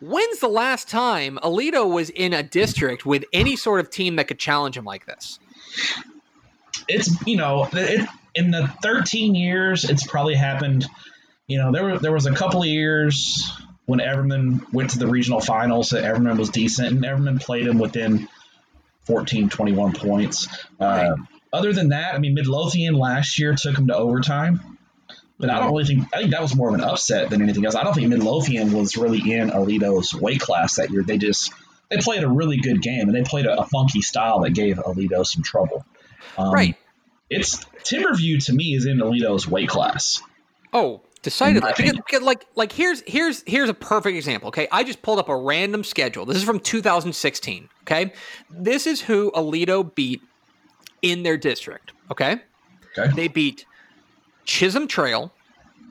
When's 0.00 0.40
the 0.40 0.48
last 0.48 0.88
time 0.88 1.38
Aledo 1.42 1.88
was 1.88 2.10
in 2.10 2.32
a 2.32 2.42
district 2.42 3.06
with 3.06 3.24
any 3.32 3.54
sort 3.54 3.80
of 3.80 3.90
team 3.90 4.16
that 4.16 4.26
could 4.26 4.38
challenge 4.38 4.76
him 4.76 4.84
like 4.84 5.06
this? 5.06 5.38
It's 6.88 7.14
you 7.26 7.36
know 7.36 7.68
it, 7.72 8.08
in 8.34 8.50
the 8.50 8.66
13 8.82 9.34
years 9.34 9.84
it's 9.88 10.06
probably 10.06 10.34
happened. 10.34 10.86
You 11.46 11.58
know 11.58 11.70
there 11.70 11.84
were 11.84 11.98
there 11.98 12.12
was 12.12 12.26
a 12.26 12.34
couple 12.34 12.62
of 12.62 12.68
years 12.68 13.52
when 13.84 14.00
Everman 14.00 14.72
went 14.72 14.90
to 14.90 14.98
the 14.98 15.06
regional 15.06 15.40
finals 15.40 15.90
that 15.90 16.04
Everman 16.04 16.38
was 16.38 16.48
decent 16.48 16.88
and 16.88 17.04
Everman 17.04 17.38
played 17.38 17.66
him 17.66 17.78
within 17.78 18.28
14 19.04 19.50
21 19.50 19.92
points. 19.92 20.48
Uh. 20.80 21.16
Other 21.54 21.72
than 21.72 21.90
that, 21.90 22.14
I 22.14 22.18
mean 22.18 22.34
Midlothian 22.34 22.94
last 22.94 23.38
year 23.38 23.54
took 23.54 23.76
them 23.76 23.86
to 23.86 23.96
overtime. 23.96 24.78
But 25.38 25.50
I 25.50 25.60
don't 25.60 25.70
really 25.70 25.84
think 25.84 26.08
I 26.12 26.18
think 26.18 26.32
that 26.32 26.42
was 26.42 26.56
more 26.56 26.68
of 26.68 26.74
an 26.74 26.80
upset 26.80 27.30
than 27.30 27.42
anything 27.42 27.64
else. 27.64 27.76
I 27.76 27.84
don't 27.84 27.94
think 27.94 28.08
Midlothian 28.08 28.72
was 28.72 28.96
really 28.96 29.32
in 29.32 29.50
Aledo's 29.50 30.12
weight 30.12 30.40
class 30.40 30.76
that 30.76 30.90
year. 30.90 31.04
They 31.04 31.16
just 31.16 31.52
they 31.90 31.98
played 31.98 32.24
a 32.24 32.28
really 32.28 32.56
good 32.56 32.82
game 32.82 33.08
and 33.08 33.14
they 33.14 33.22
played 33.22 33.46
a, 33.46 33.60
a 33.60 33.66
funky 33.66 34.00
style 34.00 34.40
that 34.40 34.50
gave 34.50 34.78
Aledo 34.78 35.24
some 35.24 35.44
trouble. 35.44 35.84
Um, 36.36 36.52
Right. 36.52 36.76
It's 37.30 37.64
Timberview 37.84 38.44
to 38.46 38.52
me 38.52 38.74
is 38.74 38.86
in 38.86 38.98
Aledo's 38.98 39.46
weight 39.46 39.68
class. 39.68 40.20
Oh, 40.72 41.02
Decidedly, 41.22 41.72
because, 41.74 41.92
because, 41.92 42.22
like 42.22 42.46
like 42.54 42.70
here's 42.70 43.02
here's 43.06 43.42
here's 43.46 43.70
a 43.70 43.74
perfect 43.74 44.14
example. 44.14 44.48
Okay, 44.48 44.68
I 44.70 44.84
just 44.84 45.00
pulled 45.00 45.18
up 45.18 45.30
a 45.30 45.36
random 45.36 45.82
schedule. 45.82 46.26
This 46.26 46.36
is 46.36 46.44
from 46.44 46.60
2016. 46.60 47.70
Okay, 47.82 48.12
this 48.50 48.86
is 48.86 49.00
who 49.00 49.32
Aledo 49.32 49.94
beat 49.94 50.20
in 51.04 51.22
their 51.22 51.36
district. 51.36 51.92
Okay, 52.10 52.40
Okay. 52.98 53.10
they 53.14 53.28
beat 53.28 53.66
Chisholm 54.44 54.88
Trail, 54.88 55.32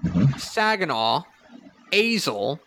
mm-hmm. 0.04 0.38
Saginaw, 0.38 1.24
Azle, 1.92 2.60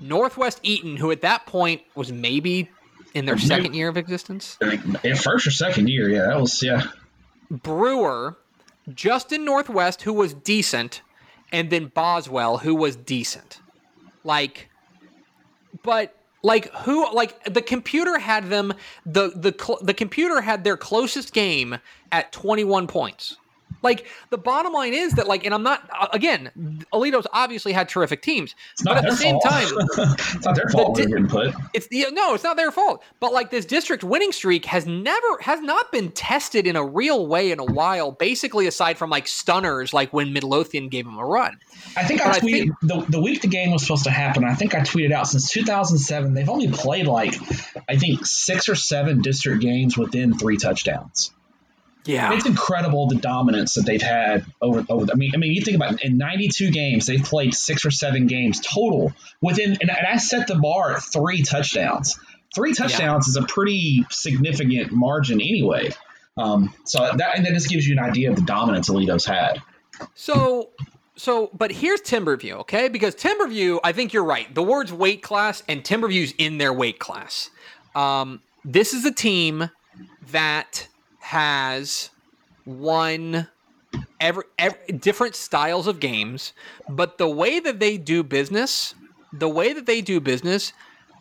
Northwest 0.00 0.58
Eaton, 0.62 0.96
who 0.96 1.10
at 1.10 1.20
that 1.22 1.46
point 1.46 1.82
was 1.94 2.12
maybe 2.12 2.68
in 3.14 3.26
their 3.26 3.38
second 3.38 3.74
year 3.74 3.88
of 3.88 3.96
existence. 3.96 4.58
In 4.60 5.14
first 5.16 5.46
or 5.46 5.50
second 5.52 5.88
year, 5.88 6.10
yeah, 6.10 6.26
that 6.26 6.40
was 6.40 6.60
yeah. 6.62 6.82
Brewer, 7.50 8.36
Justin 8.92 9.44
Northwest, 9.44 10.02
who 10.02 10.12
was 10.12 10.34
decent, 10.34 11.02
and 11.52 11.70
then 11.70 11.86
Boswell, 11.86 12.58
who 12.58 12.74
was 12.74 12.96
decent. 12.96 13.60
Like, 14.24 14.68
but 15.84 16.16
like 16.44 16.72
who? 16.74 17.10
Like 17.12 17.52
the 17.52 17.62
computer 17.62 18.18
had 18.18 18.50
them. 18.50 18.74
The 19.06 19.30
the 19.30 19.78
the 19.82 19.94
computer 19.94 20.40
had 20.42 20.62
their 20.62 20.76
closest 20.76 21.32
game 21.32 21.78
at 22.12 22.30
twenty 22.32 22.64
one 22.64 22.86
points. 22.86 23.38
Like 23.82 24.06
the 24.30 24.38
bottom 24.38 24.72
line 24.72 24.94
is 24.94 25.12
that 25.14 25.26
like, 25.26 25.44
and 25.44 25.52
I'm 25.54 25.62
not 25.62 25.88
again. 26.12 26.84
Aledo's 26.92 27.26
obviously 27.32 27.72
had 27.72 27.88
terrific 27.88 28.22
teams, 28.22 28.54
It's 28.72 28.82
but 28.82 28.94
not 28.94 28.96
at 28.98 29.02
their 29.02 29.10
the 29.12 29.16
same 29.16 29.40
fault. 29.40 29.44
time, 29.44 29.68
it's 30.36 30.44
not 30.44 30.56
their 30.56 30.68
fault 30.68 30.96
di- 30.96 31.06
getting 31.06 31.26
put. 31.28 31.54
it's 31.74 31.88
the 31.88 32.06
no, 32.12 32.34
it's 32.34 32.44
not 32.44 32.56
their 32.56 32.70
fault. 32.70 33.02
But 33.20 33.32
like 33.32 33.50
this 33.50 33.64
district 33.64 34.04
winning 34.04 34.32
streak 34.32 34.64
has 34.66 34.86
never 34.86 35.26
has 35.40 35.60
not 35.60 35.92
been 35.92 36.10
tested 36.12 36.66
in 36.66 36.76
a 36.76 36.84
real 36.84 37.26
way 37.26 37.50
in 37.50 37.58
a 37.58 37.64
while. 37.64 38.12
Basically, 38.12 38.66
aside 38.66 38.96
from 38.98 39.10
like 39.10 39.26
stunners, 39.28 39.92
like 39.92 40.12
when 40.12 40.32
Midlothian 40.32 40.88
gave 40.88 41.06
him 41.06 41.18
a 41.18 41.24
run. 41.24 41.58
I 41.96 42.04
think 42.04 42.20
But 42.22 42.28
I 42.28 42.36
I 42.36 42.40
tweeted 42.40 42.50
think- 42.50 42.72
the, 42.82 43.06
the 43.08 43.20
week 43.20 43.42
the 43.42 43.48
game 43.48 43.70
was 43.72 43.82
supposed 43.82 44.04
to 44.04 44.10
happen. 44.10 44.44
I 44.44 44.54
think 44.54 44.74
I 44.74 44.80
tweeted 44.80 45.12
out 45.12 45.28
since 45.28 45.50
2007 45.50 46.34
they've 46.34 46.48
only 46.48 46.68
played 46.68 47.06
like 47.06 47.34
I 47.88 47.96
think 47.96 48.24
six 48.26 48.68
or 48.68 48.74
seven 48.74 49.20
district 49.22 49.60
games 49.60 49.96
within 49.98 50.38
three 50.38 50.56
touchdowns. 50.56 51.32
Yeah, 52.06 52.34
It's 52.34 52.44
incredible 52.44 53.08
the 53.08 53.16
dominance 53.16 53.74
that 53.74 53.86
they've 53.86 54.02
had 54.02 54.44
over. 54.60 54.84
over 54.88 55.06
I 55.10 55.14
mean, 55.14 55.32
I 55.34 55.38
mean, 55.38 55.52
you 55.52 55.62
think 55.62 55.76
about 55.76 55.94
it, 55.94 56.02
in 56.02 56.18
92 56.18 56.70
games 56.70 57.06
they've 57.06 57.22
played 57.22 57.54
six 57.54 57.86
or 57.86 57.90
seven 57.90 58.26
games 58.26 58.60
total 58.60 59.12
within, 59.40 59.72
and, 59.80 59.90
and 59.90 60.06
I 60.06 60.16
set 60.18 60.46
the 60.46 60.56
bar 60.56 60.96
at 60.96 61.02
three 61.02 61.42
touchdowns. 61.42 62.20
Three 62.54 62.74
touchdowns 62.74 63.26
is 63.26 63.36
a 63.36 63.42
pretty 63.42 64.04
significant 64.10 64.92
margin 64.92 65.40
anyway. 65.40 65.90
Um, 66.36 66.74
so 66.84 67.10
that 67.16 67.36
and 67.36 67.46
that 67.46 67.52
just 67.52 67.68
gives 67.68 67.86
you 67.86 67.96
an 67.98 68.04
idea 68.04 68.30
of 68.30 68.36
the 68.36 68.42
dominance 68.42 68.88
Aledo's 68.88 69.24
had. 69.24 69.62
So, 70.14 70.70
so, 71.16 71.50
but 71.54 71.70
here's 71.70 72.00
Timberview, 72.00 72.52
okay? 72.60 72.88
Because 72.88 73.14
Timberview, 73.14 73.78
I 73.84 73.92
think 73.92 74.12
you're 74.12 74.24
right. 74.24 74.52
The 74.52 74.62
words 74.62 74.92
weight 74.92 75.22
class 75.22 75.62
and 75.68 75.82
Timberview's 75.82 76.34
in 76.38 76.58
their 76.58 76.72
weight 76.72 76.98
class. 76.98 77.50
Um, 77.94 78.40
this 78.64 78.92
is 78.92 79.04
a 79.04 79.12
team 79.12 79.70
that 80.32 80.88
has 81.24 82.10
won 82.66 83.48
every, 84.20 84.44
every 84.58 84.98
different 84.98 85.34
styles 85.34 85.86
of 85.86 85.98
games, 85.98 86.52
but 86.88 87.16
the 87.16 87.28
way 87.28 87.60
that 87.60 87.80
they 87.80 87.96
do 87.96 88.22
business, 88.22 88.94
the 89.32 89.48
way 89.48 89.72
that 89.72 89.86
they 89.86 90.02
do 90.02 90.20
business, 90.20 90.74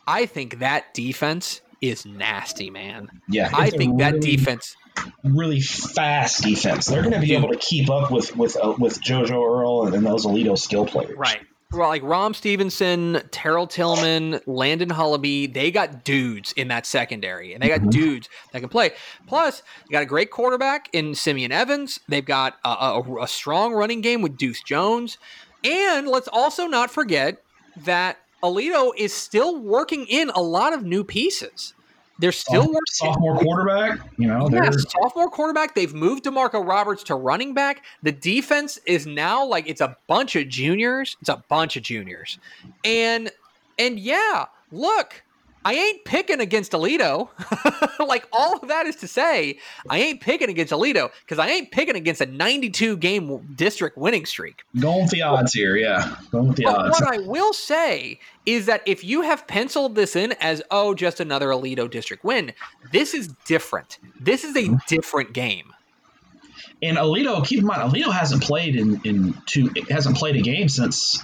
I 0.06 0.26
think 0.26 0.60
that 0.60 0.94
defense 0.94 1.62
is 1.82 2.06
nasty, 2.06 2.70
man. 2.70 3.22
Yeah, 3.30 3.50
I 3.54 3.70
think 3.70 4.00
that 4.00 4.20
defense. 4.20 4.76
really 5.24 5.62
fast 5.62 6.44
defense. 6.44 6.88
They're 6.88 7.02
going 7.02 7.14
to 7.14 7.22
be 7.22 7.34
able 7.36 7.50
to 7.50 7.58
keep 7.58 7.90
up 7.90 8.12
with 8.12 8.36
with 8.36 8.58
uh, 8.58 8.76
with 8.78 9.02
JoJo 9.02 9.32
Earle 9.32 9.88
and, 9.88 9.96
and 9.96 10.06
those 10.06 10.26
Aledo 10.26 10.58
skill 10.58 10.86
players. 10.86 11.18
Right. 11.18 11.42
Well, 11.74 11.88
like 11.88 12.04
Rom 12.04 12.36
Stevenson, 12.36 13.24
Terrell 13.32 13.66
Tillman, 13.66 14.40
Landon 14.46 14.90
Hullaby, 14.90 15.52
they 15.52 15.72
got 15.72 16.04
dudes 16.04 16.52
in 16.54 16.68
that 16.68 16.86
secondary, 16.86 17.52
and 17.54 17.64
they 17.64 17.68
got 17.68 17.82
Mhm. 17.82 17.90
dudes 17.90 18.30
that 18.52 18.60
can 18.60 18.70
play. 18.70 18.92
Plus, 19.26 19.64
you 19.88 19.92
got 19.92 20.04
a 20.04 20.06
great 20.06 20.30
quarterback 20.30 20.88
in 20.94 21.16
Simeon 21.16 21.52
Evans. 21.52 22.00
They've 22.08 22.24
got 22.24 22.58
a, 22.64 22.70
a, 22.70 23.24
a 23.24 23.28
strong 23.28 23.74
running 23.74 24.02
game 24.02 24.22
with 24.22 24.38
Deuce 24.38 24.62
Jones, 24.62 25.18
and 25.64 26.08
let's 26.08 26.28
also 26.28 26.68
not 26.68 26.92
forget 26.92 27.42
that 27.76 28.20
Aledo 28.44 28.92
is 28.96 29.12
still 29.12 29.58
working 29.60 30.06
in 30.06 30.30
a 30.36 30.42
lot 30.42 30.74
of 30.74 30.84
new 30.84 31.04
pieces. 31.04 31.74
They're 32.20 32.32
still 32.32 32.64
Sophomore, 32.64 32.82
sophomore 32.86 33.38
quarterback. 33.40 34.00
You 34.18 34.28
know, 34.28 34.48
Yeah, 34.52 34.70
sophomore 34.72 35.30
quarterback. 35.30 35.74
They've 35.74 35.94
moved 35.94 36.26
DeMarco 36.26 36.66
Roberts 36.66 37.04
to 37.06 37.16
running 37.16 37.54
back. 37.54 37.84
The 38.04 38.12
defense 38.12 38.80
is 38.86 39.08
now 39.08 39.44
like 39.44 39.68
it's 39.68 39.82
a 39.82 39.98
bunch 40.08 40.36
of 40.36 40.48
juniors. 40.48 41.18
It's 41.22 41.30
a 41.30 41.44
bunch 41.50 41.76
of 41.76 41.84
juniors. 41.84 42.38
And 42.86 43.32
and 43.80 44.00
yeah, 44.00 44.46
look, 44.72 45.24
I 45.66 45.74
ain't 45.74 46.06
picking 46.06 46.40
against 46.40 46.72
Aledo. 46.74 47.30
like 48.08 48.28
all 48.32 48.58
of 48.58 48.68
that 48.68 48.86
is 48.86 48.96
to 48.98 49.08
say, 49.08 49.60
I 49.90 50.00
ain't 50.00 50.22
picking 50.22 50.50
against 50.50 50.74
Aledo 50.74 51.12
because 51.22 51.40
I 51.40 51.48
ain't 51.50 51.72
picking 51.72 51.96
against 51.96 52.22
a 52.22 52.26
92 52.26 52.98
game 52.98 53.54
district 53.56 53.98
winning 53.98 54.26
streak. 54.26 54.64
going 54.80 55.04
with 55.04 55.12
the 55.12 55.22
odds 55.22 55.54
here. 55.54 55.76
Yeah, 55.76 56.16
going 56.32 56.50
with 56.50 56.58
the 56.58 56.64
But 56.64 56.76
odds. 56.76 57.02
what 57.02 57.14
I 57.14 57.20
will 57.20 57.54
say 57.54 58.20
is 58.46 58.66
that 58.66 58.82
if 58.86 59.04
you 59.04 59.22
have 59.22 59.48
penciled 59.48 59.96
this 59.96 60.16
in 60.16 60.34
as, 60.34 60.62
oh, 60.70 60.94
just 60.94 61.20
another 61.20 61.48
Aledo 61.50 61.90
district 61.90 62.24
win, 62.24 62.54
this 62.92 63.14
is 63.14 63.30
different. 63.46 64.00
This 64.20 64.44
is 64.44 64.56
a 64.56 64.64
mm-hmm. 64.64 64.76
different 64.88 65.34
game. 65.34 65.74
And 66.82 66.98
Aledo, 66.98 67.46
keep 67.46 67.60
in 67.60 67.66
mind, 67.66 67.82
Aledo 67.82 68.12
hasn't 68.12 68.44
played 68.44 68.76
in 68.76 69.00
in 69.06 69.36
two 69.46 69.72
hasn't 69.90 70.18
played 70.18 70.36
a 70.36 70.42
game 70.42 70.68
since 70.68 71.24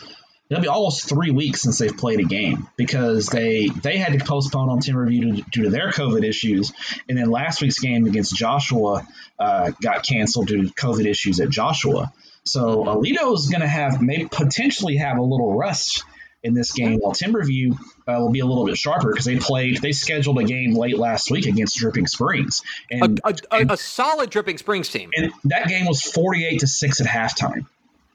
it'll 0.50 0.62
be 0.62 0.68
almost 0.68 1.08
three 1.08 1.32
weeks 1.32 1.62
since 1.62 1.78
they've 1.78 1.96
played 1.96 2.20
a 2.20 2.24
game 2.24 2.68
because 2.76 3.28
they 3.28 3.68
they 3.68 3.98
had 3.98 4.18
to 4.18 4.26
postpone 4.26 4.70
on 4.70 4.80
Timberview 4.80 5.22
due, 5.22 5.44
due 5.52 5.64
to 5.64 5.70
their 5.70 5.92
COVID 5.92 6.24
issues, 6.24 6.72
and 7.08 7.18
then 7.18 7.30
last 7.30 7.62
week's 7.62 7.80
game 7.80 8.06
against 8.06 8.36
Joshua 8.36 9.08
uh, 9.38 9.72
got 9.82 10.06
canceled 10.06 10.48
due 10.48 10.68
to 10.68 10.74
COVID 10.74 11.06
issues 11.06 11.40
at 11.40 11.50
Joshua. 11.50 12.12
So 12.44 12.86
Aledo's 12.86 13.50
going 13.50 13.62
to 13.62 13.68
have 13.68 14.02
maybe 14.02 14.28
potentially 14.28 14.98
have 14.98 15.18
a 15.18 15.22
little 15.22 15.56
rust 15.56 16.04
in 16.42 16.54
this 16.54 16.72
game, 16.72 17.00
while 17.00 17.14
Timberview 17.14 17.74
uh, 18.08 18.20
will 18.20 18.32
be 18.32 18.40
a 18.40 18.46
little 18.46 18.66
bit 18.66 18.78
sharper 18.78 19.12
because 19.12 19.26
they 19.26 19.38
played 19.38 19.78
they 19.82 19.92
scheduled 19.92 20.40
a 20.40 20.46
game 20.46 20.74
late 20.74 20.98
last 20.98 21.30
week 21.30 21.46
against 21.46 21.78
Dripping 21.78 22.08
Springs, 22.08 22.62
and 22.90 23.20
A, 23.26 23.36
a, 23.52 23.58
a, 23.60 23.74
a 23.74 23.78
solid 23.78 24.30
Dripping 24.30 24.58
Springs 24.58 24.90
team. 24.90 25.12
and 25.16 25.32
that 25.46 25.68
game 25.68 25.86
was 25.86 26.02
48 26.02 26.62
to 26.62 26.68
6 26.68 27.02
at 27.02 27.08
halftime. 27.08 27.66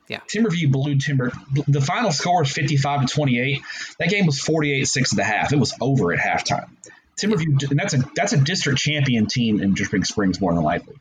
Yeah. 0.08 0.20
Timberview 0.28 0.70
blew 0.70 0.98
Timber. 0.98 1.32
The 1.66 1.80
final 1.80 2.12
score 2.12 2.40
was 2.40 2.52
55 2.52 3.06
to 3.06 3.14
28. 3.14 3.62
That 3.98 4.10
game 4.10 4.26
was 4.26 4.38
48 4.40 4.84
6 4.86 5.12
at 5.12 5.16
the 5.16 5.24
half. 5.24 5.52
It 5.52 5.58
was 5.58 5.74
over 5.80 6.12
at 6.12 6.18
halftime. 6.18 6.68
Timberview, 7.16 7.70
and 7.70 7.78
that's 7.78 7.94
a 7.94 7.98
that's 8.14 8.32
a 8.32 8.36
district 8.38 8.78
champion 8.80 9.26
team 9.26 9.60
in 9.60 9.72
Dripping 9.72 10.04
Springs 10.04 10.40
more 10.40 10.52
than 10.52 10.62
likely. 10.62 10.96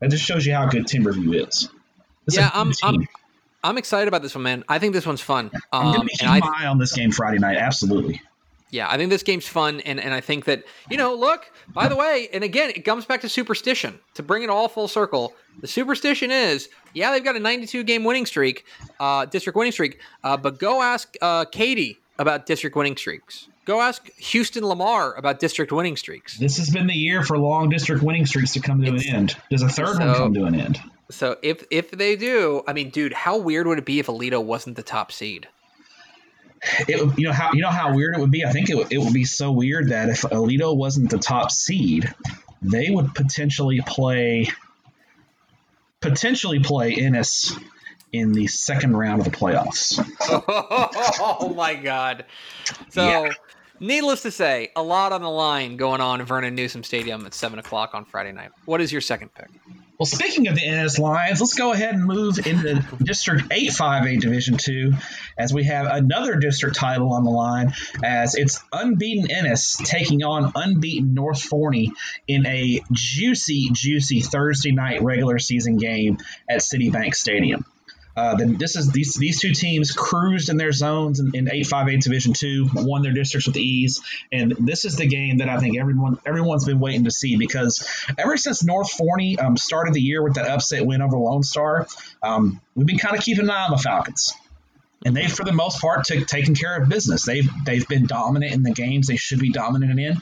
That 0.00 0.10
just 0.10 0.24
shows 0.24 0.44
you 0.44 0.54
how 0.54 0.66
good 0.66 0.86
Timberview 0.86 1.46
is. 1.46 1.68
It's 2.26 2.36
Yeah, 2.36 2.50
I'm, 2.52 2.72
I'm. 2.82 3.06
I'm 3.64 3.78
excited 3.78 4.08
about 4.08 4.22
this 4.22 4.34
one, 4.34 4.42
man. 4.42 4.64
I 4.68 4.80
think 4.80 4.92
this 4.92 5.06
one's 5.06 5.20
fun. 5.20 5.50
I'm 5.72 5.86
Um, 5.86 5.92
gonna 5.92 6.04
be 6.06 6.10
keeping 6.16 6.40
my 6.40 6.52
eye 6.58 6.66
on 6.66 6.78
this 6.78 6.92
game 6.94 7.12
Friday 7.12 7.38
night. 7.38 7.58
Absolutely. 7.58 8.20
Yeah, 8.72 8.90
I 8.90 8.96
think 8.96 9.10
this 9.10 9.22
game's 9.22 9.46
fun, 9.46 9.80
and, 9.80 10.00
and 10.00 10.12
I 10.14 10.20
think 10.20 10.46
that 10.46 10.64
you 10.90 10.96
know, 10.96 11.14
look. 11.14 11.50
By 11.68 11.88
the 11.88 11.94
way, 11.94 12.28
and 12.32 12.42
again, 12.42 12.70
it 12.70 12.84
comes 12.84 13.04
back 13.04 13.20
to 13.20 13.28
superstition. 13.28 14.00
To 14.14 14.22
bring 14.22 14.42
it 14.42 14.50
all 14.50 14.66
full 14.68 14.88
circle, 14.88 15.34
the 15.60 15.68
superstition 15.68 16.30
is, 16.30 16.68
yeah, 16.94 17.12
they've 17.12 17.22
got 17.22 17.36
a 17.36 17.40
92 17.40 17.84
game 17.84 18.02
winning 18.02 18.26
streak, 18.26 18.64
uh, 18.98 19.26
district 19.26 19.56
winning 19.56 19.72
streak. 19.72 20.00
Uh, 20.24 20.36
but 20.38 20.58
go 20.58 20.82
ask 20.82 21.14
uh, 21.22 21.44
Katy 21.44 21.98
about 22.18 22.46
district 22.46 22.74
winning 22.74 22.96
streaks. 22.96 23.48
Go 23.64 23.80
ask 23.80 24.10
Houston 24.16 24.64
Lamar 24.66 25.14
about 25.14 25.38
district 25.38 25.70
winning 25.70 25.96
streaks. 25.96 26.36
This 26.38 26.56
has 26.56 26.70
been 26.70 26.86
the 26.88 26.94
year 26.94 27.22
for 27.22 27.38
long 27.38 27.68
district 27.68 28.02
winning 28.02 28.26
streaks 28.26 28.54
to 28.54 28.60
come 28.60 28.80
to 28.80 28.88
It's- 28.88 29.06
an 29.06 29.14
end. 29.14 29.36
Does 29.50 29.62
a 29.62 29.68
third 29.68 29.98
one 29.98 30.14
come 30.16 30.34
to 30.34 30.44
an 30.46 30.54
end? 30.58 30.80
So 31.10 31.36
if 31.42 31.62
if 31.70 31.90
they 31.90 32.16
do, 32.16 32.62
I 32.66 32.72
mean, 32.72 32.88
dude, 32.88 33.12
how 33.12 33.36
weird 33.36 33.66
would 33.66 33.78
it 33.78 33.84
be 33.84 33.98
if 33.98 34.06
Aledo 34.06 34.42
wasn't 34.42 34.76
the 34.76 34.82
top 34.82 35.12
seed? 35.12 35.46
It 36.88 37.18
you 37.18 37.26
know 37.26 37.32
how 37.32 37.50
you 37.52 37.60
know 37.62 37.70
how 37.70 37.94
weird 37.94 38.14
it 38.16 38.20
would 38.20 38.30
be. 38.30 38.44
I 38.44 38.50
think 38.52 38.70
it, 38.70 38.76
would- 38.76 38.92
it 38.92 38.98
would 38.98 39.12
be 39.12 39.24
so 39.24 39.50
weird 39.52 39.88
that 39.88 40.08
if 40.08 40.22
Aledo 40.22 40.76
wasn't 40.76 41.10
the 41.10 41.18
top 41.18 41.50
seed, 41.50 42.12
they 42.62 42.88
would 42.90 43.14
potentially 43.14 43.80
play 43.86 44.48
potentially 46.00 46.60
play 46.60 46.94
Ennis 46.94 47.56
in 48.12 48.32
the 48.32 48.46
second 48.46 48.96
round 48.96 49.20
of 49.20 49.24
the 49.30 49.36
playoffs. 49.36 49.98
oh 51.20 51.52
my 51.56 51.74
god. 51.74 52.26
So 52.90 53.04
Yeah. 53.06 53.30
needless 53.80 54.22
to 54.22 54.30
say, 54.30 54.70
a 54.76 54.82
lot 54.82 55.12
on 55.12 55.22
the 55.22 55.30
line 55.30 55.76
going 55.76 56.00
on 56.00 56.20
in 56.20 56.26
Vernon 56.26 56.54
Newsom 56.54 56.84
Stadium 56.84 57.24
at 57.26 57.34
seven 57.34 57.58
o'clock 57.58 57.90
on 57.94 58.04
Friday 58.04 58.32
night. 58.32 58.50
What 58.66 58.80
is 58.80 58.92
your 58.92 59.00
second 59.00 59.30
pick? 59.34 59.48
Well, 60.02 60.06
speaking 60.06 60.48
of 60.48 60.56
the 60.56 60.66
Ennis 60.66 60.98
Lions, 60.98 61.40
let's 61.40 61.54
go 61.54 61.70
ahead 61.70 61.94
and 61.94 62.04
move 62.04 62.44
into 62.44 62.84
District 63.00 63.44
858 63.52 64.20
Division 64.20 64.56
2 64.56 64.94
as 65.38 65.54
we 65.54 65.62
have 65.62 65.86
another 65.86 66.34
district 66.40 66.74
title 66.74 67.12
on 67.12 67.22
the 67.22 67.30
line 67.30 67.72
as 68.02 68.34
it's 68.34 68.60
unbeaten 68.72 69.30
Ennis 69.30 69.76
taking 69.76 70.24
on 70.24 70.50
unbeaten 70.56 71.14
North 71.14 71.40
Forney 71.40 71.92
in 72.26 72.44
a 72.46 72.82
juicy, 72.90 73.68
juicy 73.70 74.22
Thursday 74.22 74.72
night 74.72 75.02
regular 75.02 75.38
season 75.38 75.76
game 75.76 76.18
at 76.50 76.62
City 76.62 76.90
Bank 76.90 77.14
Stadium. 77.14 77.64
Uh, 78.16 78.34
then 78.34 78.56
this 78.56 78.76
is 78.76 78.90
these 78.92 79.14
these 79.14 79.40
two 79.40 79.52
teams 79.52 79.92
cruised 79.92 80.48
in 80.48 80.56
their 80.56 80.72
zones 80.72 81.20
in, 81.20 81.30
in 81.34 81.50
eight 81.50 81.66
five 81.66 81.88
eight 81.88 82.00
Division 82.00 82.32
two, 82.32 82.68
won 82.74 83.02
their 83.02 83.12
districts 83.12 83.46
with 83.46 83.56
ease, 83.56 84.00
and 84.30 84.54
this 84.58 84.84
is 84.84 84.96
the 84.96 85.06
game 85.06 85.38
that 85.38 85.48
I 85.48 85.58
think 85.58 85.78
everyone 85.78 86.18
everyone's 86.26 86.64
been 86.64 86.80
waiting 86.80 87.04
to 87.04 87.10
see 87.10 87.36
because 87.36 87.86
ever 88.18 88.36
since 88.36 88.64
North 88.64 88.90
Forney 88.90 89.38
um, 89.38 89.56
started 89.56 89.94
the 89.94 90.00
year 90.00 90.22
with 90.22 90.34
that 90.34 90.46
upset 90.46 90.84
win 90.84 91.02
over 91.02 91.16
Lone 91.16 91.42
Star, 91.42 91.86
um, 92.22 92.60
we've 92.74 92.86
been 92.86 92.98
kind 92.98 93.16
of 93.16 93.22
keeping 93.22 93.44
an 93.44 93.50
eye 93.50 93.64
on 93.64 93.70
the 93.70 93.78
Falcons 93.78 94.34
and 95.04 95.16
they 95.16 95.28
for 95.28 95.44
the 95.44 95.52
most 95.52 95.80
part 95.80 96.04
took 96.04 96.26
taken 96.26 96.54
care 96.54 96.76
of 96.76 96.88
business. 96.88 97.24
They've 97.24 97.48
they've 97.64 97.86
been 97.86 98.06
dominant 98.06 98.52
in 98.52 98.62
the 98.62 98.72
games 98.72 99.06
they 99.06 99.16
should 99.16 99.40
be 99.40 99.50
dominant 99.50 99.98
in. 99.98 100.20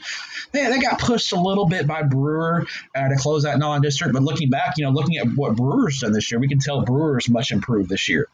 They, 0.51 0.67
they 0.67 0.79
got 0.79 0.99
pushed 0.99 1.31
a 1.31 1.39
little 1.39 1.67
bit 1.67 1.87
by 1.87 2.03
Brewer 2.03 2.65
uh, 2.95 3.07
to 3.07 3.15
close 3.15 3.43
that 3.43 3.57
non-district, 3.57 4.13
but 4.13 4.23
looking 4.23 4.49
back, 4.49 4.73
you 4.77 4.85
know, 4.85 4.91
looking 4.91 5.17
at 5.17 5.27
what 5.27 5.55
Brewer's 5.55 5.99
done 5.99 6.11
this 6.11 6.31
year, 6.31 6.39
we 6.39 6.47
can 6.47 6.59
tell 6.59 6.81
Brewer's 6.83 7.29
much 7.29 7.51
improved 7.51 7.89
this 7.89 8.09
year. 8.09 8.27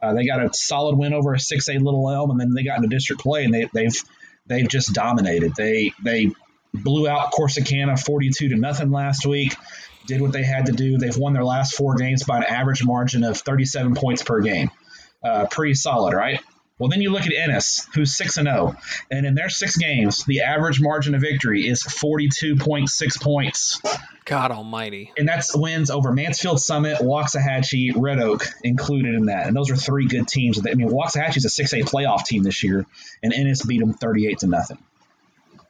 Uh, 0.00 0.12
they 0.12 0.26
got 0.26 0.44
a 0.44 0.52
solid 0.52 0.96
win 0.96 1.14
over 1.14 1.34
a 1.34 1.40
six 1.40 1.68
A 1.68 1.78
Little 1.78 2.10
Elm, 2.10 2.30
and 2.30 2.38
then 2.38 2.52
they 2.54 2.62
got 2.62 2.76
into 2.76 2.88
district 2.88 3.22
play, 3.22 3.44
and 3.44 3.52
they, 3.52 3.68
they've 3.72 3.96
they've 4.46 4.68
just 4.68 4.92
dominated. 4.92 5.54
They 5.56 5.92
they 6.02 6.30
blew 6.74 7.08
out 7.08 7.32
Corsicana 7.32 7.98
forty 7.98 8.30
two 8.30 8.50
to 8.50 8.56
nothing 8.56 8.90
last 8.90 9.26
week. 9.26 9.54
Did 10.06 10.20
what 10.20 10.30
they 10.30 10.44
had 10.44 10.66
to 10.66 10.72
do. 10.72 10.98
They've 10.98 11.16
won 11.16 11.32
their 11.32 11.44
last 11.44 11.74
four 11.74 11.96
games 11.96 12.22
by 12.22 12.36
an 12.36 12.44
average 12.44 12.84
margin 12.84 13.24
of 13.24 13.38
thirty 13.38 13.64
seven 13.64 13.94
points 13.94 14.22
per 14.22 14.40
game 14.40 14.70
uh, 15.26 15.46
pretty 15.46 15.74
solid, 15.74 16.14
right? 16.14 16.40
Well, 16.78 16.90
then 16.90 17.00
you 17.00 17.10
look 17.10 17.22
at 17.22 17.32
Ennis, 17.32 17.88
who's 17.94 18.14
six 18.14 18.36
and 18.36 18.46
zero, 18.46 18.76
oh, 18.76 18.80
and 19.10 19.24
in 19.24 19.34
their 19.34 19.48
six 19.48 19.78
games, 19.78 20.24
the 20.26 20.42
average 20.42 20.78
margin 20.78 21.14
of 21.14 21.22
victory 21.22 21.66
is 21.66 21.82
forty 21.82 22.28
two 22.28 22.56
point 22.56 22.90
six 22.90 23.16
points. 23.16 23.80
God 24.26 24.50
Almighty! 24.50 25.10
And 25.16 25.26
that's 25.26 25.56
wins 25.56 25.90
over 25.90 26.12
Mansfield 26.12 26.60
Summit, 26.60 26.98
Waxahachie, 26.98 27.94
Red 27.96 28.20
Oak 28.20 28.46
included 28.62 29.14
in 29.14 29.26
that, 29.26 29.46
and 29.46 29.56
those 29.56 29.70
are 29.70 29.76
three 29.76 30.06
good 30.06 30.28
teams. 30.28 30.58
I 30.58 30.74
mean, 30.74 30.90
Waxahachie's 30.90 31.46
a 31.46 31.48
six 31.48 31.72
A 31.72 31.80
playoff 31.80 32.26
team 32.26 32.42
this 32.42 32.62
year, 32.62 32.84
and 33.22 33.32
Ennis 33.32 33.64
beat 33.64 33.80
them 33.80 33.94
thirty 33.94 34.26
eight 34.28 34.40
to 34.40 34.46
nothing 34.46 34.78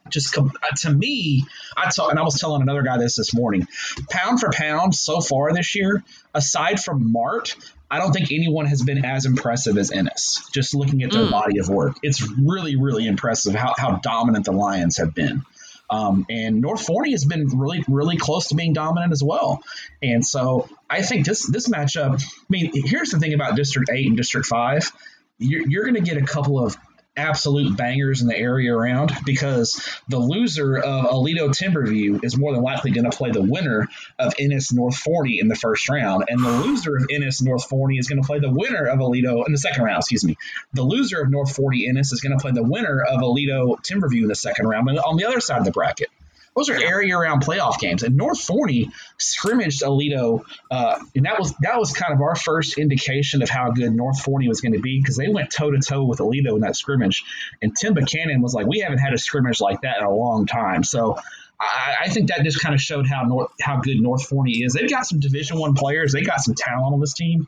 just 0.09 0.37
uh, 0.37 0.47
to 0.77 0.91
me, 0.91 1.45
I 1.75 1.89
saw, 1.89 2.09
and 2.09 2.19
I 2.19 2.23
was 2.23 2.39
telling 2.39 2.61
another 2.61 2.83
guy 2.83 2.97
this 2.97 3.15
this 3.15 3.33
morning. 3.33 3.67
Pound 4.09 4.39
for 4.39 4.51
pound, 4.51 4.95
so 4.95 5.21
far 5.21 5.53
this 5.53 5.75
year, 5.75 6.03
aside 6.33 6.79
from 6.79 7.11
Mart, 7.11 7.55
I 7.89 7.99
don't 7.99 8.11
think 8.11 8.31
anyone 8.31 8.65
has 8.65 8.83
been 8.83 9.05
as 9.05 9.25
impressive 9.25 9.77
as 9.77 9.91
Ennis. 9.91 10.49
Just 10.53 10.75
looking 10.75 11.03
at 11.03 11.11
their 11.11 11.25
mm. 11.25 11.31
body 11.31 11.59
of 11.59 11.69
work, 11.69 11.97
it's 12.03 12.21
really, 12.21 12.75
really 12.75 13.07
impressive 13.07 13.55
how, 13.55 13.73
how 13.77 13.97
dominant 13.97 14.45
the 14.45 14.51
Lions 14.51 14.97
have 14.97 15.13
been. 15.13 15.43
Um, 15.89 16.25
and 16.29 16.59
North 16.59 16.85
Forney 16.85 17.11
has 17.11 17.23
been 17.23 17.47
really, 17.57 17.83
really 17.87 18.17
close 18.17 18.49
to 18.49 18.55
being 18.55 18.73
dominant 18.73 19.13
as 19.13 19.23
well. 19.23 19.63
And 20.01 20.25
so 20.25 20.67
I 20.89 21.01
think 21.01 21.25
this 21.25 21.47
this 21.47 21.69
matchup. 21.69 22.21
I 22.21 22.45
mean, 22.49 22.71
here's 22.73 23.09
the 23.09 23.19
thing 23.19 23.33
about 23.33 23.55
District 23.55 23.89
Eight 23.89 24.07
and 24.07 24.17
District 24.17 24.45
Five. 24.45 24.91
You're, 25.37 25.67
you're 25.67 25.83
going 25.83 25.95
to 25.95 26.01
get 26.01 26.17
a 26.17 26.25
couple 26.25 26.63
of 26.63 26.75
absolute 27.17 27.75
bangers 27.75 28.21
in 28.21 28.27
the 28.27 28.37
area 28.37 28.73
around 28.73 29.11
because 29.25 29.81
the 30.07 30.19
loser 30.19 30.77
of 30.77 31.05
Aledo 31.05 31.49
Timberview 31.49 32.23
is 32.23 32.37
more 32.37 32.53
than 32.53 32.61
likely 32.61 32.91
going 32.91 33.09
to 33.09 33.15
play 33.17 33.31
the 33.31 33.41
winner 33.41 33.87
of 34.19 34.33
Ennis 34.39 34.71
North 34.71 34.95
Forney 34.95 35.39
in 35.39 35.47
the 35.47 35.55
first 35.55 35.89
round, 35.89 36.25
and 36.29 36.43
the 36.43 36.49
loser 36.49 36.95
of 36.95 37.05
Ennis 37.11 37.41
North 37.41 37.67
Forney 37.67 37.97
is 37.97 38.07
going 38.07 38.21
to 38.21 38.25
play 38.25 38.39
the 38.39 38.51
winner 38.51 38.85
of 38.85 38.99
Aledo 38.99 39.45
in 39.45 39.51
the 39.51 39.57
second 39.57 39.83
round. 39.83 39.99
Excuse 39.99 40.23
me. 40.23 40.37
The 40.73 40.83
loser 40.83 41.21
of 41.21 41.29
North 41.29 41.55
Forney 41.55 41.87
Ennis 41.87 42.11
is 42.11 42.21
going 42.21 42.37
to 42.37 42.41
play 42.41 42.51
the 42.51 42.63
winner 42.63 43.01
of 43.01 43.21
Aledo 43.21 43.77
Timberview 43.81 44.21
in 44.21 44.27
the 44.27 44.35
second 44.35 44.67
round, 44.67 44.89
and 44.89 44.99
on 44.99 45.17
the 45.17 45.25
other 45.25 45.39
side 45.39 45.59
of 45.59 45.65
the 45.65 45.71
bracket. 45.71 46.09
Those 46.57 46.71
are 46.71 46.75
area 46.75 47.15
round 47.15 47.43
playoff 47.43 47.77
games. 47.77 48.01
And 48.01 48.17
North 48.17 48.41
Forney 48.41 48.89
scrimmaged 49.19 49.83
Aledo, 49.83 50.43
uh, 50.71 50.99
and 51.15 51.25
that 51.25 51.37
was 51.37 51.53
that 51.61 51.77
was 51.77 51.93
kind 51.93 52.13
of 52.13 52.21
our 52.21 52.35
first 52.35 52.79
indication 52.79 53.43
of 53.43 53.49
how 53.49 53.69
good 53.69 53.93
North 53.93 54.19
Forney 54.21 54.47
was 54.47 54.59
going 54.59 54.73
to 54.73 54.79
be 54.79 54.99
because 54.99 55.17
they 55.17 55.27
went 55.27 55.51
toe 55.51 55.69
to 55.69 55.77
toe 55.77 56.03
with 56.03 56.17
Aledo 56.17 56.55
in 56.55 56.61
that 56.61 56.75
scrimmage. 56.75 57.23
And 57.61 57.75
Tim 57.75 57.93
Buchanan 57.93 58.41
was 58.41 58.55
like, 58.55 58.65
"We 58.65 58.79
haven't 58.79 58.97
had 58.97 59.13
a 59.13 59.19
scrimmage 59.19 59.61
like 59.61 59.81
that 59.81 59.99
in 59.99 60.03
a 60.03 60.13
long 60.13 60.45
time." 60.47 60.83
So. 60.83 61.17
I, 61.59 61.95
I 62.01 62.09
think 62.09 62.27
that 62.27 62.43
just 62.43 62.61
kind 62.61 62.75
of 62.75 62.81
showed 62.81 63.07
how 63.07 63.23
North, 63.23 63.49
how 63.59 63.77
good 63.77 63.99
North 63.99 64.27
Forney 64.27 64.61
is. 64.61 64.73
They've 64.73 64.87
got 64.87 65.07
some 65.07 65.19
Division 65.19 65.57
One 65.57 65.73
players. 65.73 66.13
They 66.13 66.21
got 66.21 66.39
some 66.39 66.53
talent 66.53 66.93
on 66.93 66.99
this 66.99 67.15
team. 67.15 67.47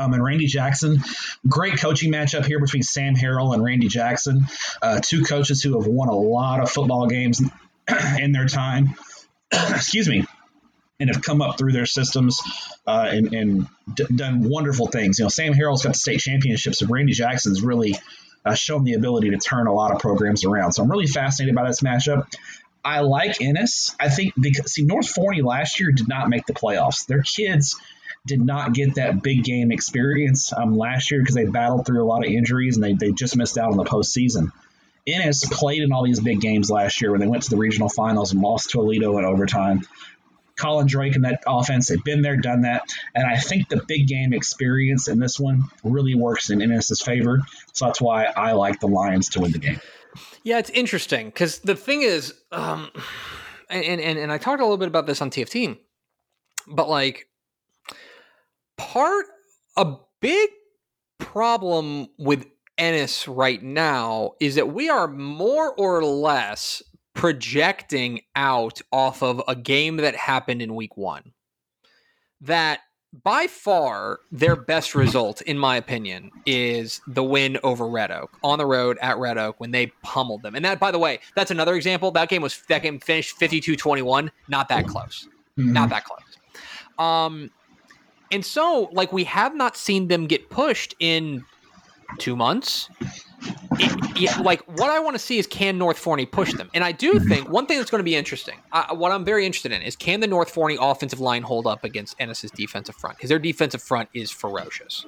Um, 0.00 0.12
and 0.14 0.24
Randy 0.24 0.46
Jackson. 0.46 0.98
Great 1.46 1.78
coaching 1.78 2.10
matchup 2.10 2.44
here 2.44 2.58
between 2.58 2.82
Sam 2.82 3.14
Harrell 3.14 3.54
and 3.54 3.62
Randy 3.62 3.86
Jackson, 3.86 4.46
uh, 4.82 4.98
two 5.00 5.22
coaches 5.22 5.62
who 5.62 5.78
have 5.78 5.86
won 5.86 6.08
a 6.08 6.16
lot 6.16 6.58
of 6.58 6.72
football 6.72 7.06
games 7.06 7.40
in 8.18 8.32
their 8.32 8.46
time, 8.46 8.94
excuse 9.52 10.08
me, 10.08 10.24
and 10.98 11.08
have 11.12 11.22
come 11.22 11.40
up 11.40 11.58
through 11.58 11.72
their 11.72 11.86
systems 11.86 12.40
uh, 12.86 13.08
and, 13.10 13.32
and 13.32 13.66
d- 13.94 14.06
done 14.14 14.48
wonderful 14.48 14.86
things. 14.86 15.18
You 15.18 15.24
know, 15.24 15.28
Sam 15.28 15.54
Harrell's 15.54 15.82
got 15.82 15.94
the 15.94 15.98
state 15.98 16.20
championships, 16.20 16.82
and 16.82 16.90
Randy 16.90 17.12
Jackson's 17.12 17.62
really 17.62 17.94
uh, 18.44 18.54
shown 18.54 18.84
the 18.84 18.94
ability 18.94 19.30
to 19.30 19.38
turn 19.38 19.66
a 19.66 19.72
lot 19.72 19.92
of 19.92 19.98
programs 19.98 20.44
around. 20.44 20.72
So 20.72 20.82
I'm 20.82 20.90
really 20.90 21.06
fascinated 21.06 21.54
by 21.54 21.66
this 21.66 21.80
matchup. 21.80 22.26
I 22.84 23.00
like 23.00 23.40
Ennis. 23.40 23.94
I 24.00 24.08
think 24.08 24.34
because 24.40 24.72
see 24.72 24.82
North 24.82 25.08
Forney 25.08 25.42
last 25.42 25.80
year 25.80 25.92
did 25.92 26.08
not 26.08 26.28
make 26.28 26.46
the 26.46 26.54
playoffs. 26.54 27.06
Their 27.06 27.22
kids 27.22 27.78
did 28.26 28.40
not 28.40 28.72
get 28.72 28.94
that 28.96 29.22
big 29.22 29.44
game 29.44 29.72
experience 29.72 30.52
um, 30.52 30.76
last 30.76 31.10
year 31.10 31.20
because 31.20 31.34
they 31.34 31.44
battled 31.44 31.86
through 31.86 32.02
a 32.02 32.06
lot 32.06 32.24
of 32.24 32.30
injuries 32.30 32.76
and 32.76 32.84
they, 32.84 32.92
they 32.94 33.12
just 33.12 33.36
missed 33.36 33.58
out 33.58 33.70
on 33.70 33.76
the 33.76 33.84
postseason. 33.84 34.52
Ennis 35.06 35.44
played 35.46 35.82
in 35.82 35.92
all 35.92 36.04
these 36.04 36.20
big 36.20 36.40
games 36.40 36.70
last 36.70 37.00
year 37.00 37.10
when 37.10 37.20
they 37.20 37.26
went 37.26 37.42
to 37.44 37.50
the 37.50 37.56
regional 37.56 37.88
finals 37.88 38.32
and 38.32 38.40
lost 38.40 38.70
to 38.70 38.78
Aledo 38.78 39.18
in 39.18 39.24
overtime. 39.24 39.82
Colin 40.56 40.86
Drake 40.86 41.14
and 41.14 41.24
that 41.24 41.42
offense, 41.46 41.88
they've 41.88 42.04
been 42.04 42.20
there, 42.20 42.36
done 42.36 42.62
that. 42.62 42.82
And 43.14 43.26
I 43.26 43.36
think 43.36 43.68
the 43.68 43.82
big 43.88 44.06
game 44.06 44.32
experience 44.32 45.08
in 45.08 45.18
this 45.18 45.40
one 45.40 45.64
really 45.82 46.14
works 46.14 46.50
in 46.50 46.60
Ennis's 46.60 47.00
favor. 47.00 47.40
So 47.72 47.86
that's 47.86 48.00
why 48.00 48.24
I 48.24 48.52
like 48.52 48.78
the 48.80 48.86
Lions 48.86 49.30
to 49.30 49.40
win 49.40 49.52
the 49.52 49.58
game. 49.58 49.80
Yeah, 50.42 50.58
it's 50.58 50.70
interesting 50.70 51.26
because 51.26 51.60
the 51.60 51.74
thing 51.74 52.02
is, 52.02 52.34
um, 52.52 52.90
and, 53.70 54.00
and, 54.00 54.18
and 54.18 54.30
I 54.30 54.38
talked 54.38 54.60
a 54.60 54.64
little 54.64 54.76
bit 54.76 54.88
about 54.88 55.06
this 55.06 55.22
on 55.22 55.30
TFT, 55.30 55.78
but 56.66 56.88
like 56.88 57.26
part, 58.76 59.26
a 59.76 59.94
big 60.20 60.50
problem 61.18 62.08
with 62.18 62.46
Ennis 62.80 63.28
right 63.28 63.62
now 63.62 64.32
is 64.40 64.54
that 64.54 64.72
we 64.72 64.88
are 64.88 65.06
more 65.06 65.72
or 65.74 66.02
less 66.02 66.82
projecting 67.14 68.22
out 68.34 68.80
off 68.90 69.22
of 69.22 69.42
a 69.46 69.54
game 69.54 69.98
that 69.98 70.16
happened 70.16 70.62
in 70.62 70.74
week 70.74 70.96
one. 70.96 71.32
That 72.40 72.80
by 73.12 73.48
far 73.48 74.20
their 74.32 74.56
best 74.56 74.94
result, 74.94 75.42
in 75.42 75.58
my 75.58 75.76
opinion, 75.76 76.30
is 76.46 77.02
the 77.06 77.22
win 77.22 77.58
over 77.62 77.86
Red 77.86 78.10
Oak 78.10 78.38
on 78.42 78.58
the 78.58 78.64
road 78.64 78.96
at 79.02 79.18
Red 79.18 79.36
Oak 79.36 79.60
when 79.60 79.72
they 79.72 79.88
pummeled 80.02 80.42
them. 80.42 80.54
And 80.54 80.64
that, 80.64 80.80
by 80.80 80.90
the 80.90 80.98
way, 80.98 81.20
that's 81.34 81.50
another 81.50 81.74
example. 81.74 82.10
That 82.12 82.30
game 82.30 82.40
was 82.40 82.62
that 82.68 82.82
game 82.82 82.98
finished 82.98 83.38
52-21, 83.38 84.30
not 84.48 84.68
that 84.68 84.86
close. 84.86 85.28
Mm-hmm. 85.58 85.72
Not 85.72 85.90
that 85.90 86.04
close. 86.04 86.20
Um 86.98 87.50
and 88.32 88.44
so 88.44 88.88
like 88.92 89.12
we 89.12 89.24
have 89.24 89.54
not 89.54 89.76
seen 89.76 90.08
them 90.08 90.26
get 90.26 90.48
pushed 90.48 90.94
in 91.00 91.44
two 92.18 92.36
months. 92.36 92.88
It, 93.78 94.20
yeah, 94.20 94.38
like 94.40 94.60
what 94.78 94.90
I 94.90 94.98
want 95.00 95.14
to 95.14 95.18
see 95.18 95.38
is 95.38 95.46
can 95.46 95.78
North 95.78 95.98
Forney 95.98 96.26
push 96.26 96.52
them? 96.52 96.68
And 96.74 96.84
I 96.84 96.92
do 96.92 97.14
mm-hmm. 97.14 97.28
think 97.28 97.48
one 97.48 97.66
thing 97.66 97.78
that's 97.78 97.90
going 97.90 98.00
to 98.00 98.04
be 98.04 98.14
interesting, 98.14 98.56
uh, 98.72 98.94
what 98.94 99.12
I'm 99.12 99.24
very 99.24 99.46
interested 99.46 99.72
in, 99.72 99.80
is 99.80 99.96
can 99.96 100.20
the 100.20 100.26
North 100.26 100.50
Forney 100.50 100.76
offensive 100.78 101.20
line 101.20 101.42
hold 101.42 101.66
up 101.66 101.84
against 101.84 102.16
Ennis's 102.18 102.50
defensive 102.50 102.96
front? 102.96 103.16
Because 103.16 103.30
their 103.30 103.38
defensive 103.38 103.82
front 103.82 104.10
is 104.12 104.30
ferocious. 104.30 105.06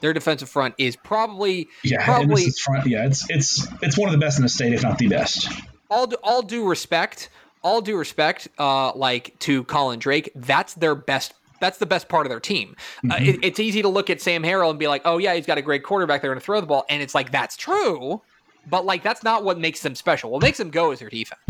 Their 0.00 0.12
defensive 0.12 0.48
front 0.48 0.74
is 0.78 0.94
probably 0.96 1.68
yeah, 1.82 2.04
probably 2.04 2.50
front. 2.50 2.86
Yeah, 2.86 3.06
it's 3.06 3.28
it's 3.30 3.66
it's 3.82 3.98
one 3.98 4.08
of 4.08 4.12
the 4.12 4.24
best 4.24 4.38
in 4.38 4.42
the 4.42 4.48
state, 4.48 4.72
if 4.72 4.82
not 4.82 4.98
the 4.98 5.08
best. 5.08 5.48
All 5.90 6.12
all 6.22 6.42
due 6.42 6.68
respect, 6.68 7.30
all 7.62 7.80
due 7.80 7.96
respect, 7.96 8.48
uh, 8.58 8.92
like 8.94 9.38
to 9.40 9.64
Colin 9.64 9.98
Drake, 9.98 10.30
that's 10.34 10.74
their 10.74 10.94
best 10.94 11.34
that's 11.62 11.78
the 11.78 11.86
best 11.86 12.08
part 12.08 12.26
of 12.26 12.30
their 12.30 12.40
team. 12.40 12.74
Uh, 12.76 13.06
mm-hmm. 13.06 13.10
Uh, 13.12 13.16
it, 13.20 13.38
it's 13.42 13.60
easy 13.60 13.80
to 13.80 13.88
look 13.88 14.10
at 14.10 14.20
Sam 14.20 14.42
Harrell 14.42 14.68
and 14.68 14.78
be 14.78 14.88
like, 14.88 15.02
oh 15.04 15.16
yeah, 15.16 15.32
he's 15.34 15.46
got 15.46 15.56
a 15.56 15.62
great 15.62 15.84
quarterback. 15.84 16.20
They're 16.20 16.30
going 16.30 16.40
to 16.40 16.44
throw 16.44 16.60
the 16.60 16.66
ball, 16.66 16.84
and 16.90 17.00
it's 17.00 17.14
like 17.14 17.30
that's 17.30 17.56
true. 17.56 18.20
But 18.68 18.84
like 18.84 19.02
that's 19.02 19.22
not 19.22 19.44
what 19.44 19.58
makes 19.58 19.80
them 19.80 19.94
special. 19.94 20.30
What 20.30 20.42
makes 20.42 20.58
them 20.58 20.70
go 20.70 20.90
is 20.92 20.98
their 20.98 21.08
defense, 21.08 21.40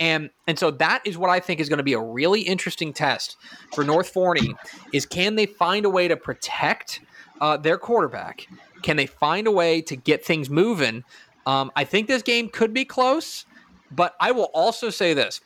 and 0.00 0.30
and 0.46 0.58
so 0.58 0.70
that 0.72 1.02
is 1.04 1.18
what 1.18 1.30
I 1.30 1.40
think 1.40 1.60
is 1.60 1.68
going 1.68 1.78
to 1.78 1.84
be 1.84 1.92
a 1.92 2.00
really 2.00 2.40
interesting 2.40 2.92
test 2.92 3.36
for 3.74 3.84
North 3.84 4.08
Forney. 4.08 4.54
Is 4.92 5.06
can 5.06 5.34
they 5.34 5.46
find 5.46 5.84
a 5.84 5.90
way 5.90 6.08
to 6.08 6.16
protect 6.16 7.00
uh, 7.40 7.56
their 7.56 7.78
quarterback? 7.78 8.48
Can 8.82 8.96
they 8.96 9.06
find 9.06 9.46
a 9.46 9.52
way 9.52 9.82
to 9.82 9.96
get 9.96 10.24
things 10.24 10.48
moving? 10.48 11.04
Um, 11.46 11.70
I 11.76 11.84
think 11.84 12.08
this 12.08 12.22
game 12.22 12.48
could 12.48 12.72
be 12.74 12.84
close, 12.84 13.44
but 13.90 14.14
I 14.20 14.32
will 14.32 14.50
also 14.52 14.90
say 14.90 15.14
this: 15.14 15.40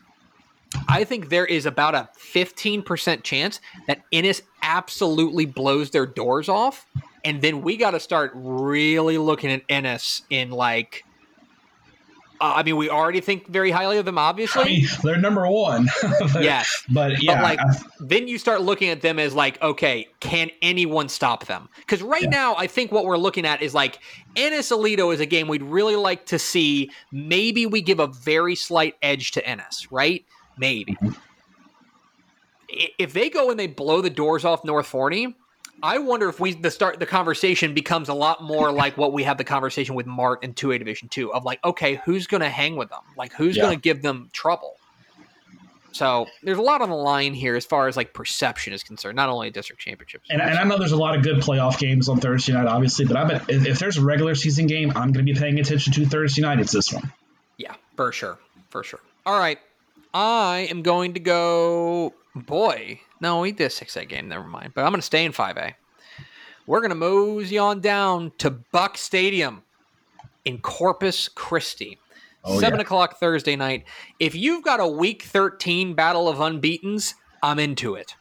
I 0.88 1.04
think 1.04 1.28
there 1.28 1.46
is 1.46 1.66
about 1.66 1.94
a 1.94 2.08
15% 2.18 3.22
chance 3.22 3.60
that 3.86 4.02
Ennis 4.12 4.42
absolutely 4.62 5.46
blows 5.46 5.90
their 5.90 6.06
doors 6.06 6.48
off. 6.48 6.86
And 7.24 7.40
then 7.42 7.62
we 7.62 7.76
got 7.76 7.92
to 7.92 8.00
start 8.00 8.32
really 8.34 9.18
looking 9.18 9.50
at 9.50 9.62
Ennis 9.68 10.22
in 10.30 10.50
like 10.50 11.04
Uh, 12.40 12.54
I 12.56 12.64
mean, 12.64 12.76
we 12.76 12.90
already 12.90 13.20
think 13.20 13.46
very 13.46 13.70
highly 13.70 13.98
of 13.98 14.04
them, 14.04 14.18
obviously. 14.18 14.62
I 14.62 14.64
mean, 14.64 14.86
they're 15.04 15.16
number 15.16 15.46
one. 15.46 15.88
but, 16.32 16.42
yes, 16.42 16.82
but 16.90 17.22
yeah, 17.22 17.36
but 17.36 17.42
like 17.42 17.60
I, 17.60 17.72
then 18.00 18.26
you 18.26 18.36
start 18.36 18.62
looking 18.62 18.88
at 18.88 19.00
them 19.00 19.20
as 19.20 19.32
like, 19.32 19.62
okay, 19.62 20.08
can 20.18 20.50
anyone 20.60 21.08
stop 21.08 21.46
them? 21.46 21.68
Because 21.76 22.02
right 22.02 22.24
yeah. 22.24 22.30
now, 22.30 22.56
I 22.56 22.66
think 22.66 22.90
what 22.90 23.04
we're 23.04 23.16
looking 23.16 23.46
at 23.46 23.62
is 23.62 23.74
like 23.74 24.00
Ennis 24.34 24.72
Aledo 24.72 25.14
is 25.14 25.20
a 25.20 25.26
game 25.26 25.46
we'd 25.46 25.62
really 25.62 25.94
like 25.94 26.26
to 26.26 26.38
see. 26.38 26.90
Maybe 27.12 27.64
we 27.64 27.80
give 27.80 28.00
a 28.00 28.08
very 28.08 28.56
slight 28.56 28.96
edge 29.02 29.30
to 29.32 29.46
Ennis, 29.46 29.92
right? 29.92 30.24
Maybe. 30.56 30.94
Mm-hmm. 30.94 31.12
If 32.98 33.12
they 33.12 33.28
go 33.28 33.50
and 33.50 33.60
they 33.60 33.66
blow 33.66 34.00
the 34.00 34.10
doors 34.10 34.44
off 34.44 34.64
North 34.64 34.86
Forney, 34.86 35.34
I 35.82 35.98
wonder 35.98 36.28
if 36.28 36.40
we 36.40 36.54
the 36.54 36.70
start 36.70 37.00
the 37.00 37.06
conversation 37.06 37.74
becomes 37.74 38.08
a 38.08 38.14
lot 38.14 38.42
more 38.42 38.72
like 38.72 38.96
what 38.96 39.12
we 39.12 39.24
have 39.24 39.36
the 39.36 39.44
conversation 39.44 39.94
with 39.94 40.06
Mart 40.06 40.42
in 40.42 40.54
2A 40.54 40.78
Division 40.78 41.08
2 41.08 41.34
of 41.34 41.44
like, 41.44 41.62
okay, 41.64 42.00
who's 42.04 42.26
going 42.26 42.40
to 42.40 42.48
hang 42.48 42.76
with 42.76 42.88
them? 42.88 43.02
Like 43.16 43.32
who's 43.32 43.56
yeah. 43.56 43.64
going 43.64 43.76
to 43.76 43.80
give 43.80 44.02
them 44.02 44.30
trouble? 44.32 44.76
So 45.92 46.26
there's 46.42 46.58
a 46.58 46.62
lot 46.62 46.80
on 46.80 46.88
the 46.88 46.96
line 46.96 47.34
here 47.34 47.54
as 47.54 47.66
far 47.66 47.86
as 47.86 47.96
like 47.96 48.14
perception 48.14 48.72
is 48.72 48.82
concerned, 48.82 49.14
not 49.14 49.28
only 49.28 49.50
district 49.50 49.82
championships. 49.82 50.30
And, 50.30 50.40
and 50.40 50.58
I 50.58 50.64
know 50.64 50.78
there's 50.78 50.92
a 50.92 50.96
lot 50.96 51.16
of 51.16 51.22
good 51.22 51.36
playoff 51.36 51.78
games 51.78 52.08
on 52.08 52.18
Thursday 52.18 52.54
night, 52.54 52.66
obviously, 52.66 53.04
but 53.04 53.16
I 53.16 53.24
bet 53.24 53.50
if, 53.50 53.66
if 53.66 53.78
there's 53.78 53.98
a 53.98 54.02
regular 54.02 54.34
season 54.34 54.66
game, 54.66 54.90
I'm 54.90 55.12
going 55.12 55.26
to 55.26 55.32
be 55.32 55.38
paying 55.38 55.58
attention 55.60 55.92
to 55.92 56.06
Thursday 56.06 56.40
night. 56.40 56.60
It's 56.60 56.72
this 56.72 56.92
one. 56.92 57.12
Yeah, 57.58 57.74
for 57.96 58.10
sure, 58.10 58.38
for 58.70 58.82
sure. 58.82 59.00
All 59.26 59.38
right, 59.38 59.58
I 60.14 60.66
am 60.70 60.82
going 60.82 61.14
to 61.14 61.20
go. 61.20 62.14
Boy, 62.34 63.00
no, 63.20 63.40
we 63.40 63.52
did 63.52 63.64
a 63.64 63.68
6A 63.68 64.08
game. 64.08 64.28
Never 64.28 64.46
mind. 64.46 64.72
But 64.74 64.84
I'm 64.84 64.90
going 64.90 65.00
to 65.00 65.06
stay 65.06 65.24
in 65.24 65.32
5A. 65.32 65.74
We're 66.66 66.80
going 66.80 66.90
to 66.90 66.96
mosey 66.96 67.58
on 67.58 67.80
down 67.80 68.32
to 68.38 68.50
Buck 68.50 68.96
Stadium 68.96 69.62
in 70.44 70.58
Corpus 70.58 71.28
Christi. 71.28 71.98
Oh, 72.44 72.58
7 72.58 72.78
yeah. 72.78 72.82
o'clock 72.82 73.18
Thursday 73.18 73.56
night. 73.56 73.84
If 74.18 74.34
you've 74.34 74.64
got 74.64 74.80
a 74.80 74.86
week 74.86 75.22
13 75.22 75.94
battle 75.94 76.28
of 76.28 76.38
unbeatens, 76.38 77.14
I'm 77.42 77.58
into 77.58 77.94
it. 77.94 78.14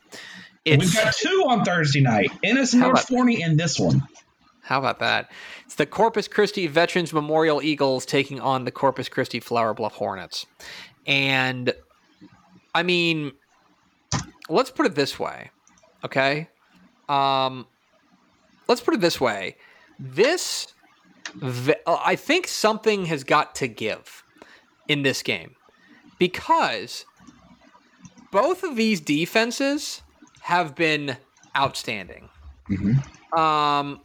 It's, 0.66 0.84
We've 0.84 0.94
got 0.94 1.16
two 1.16 1.46
on 1.48 1.64
Thursday 1.64 2.02
night. 2.02 2.32
Ennis 2.44 2.74
North 2.74 3.08
Forney 3.08 3.42
in 3.42 3.58
this 3.58 3.80
one. 3.80 4.04
How 4.62 4.78
about 4.78 5.00
that? 5.00 5.32
It's 5.66 5.76
the 5.76 5.88
Corpus 5.88 6.28
Christi 6.28 6.68
Veterans 6.68 7.12
Memorial 7.12 7.62
Eagles 7.62 8.06
taking 8.06 8.40
on 8.40 8.66
the 8.66 8.72
Corpus 8.72 9.10
Christi 9.10 9.40
Flower 9.40 9.74
Bluff 9.74 9.96
Hornets. 9.96 10.46
And 11.06 11.74
I 12.74 12.84
mean, 12.84 13.34
let's 14.50 14.72
put 14.72 14.86
it 14.86 14.96
this 14.96 15.20
way, 15.20 15.52
okay? 16.06 16.50
Um, 17.10 17.68
let's 18.68 18.82
put 18.82 18.94
it 18.94 19.02
this 19.02 19.20
way. 19.20 19.58
This, 20.00 20.74
I 21.86 22.16
think 22.16 22.48
something 22.48 23.06
has 23.06 23.24
got 23.24 23.56
to 23.56 23.68
give 23.68 24.24
in 24.88 25.04
this 25.04 25.22
game 25.22 25.56
because 26.18 27.06
both 28.32 28.64
of 28.64 28.76
these 28.76 29.02
defenses 29.02 30.02
have 30.42 30.76
been 30.76 31.18
outstanding. 31.56 32.30
Mm-hmm. 32.70 33.40
Um, 33.40 34.02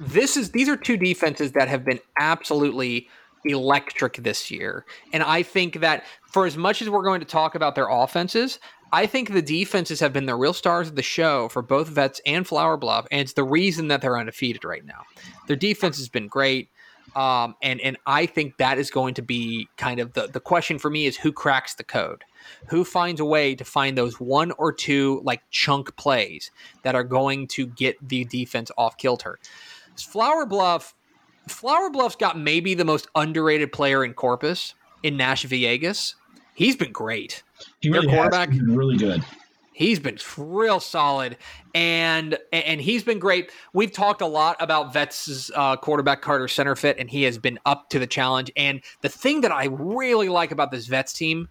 this 0.00 0.36
is 0.36 0.50
these 0.50 0.68
are 0.68 0.76
two 0.76 0.96
defenses 0.96 1.52
that 1.52 1.68
have 1.68 1.84
been 1.84 2.00
absolutely 2.18 3.08
electric 3.44 4.16
this 4.16 4.50
year, 4.50 4.84
and 5.12 5.22
I 5.22 5.42
think 5.42 5.80
that 5.80 6.04
for 6.22 6.46
as 6.46 6.56
much 6.56 6.82
as 6.82 6.90
we're 6.90 7.02
going 7.02 7.20
to 7.20 7.26
talk 7.26 7.54
about 7.54 7.74
their 7.74 7.88
offenses, 7.88 8.58
I 8.92 9.06
think 9.06 9.32
the 9.32 9.42
defenses 9.42 10.00
have 10.00 10.12
been 10.12 10.26
the 10.26 10.34
real 10.34 10.52
stars 10.52 10.88
of 10.88 10.96
the 10.96 11.02
show 11.02 11.48
for 11.48 11.62
both 11.62 11.88
Vets 11.88 12.20
and 12.26 12.46
Flower 12.46 12.76
Bluff, 12.76 13.06
and 13.10 13.20
it's 13.20 13.34
the 13.34 13.44
reason 13.44 13.88
that 13.88 14.02
they're 14.02 14.18
undefeated 14.18 14.64
right 14.64 14.84
now. 14.84 15.02
Their 15.46 15.56
defense 15.56 15.96
has 15.98 16.08
been 16.08 16.28
great. 16.28 16.70
Um, 17.16 17.56
and 17.60 17.80
and 17.80 17.96
I 18.06 18.26
think 18.26 18.58
that 18.58 18.78
is 18.78 18.90
going 18.90 19.14
to 19.14 19.22
be 19.22 19.68
kind 19.76 19.98
of 19.98 20.12
the 20.12 20.28
the 20.28 20.38
question 20.38 20.78
for 20.78 20.90
me 20.90 21.06
is 21.06 21.16
who 21.16 21.32
cracks 21.32 21.74
the 21.74 21.82
code, 21.82 22.22
who 22.68 22.84
finds 22.84 23.20
a 23.20 23.24
way 23.24 23.56
to 23.56 23.64
find 23.64 23.98
those 23.98 24.20
one 24.20 24.52
or 24.52 24.72
two 24.72 25.20
like 25.24 25.42
chunk 25.50 25.96
plays 25.96 26.52
that 26.84 26.94
are 26.94 27.02
going 27.02 27.48
to 27.48 27.66
get 27.66 27.96
the 28.06 28.24
defense 28.26 28.70
off 28.78 28.96
kilter. 28.96 29.40
Flower 29.96 30.46
Bluff, 30.46 30.94
Flower 31.48 31.90
Bluff's 31.90 32.16
got 32.16 32.38
maybe 32.38 32.74
the 32.74 32.84
most 32.84 33.08
underrated 33.14 33.72
player 33.72 34.04
in 34.04 34.14
Corpus 34.14 34.74
in 35.02 35.16
Nash 35.16 35.44
Villegas. 35.44 36.14
He's 36.54 36.76
been 36.76 36.92
great. 36.92 37.42
He 37.80 37.90
really 37.90 38.06
quarterback, 38.08 38.50
has. 38.50 38.60
really 38.60 38.96
good. 38.96 39.24
He's 39.72 39.98
been 39.98 40.18
real 40.36 40.78
solid, 40.78 41.38
and 41.74 42.36
and 42.52 42.82
he's 42.82 43.02
been 43.02 43.18
great. 43.18 43.50
We've 43.72 43.90
talked 43.90 44.20
a 44.20 44.26
lot 44.26 44.56
about 44.60 44.92
Vets' 44.92 45.50
uh, 45.54 45.76
quarterback 45.76 46.20
Carter 46.20 46.44
Centerfit, 46.46 46.96
and 46.98 47.08
he 47.08 47.22
has 47.22 47.38
been 47.38 47.58
up 47.64 47.88
to 47.90 47.98
the 47.98 48.06
challenge. 48.06 48.52
And 48.56 48.82
the 49.00 49.08
thing 49.08 49.40
that 49.40 49.52
I 49.52 49.66
really 49.66 50.28
like 50.28 50.50
about 50.50 50.70
this 50.70 50.86
Vets 50.86 51.14
team 51.14 51.48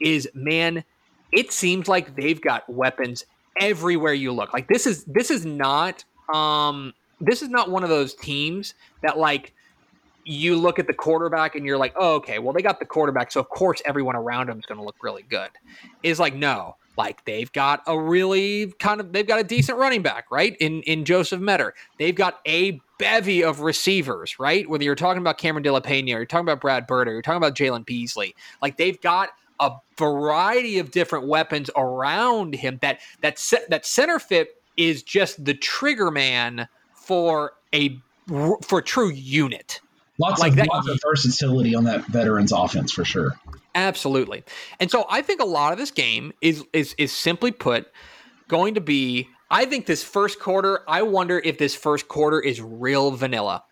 is, 0.00 0.28
man, 0.32 0.84
it 1.32 1.52
seems 1.52 1.88
like 1.88 2.14
they've 2.14 2.40
got 2.40 2.68
weapons 2.68 3.24
everywhere 3.60 4.14
you 4.14 4.32
look. 4.32 4.52
Like 4.52 4.68
this 4.68 4.86
is 4.86 5.04
this 5.04 5.30
is 5.30 5.44
not 5.44 6.04
um 6.32 6.92
this 7.20 7.42
is 7.42 7.48
not 7.48 7.70
one 7.70 7.82
of 7.82 7.88
those 7.88 8.14
teams 8.14 8.74
that 9.02 9.18
like 9.18 9.54
you 10.24 10.56
look 10.56 10.78
at 10.78 10.86
the 10.86 10.92
quarterback 10.92 11.54
and 11.54 11.64
you're 11.64 11.78
like, 11.78 11.94
oh, 11.96 12.16
okay, 12.16 12.38
well, 12.38 12.52
they 12.52 12.62
got 12.62 12.80
the 12.80 12.86
quarterback, 12.86 13.30
so 13.30 13.40
of 13.40 13.48
course 13.48 13.80
everyone 13.84 14.16
around 14.16 14.48
him 14.48 14.58
is 14.58 14.66
going 14.66 14.78
to 14.78 14.84
look 14.84 14.96
really 15.02 15.22
good. 15.22 15.50
Is 16.02 16.18
like, 16.18 16.34
no, 16.34 16.76
like 16.96 17.24
they've 17.24 17.52
got 17.52 17.82
a 17.86 17.98
really 17.98 18.72
kind 18.78 19.00
of 19.00 19.12
they've 19.12 19.26
got 19.26 19.38
a 19.38 19.44
decent 19.44 19.78
running 19.78 20.02
back, 20.02 20.26
right? 20.30 20.56
In 20.60 20.82
in 20.82 21.04
Joseph 21.04 21.40
Metter, 21.40 21.74
they've 21.98 22.14
got 22.14 22.40
a 22.46 22.80
bevy 22.98 23.44
of 23.44 23.60
receivers, 23.60 24.38
right? 24.38 24.68
Whether 24.68 24.84
you're 24.84 24.94
talking 24.94 25.20
about 25.20 25.38
Cameron 25.38 25.62
De 25.62 25.72
La 25.72 25.80
Pena, 25.80 26.12
or 26.12 26.18
you're 26.18 26.26
talking 26.26 26.46
about 26.46 26.60
Brad 26.60 26.86
Bird, 26.86 27.08
or 27.08 27.12
you're 27.12 27.22
talking 27.22 27.36
about 27.36 27.54
Jalen 27.54 27.84
Beasley, 27.84 28.34
like 28.62 28.76
they've 28.76 29.00
got 29.00 29.30
a 29.60 29.72
variety 29.96 30.78
of 30.78 30.90
different 30.90 31.28
weapons 31.28 31.70
around 31.76 32.54
him. 32.54 32.78
That 32.82 33.00
that 33.22 33.40
that 33.68 33.86
center 33.86 34.18
fit 34.18 34.62
is 34.76 35.02
just 35.02 35.44
the 35.44 35.54
trigger 35.54 36.10
man 36.10 36.68
for 37.06 37.52
a 37.74 37.98
for 38.28 38.78
a 38.78 38.82
true 38.82 39.10
unit 39.10 39.80
Lots 40.18 40.40
like 40.40 40.52
of 40.52 40.56
that, 40.56 40.68
lots 40.68 40.88
of 40.88 40.98
versatility 41.02 41.74
on 41.74 41.84
that 41.84 42.04
veterans 42.06 42.52
offense 42.52 42.90
for 42.90 43.04
sure. 43.04 43.38
Absolutely. 43.74 44.44
And 44.80 44.90
so 44.90 45.04
I 45.10 45.20
think 45.20 45.40
a 45.40 45.44
lot 45.44 45.72
of 45.72 45.78
this 45.78 45.90
game 45.90 46.32
is 46.40 46.64
is 46.72 46.94
is 46.96 47.12
simply 47.12 47.52
put 47.52 47.90
going 48.48 48.74
to 48.74 48.80
be 48.80 49.28
I 49.50 49.66
think 49.66 49.86
this 49.86 50.02
first 50.02 50.40
quarter, 50.40 50.82
I 50.88 51.02
wonder 51.02 51.38
if 51.38 51.58
this 51.58 51.74
first 51.74 52.08
quarter 52.08 52.40
is 52.40 52.60
real 52.60 53.10
vanilla. 53.12 53.62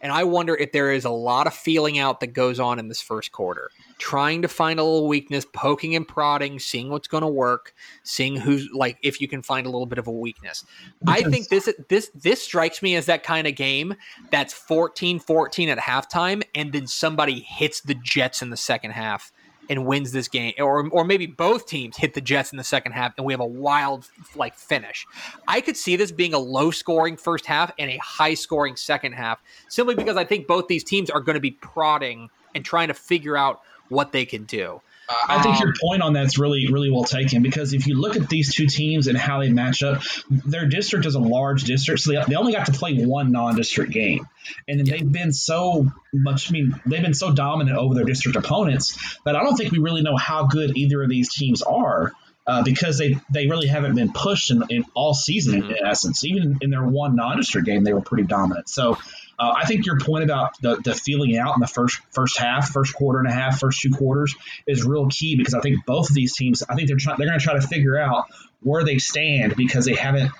And 0.00 0.12
I 0.12 0.24
wonder 0.24 0.54
if 0.54 0.72
there 0.72 0.92
is 0.92 1.04
a 1.04 1.10
lot 1.10 1.46
of 1.46 1.54
feeling 1.54 1.98
out 1.98 2.20
that 2.20 2.28
goes 2.28 2.60
on 2.60 2.78
in 2.78 2.88
this 2.88 3.00
first 3.00 3.32
quarter, 3.32 3.70
trying 3.98 4.42
to 4.42 4.48
find 4.48 4.78
a 4.78 4.84
little 4.84 5.08
weakness, 5.08 5.44
poking 5.52 5.96
and 5.96 6.06
prodding, 6.06 6.58
seeing 6.58 6.90
what's 6.90 7.08
going 7.08 7.22
to 7.22 7.28
work, 7.28 7.74
seeing 8.04 8.36
who's 8.36 8.68
like 8.72 8.98
if 9.02 9.20
you 9.20 9.28
can 9.28 9.42
find 9.42 9.66
a 9.66 9.70
little 9.70 9.86
bit 9.86 9.98
of 9.98 10.06
a 10.06 10.12
weakness. 10.12 10.64
Because 11.00 11.22
I 11.24 11.28
think 11.28 11.48
this 11.48 11.68
this 11.88 12.10
this 12.14 12.42
strikes 12.42 12.82
me 12.82 12.94
as 12.96 13.06
that 13.06 13.22
kind 13.22 13.46
of 13.46 13.54
game 13.54 13.94
that's 14.30 14.54
14-14 14.54 15.68
at 15.68 15.78
halftime 15.78 16.42
and 16.54 16.72
then 16.72 16.86
somebody 16.86 17.40
hits 17.40 17.80
the 17.80 17.94
Jets 17.94 18.42
in 18.42 18.50
the 18.50 18.56
second 18.56 18.92
half 18.92 19.32
and 19.68 19.86
wins 19.86 20.12
this 20.12 20.28
game, 20.28 20.54
or 20.58 20.88
or 20.88 21.04
maybe 21.04 21.26
both 21.26 21.66
teams 21.66 21.96
hit 21.96 22.14
the 22.14 22.20
Jets 22.20 22.52
in 22.52 22.58
the 22.58 22.64
second 22.64 22.92
half, 22.92 23.12
and 23.16 23.26
we 23.26 23.32
have 23.32 23.40
a 23.40 23.46
wild 23.46 24.10
like 24.34 24.54
finish. 24.54 25.06
I 25.46 25.60
could 25.60 25.76
see 25.76 25.96
this 25.96 26.10
being 26.10 26.34
a 26.34 26.38
low 26.38 26.70
scoring 26.70 27.16
first 27.16 27.46
half 27.46 27.72
and 27.78 27.90
a 27.90 27.98
high 27.98 28.34
scoring 28.34 28.76
second 28.76 29.12
half, 29.12 29.40
simply 29.68 29.94
because 29.94 30.16
I 30.16 30.24
think 30.24 30.46
both 30.46 30.68
these 30.68 30.84
teams 30.84 31.10
are 31.10 31.20
going 31.20 31.34
to 31.34 31.40
be 31.40 31.52
prodding 31.52 32.30
and 32.54 32.64
trying 32.64 32.88
to 32.88 32.94
figure 32.94 33.36
out 33.36 33.60
what 33.88 34.12
they 34.12 34.24
can 34.24 34.44
do. 34.44 34.80
I 35.08 35.42
think 35.42 35.56
um, 35.56 35.62
your 35.62 35.74
point 35.80 36.02
on 36.02 36.12
that's 36.12 36.38
really, 36.38 36.68
really 36.70 36.90
well 36.90 37.04
taken 37.04 37.42
because 37.42 37.72
if 37.72 37.86
you 37.86 37.98
look 37.98 38.16
at 38.16 38.28
these 38.28 38.54
two 38.54 38.66
teams 38.66 39.06
and 39.06 39.16
how 39.16 39.40
they 39.40 39.50
match 39.50 39.82
up, 39.82 40.02
their 40.28 40.66
district 40.66 41.06
is 41.06 41.14
a 41.14 41.20
large 41.20 41.64
district, 41.64 42.00
so 42.00 42.12
they, 42.12 42.22
they 42.28 42.34
only 42.34 42.52
got 42.52 42.66
to 42.66 42.72
play 42.72 42.94
one 43.04 43.32
non-district 43.32 43.90
game, 43.90 44.28
and 44.66 44.86
yeah. 44.86 44.96
they've 44.96 45.10
been 45.10 45.32
so 45.32 45.86
much. 46.12 46.50
I 46.50 46.52
mean, 46.52 46.80
they've 46.84 47.02
been 47.02 47.14
so 47.14 47.32
dominant 47.32 47.78
over 47.78 47.94
their 47.94 48.04
district 48.04 48.36
opponents 48.36 48.98
that 49.24 49.34
I 49.34 49.42
don't 49.42 49.56
think 49.56 49.72
we 49.72 49.78
really 49.78 50.02
know 50.02 50.16
how 50.16 50.46
good 50.46 50.76
either 50.76 51.02
of 51.02 51.08
these 51.08 51.32
teams 51.32 51.62
are. 51.62 52.12
Uh, 52.46 52.62
because 52.62 52.96
they, 52.96 53.14
they 53.30 53.46
really 53.46 53.66
haven't 53.66 53.94
been 53.94 54.10
pushed 54.10 54.50
in, 54.50 54.62
in 54.70 54.82
all 54.94 55.12
season 55.12 55.60
mm-hmm. 55.60 55.70
in, 55.70 55.76
in, 55.76 55.86
essence. 55.86 56.24
Even 56.24 56.56
in 56.62 56.70
their 56.70 56.82
one 56.82 57.14
non-district 57.14 57.66
game, 57.66 57.84
they 57.84 57.92
were 57.92 58.00
pretty 58.00 58.24
dominant. 58.24 58.70
So 58.70 58.96
uh, 59.38 59.54
I 59.56 59.66
think 59.66 59.86
your 59.86 59.98
point 60.00 60.24
about 60.24 60.60
the, 60.60 60.76
the 60.76 60.94
feeling 60.94 61.36
out 61.36 61.54
in 61.54 61.60
the 61.60 61.66
first 61.66 62.00
first 62.10 62.38
half, 62.38 62.70
first 62.70 62.94
quarter 62.94 63.20
and 63.20 63.28
a 63.28 63.32
half, 63.32 63.60
first 63.60 63.80
two 63.80 63.90
quarters 63.90 64.34
is 64.66 64.84
real 64.84 65.06
key 65.08 65.36
because 65.36 65.54
I 65.54 65.60
think 65.60 65.84
both 65.86 66.08
of 66.08 66.14
these 66.14 66.34
teams, 66.34 66.62
I 66.68 66.74
think 66.74 66.88
they're 66.88 66.96
trying, 66.96 67.18
they're 67.18 67.28
going 67.28 67.38
to 67.38 67.44
try 67.44 67.54
to 67.54 67.66
figure 67.66 67.98
out 67.98 68.24
where 68.60 68.84
they 68.84 68.98
stand 68.98 69.54
because 69.56 69.84
they 69.84 69.94
haven't 69.94 70.32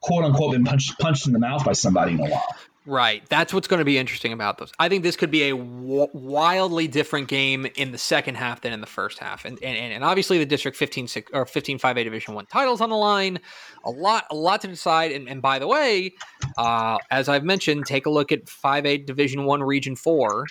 quote 0.00 0.24
unquote 0.24 0.52
been 0.52 0.64
punched 0.64 0.98
punched 0.98 1.26
in 1.26 1.32
the 1.32 1.38
mouth 1.38 1.64
by 1.64 1.72
somebody 1.72 2.12
in 2.12 2.20
a 2.20 2.24
while. 2.24 2.56
Right. 2.90 3.22
That's 3.28 3.54
what's 3.54 3.68
going 3.68 3.78
to 3.78 3.84
be 3.84 3.98
interesting 3.98 4.32
about 4.32 4.58
those. 4.58 4.72
I 4.80 4.88
think 4.88 5.04
this 5.04 5.14
could 5.14 5.30
be 5.30 5.44
a 5.44 5.56
w- 5.56 6.08
wildly 6.12 6.88
different 6.88 7.28
game 7.28 7.68
in 7.76 7.92
the 7.92 7.98
second 7.98 8.34
half 8.34 8.62
than 8.62 8.72
in 8.72 8.80
the 8.80 8.86
first 8.88 9.20
half. 9.20 9.44
And 9.44 9.62
and, 9.62 9.92
and 9.92 10.02
obviously 10.02 10.38
the 10.38 10.46
District 10.46 10.76
15 10.76 11.06
6, 11.06 11.30
or 11.32 11.46
15 11.46 11.78
5A 11.78 12.02
Division 12.02 12.34
1 12.34 12.46
titles 12.46 12.80
on 12.80 12.90
the 12.90 12.96
line. 12.96 13.38
A 13.84 13.90
lot 13.90 14.24
a 14.32 14.34
lot 14.34 14.60
to 14.62 14.66
decide 14.66 15.12
and, 15.12 15.28
and 15.28 15.40
by 15.40 15.60
the 15.60 15.68
way, 15.68 16.14
uh, 16.58 16.98
as 17.12 17.28
I've 17.28 17.44
mentioned, 17.44 17.86
take 17.86 18.06
a 18.06 18.10
look 18.10 18.32
at 18.32 18.46
5A 18.46 19.06
Division 19.06 19.44
1 19.44 19.62
Region 19.62 19.94
4 19.94 20.46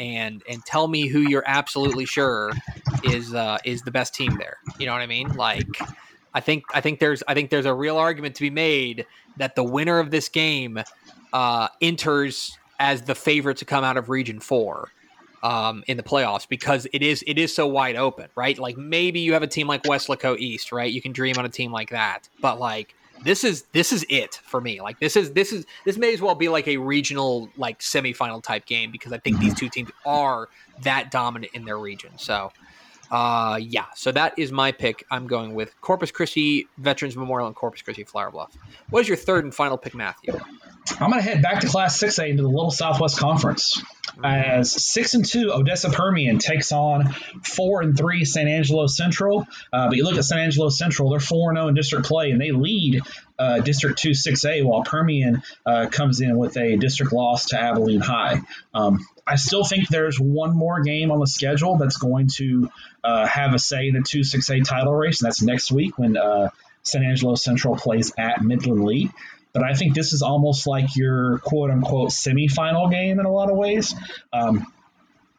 and 0.00 0.42
and 0.48 0.64
tell 0.64 0.88
me 0.88 1.06
who 1.06 1.20
you're 1.20 1.44
absolutely 1.46 2.06
sure 2.06 2.50
is 3.02 3.34
uh, 3.34 3.58
is 3.66 3.82
the 3.82 3.90
best 3.90 4.14
team 4.14 4.38
there. 4.38 4.56
You 4.78 4.86
know 4.86 4.92
what 4.92 5.02
I 5.02 5.06
mean? 5.06 5.28
Like 5.34 5.68
I 6.32 6.40
think 6.40 6.64
I 6.72 6.80
think 6.80 6.98
there's 6.98 7.22
I 7.28 7.34
think 7.34 7.50
there's 7.50 7.66
a 7.66 7.74
real 7.74 7.98
argument 7.98 8.36
to 8.36 8.42
be 8.42 8.50
made 8.50 9.04
that 9.36 9.54
the 9.54 9.64
winner 9.64 9.98
of 9.98 10.10
this 10.10 10.28
game 10.28 10.78
uh, 11.34 11.68
enters 11.82 12.56
as 12.78 13.02
the 13.02 13.14
favorite 13.14 13.58
to 13.58 13.66
come 13.66 13.84
out 13.84 13.98
of 13.98 14.08
Region 14.08 14.40
Four 14.40 14.90
um, 15.42 15.84
in 15.86 15.98
the 15.98 16.02
playoffs 16.02 16.48
because 16.48 16.86
it 16.92 17.02
is 17.02 17.22
it 17.26 17.38
is 17.38 17.54
so 17.54 17.66
wide 17.66 17.96
open, 17.96 18.28
right? 18.36 18.56
Like 18.58 18.78
maybe 18.78 19.20
you 19.20 19.34
have 19.34 19.42
a 19.42 19.46
team 19.46 19.66
like 19.66 19.82
Weslaco 19.82 20.38
East, 20.38 20.72
right? 20.72 20.90
You 20.90 21.02
can 21.02 21.12
dream 21.12 21.36
on 21.36 21.44
a 21.44 21.50
team 21.50 21.72
like 21.72 21.90
that, 21.90 22.28
but 22.40 22.58
like 22.58 22.94
this 23.24 23.42
is 23.42 23.62
this 23.72 23.92
is 23.92 24.06
it 24.08 24.40
for 24.44 24.60
me. 24.60 24.80
Like 24.80 25.00
this 25.00 25.16
is 25.16 25.32
this 25.32 25.52
is 25.52 25.66
this 25.84 25.96
may 25.98 26.14
as 26.14 26.22
well 26.22 26.34
be 26.36 26.48
like 26.48 26.68
a 26.68 26.76
regional 26.76 27.50
like 27.56 27.80
semifinal 27.80 28.42
type 28.42 28.64
game 28.64 28.92
because 28.92 29.12
I 29.12 29.18
think 29.18 29.38
these 29.40 29.54
two 29.54 29.68
teams 29.68 29.90
are 30.06 30.48
that 30.82 31.10
dominant 31.10 31.52
in 31.52 31.64
their 31.64 31.78
region. 31.78 32.12
So 32.16 32.52
uh, 33.10 33.58
yeah, 33.60 33.86
so 33.94 34.12
that 34.12 34.38
is 34.38 34.50
my 34.50 34.72
pick. 34.72 35.04
I'm 35.10 35.26
going 35.26 35.54
with 35.54 35.78
Corpus 35.80 36.10
Christi 36.10 36.68
Veterans 36.78 37.16
Memorial 37.16 37.46
and 37.48 37.56
Corpus 37.56 37.82
Christi 37.82 38.04
Flower 38.04 38.30
Bluff. 38.30 38.56
What 38.90 39.00
is 39.00 39.08
your 39.08 39.16
third 39.16 39.44
and 39.44 39.54
final 39.54 39.76
pick, 39.76 39.94
Matthew? 39.94 40.38
I'm 41.00 41.10
going 41.10 41.22
to 41.22 41.28
head 41.28 41.42
back 41.42 41.60
to 41.60 41.66
Class 41.66 41.98
6A 42.02 42.28
into 42.28 42.42
the 42.42 42.48
Little 42.48 42.70
Southwest 42.70 43.18
Conference. 43.18 43.82
As 44.22 44.70
six 44.70 45.14
and 45.14 45.24
two, 45.24 45.52
Odessa 45.52 45.90
Permian 45.90 46.38
takes 46.38 46.70
on 46.70 47.12
four 47.42 47.82
and 47.82 47.96
three 47.96 48.24
San 48.24 48.46
Angelo 48.46 48.86
Central. 48.86 49.46
Uh, 49.72 49.88
but 49.88 49.96
you 49.96 50.04
look 50.04 50.16
at 50.16 50.24
San 50.24 50.38
Angelo 50.38 50.68
Central; 50.68 51.10
they're 51.10 51.18
four 51.18 51.50
and 51.50 51.56
zero 51.56 51.68
in 51.68 51.74
district 51.74 52.06
play, 52.06 52.30
and 52.30 52.40
they 52.40 52.52
lead 52.52 53.00
uh, 53.38 53.58
District 53.60 53.98
Two 53.98 54.14
Six 54.14 54.44
A, 54.44 54.62
while 54.62 54.84
Permian 54.84 55.42
uh, 55.66 55.88
comes 55.90 56.20
in 56.20 56.36
with 56.38 56.56
a 56.56 56.76
district 56.76 57.12
loss 57.12 57.46
to 57.46 57.60
Abilene 57.60 58.00
High. 58.00 58.40
Um, 58.72 59.04
I 59.26 59.34
still 59.34 59.64
think 59.64 59.88
there's 59.88 60.20
one 60.20 60.54
more 60.54 60.82
game 60.82 61.10
on 61.10 61.18
the 61.18 61.26
schedule 61.26 61.76
that's 61.76 61.96
going 61.96 62.28
to 62.34 62.70
uh, 63.02 63.26
have 63.26 63.52
a 63.54 63.58
say 63.58 63.88
in 63.88 63.94
the 63.94 64.02
two 64.02 64.22
six 64.22 64.48
A 64.50 64.60
title 64.60 64.94
race, 64.94 65.20
and 65.20 65.26
that's 65.26 65.42
next 65.42 65.72
week 65.72 65.98
when 65.98 66.16
uh, 66.16 66.50
San 66.84 67.02
Angelo 67.02 67.34
Central 67.34 67.74
plays 67.74 68.12
at 68.16 68.42
Midland 68.42 68.84
Lee. 68.84 69.10
But 69.54 69.62
I 69.62 69.74
think 69.74 69.94
this 69.94 70.12
is 70.12 70.20
almost 70.20 70.66
like 70.66 70.96
your 70.96 71.38
quote 71.38 71.70
unquote 71.70 72.10
semifinal 72.10 72.90
game 72.90 73.20
in 73.20 73.24
a 73.24 73.32
lot 73.32 73.50
of 73.50 73.56
ways. 73.56 73.94
Um, 74.32 74.66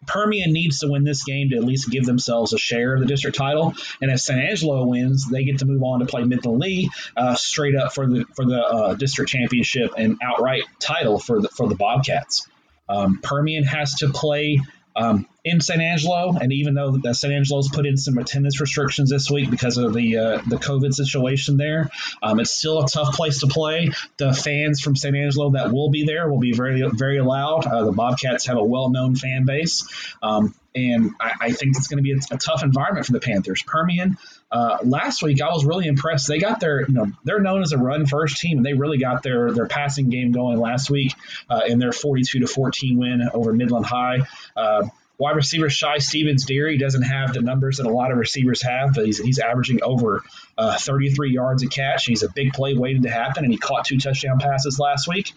Permian 0.07 0.53
needs 0.53 0.79
to 0.79 0.87
win 0.87 1.03
this 1.03 1.23
game 1.23 1.49
to 1.49 1.57
at 1.57 1.63
least 1.63 1.89
give 1.89 2.05
themselves 2.05 2.53
a 2.53 2.57
share 2.57 2.93
of 2.93 3.01
the 3.01 3.05
district 3.05 3.37
title. 3.37 3.73
And 4.01 4.11
if 4.11 4.19
San 4.19 4.39
Angelo 4.39 4.85
wins, 4.85 5.27
they 5.29 5.43
get 5.43 5.59
to 5.59 5.65
move 5.65 5.83
on 5.83 5.99
to 5.99 6.05
play 6.05 6.23
Midland 6.23 6.59
Lee 6.59 6.89
uh, 7.17 7.35
straight 7.35 7.75
up 7.75 7.93
for 7.93 8.07
the 8.07 8.25
for 8.35 8.45
the 8.45 8.61
uh, 8.61 8.93
district 8.93 9.31
championship 9.31 9.91
and 9.97 10.17
outright 10.23 10.63
title 10.79 11.19
for 11.19 11.41
the 11.41 11.49
for 11.49 11.67
the 11.67 11.75
Bobcats. 11.75 12.47
Um, 12.87 13.19
Permian 13.21 13.63
has 13.63 13.95
to 13.95 14.09
play 14.09 14.61
um, 14.95 15.27
in 15.43 15.61
San 15.61 15.81
Angelo, 15.81 16.35
and 16.39 16.51
even 16.53 16.73
though 16.73 16.97
the 16.97 17.13
San 17.13 17.31
Angelo's 17.31 17.69
put 17.69 17.85
in 17.85 17.97
some 17.97 18.17
attendance 18.17 18.59
restrictions 18.61 19.09
this 19.09 19.29
week 19.29 19.51
because 19.51 19.77
of 19.77 19.93
the 19.93 20.17
uh, 20.17 20.41
the 20.47 20.57
COVID 20.57 20.93
situation 20.93 21.57
there, 21.57 21.89
um, 22.23 22.39
it's 22.39 22.55
still 22.55 22.83
a 22.83 22.87
tough 22.87 23.15
place 23.15 23.39
to 23.39 23.47
play. 23.47 23.91
The 24.17 24.33
fans 24.33 24.81
from 24.81 24.95
San 24.95 25.15
Angelo 25.15 25.51
that 25.51 25.71
will 25.71 25.89
be 25.89 26.05
there 26.05 26.29
will 26.29 26.39
be 26.39 26.53
very 26.53 26.83
very 26.93 27.21
loud. 27.21 27.67
Uh, 27.67 27.83
the 27.85 27.91
Bobcats 27.91 28.45
have 28.47 28.57
a 28.57 28.63
well 28.63 28.89
known 28.89 29.15
fan 29.15 29.45
base, 29.45 29.87
um, 30.23 30.55
and 30.75 31.11
I, 31.19 31.31
I, 31.41 31.51
think 31.51 31.77
it's 31.77 31.87
going 31.87 31.97
to 31.97 32.03
be 32.03 32.11
a, 32.11 32.17
a, 32.31 32.37
tough 32.37 32.61
environment 32.61 33.05
for 33.05 33.13
the 33.13 33.19
Panthers. 33.19 33.63
Permian. 33.63 34.17
Uh, 34.51 34.77
last 34.83 35.23
week, 35.23 35.41
I 35.41 35.47
was 35.47 35.65
really 35.65 35.87
impressed. 35.87 36.27
They 36.27 36.37
got 36.37 36.59
their, 36.59 36.81
you 36.81 36.93
know, 36.93 37.07
they're 37.23 37.39
known 37.39 37.61
as 37.61 37.71
a 37.71 37.77
run 37.77 38.05
first 38.05 38.37
team, 38.37 38.57
and 38.57 38.65
they 38.65 38.73
really 38.73 38.97
got 38.97 39.23
their 39.23 39.51
their 39.51 39.67
passing 39.67 40.09
game 40.09 40.31
going 40.31 40.59
last 40.59 40.89
week 40.89 41.13
uh, 41.49 41.61
in 41.65 41.79
their 41.79 41.91
42 41.91 42.39
to 42.39 42.47
14 42.47 42.97
win 42.97 43.21
over 43.33 43.53
Midland 43.53 43.85
High. 43.85 44.19
Uh, 44.55 44.87
Wide 45.17 45.35
receiver 45.35 45.69
Shy 45.69 45.97
Stevens 45.99 46.45
Deary 46.45 46.77
doesn't 46.77 47.03
have 47.03 47.33
the 47.33 47.41
numbers 47.41 47.77
that 47.77 47.85
a 47.85 47.89
lot 47.89 48.11
of 48.11 48.17
receivers 48.17 48.61
have, 48.61 48.93
but 48.93 49.05
he's, 49.05 49.17
he's 49.17 49.39
averaging 49.39 49.81
over 49.81 50.23
uh, 50.57 50.77
33 50.77 51.31
yards 51.31 51.63
a 51.63 51.67
catch. 51.67 52.05
He's 52.05 52.23
a 52.23 52.29
big 52.29 52.53
play 52.53 52.73
waiting 52.73 53.03
to 53.03 53.09
happen, 53.09 53.43
and 53.43 53.53
he 53.53 53.57
caught 53.57 53.85
two 53.85 53.97
touchdown 53.97 54.39
passes 54.39 54.77
last 54.77 55.07
week. 55.07 55.31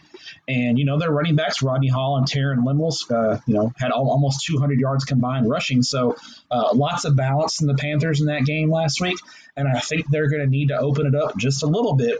And, 0.48 0.78
you 0.78 0.84
know, 0.84 0.98
their 0.98 1.10
running 1.10 1.36
backs, 1.36 1.62
Rodney 1.62 1.88
Hall 1.88 2.16
and 2.16 2.26
Taryn 2.26 2.64
Limwells, 2.64 3.10
uh, 3.10 3.40
you 3.46 3.54
know, 3.54 3.72
had 3.76 3.90
all, 3.90 4.10
almost 4.10 4.44
200 4.46 4.80
yards 4.80 5.04
combined 5.04 5.48
rushing. 5.48 5.82
So 5.82 6.16
uh, 6.50 6.70
lots 6.74 7.04
of 7.04 7.14
balance 7.16 7.60
in 7.60 7.66
the 7.66 7.74
Panthers 7.74 8.20
in 8.20 8.26
that 8.26 8.44
game 8.44 8.70
last 8.70 9.00
week. 9.00 9.18
And 9.56 9.68
I 9.68 9.80
think 9.80 10.08
they're 10.08 10.28
going 10.28 10.42
to 10.42 10.48
need 10.48 10.68
to 10.68 10.78
open 10.78 11.06
it 11.06 11.14
up 11.14 11.36
just 11.36 11.62
a 11.62 11.66
little 11.66 11.94
bit 11.94 12.18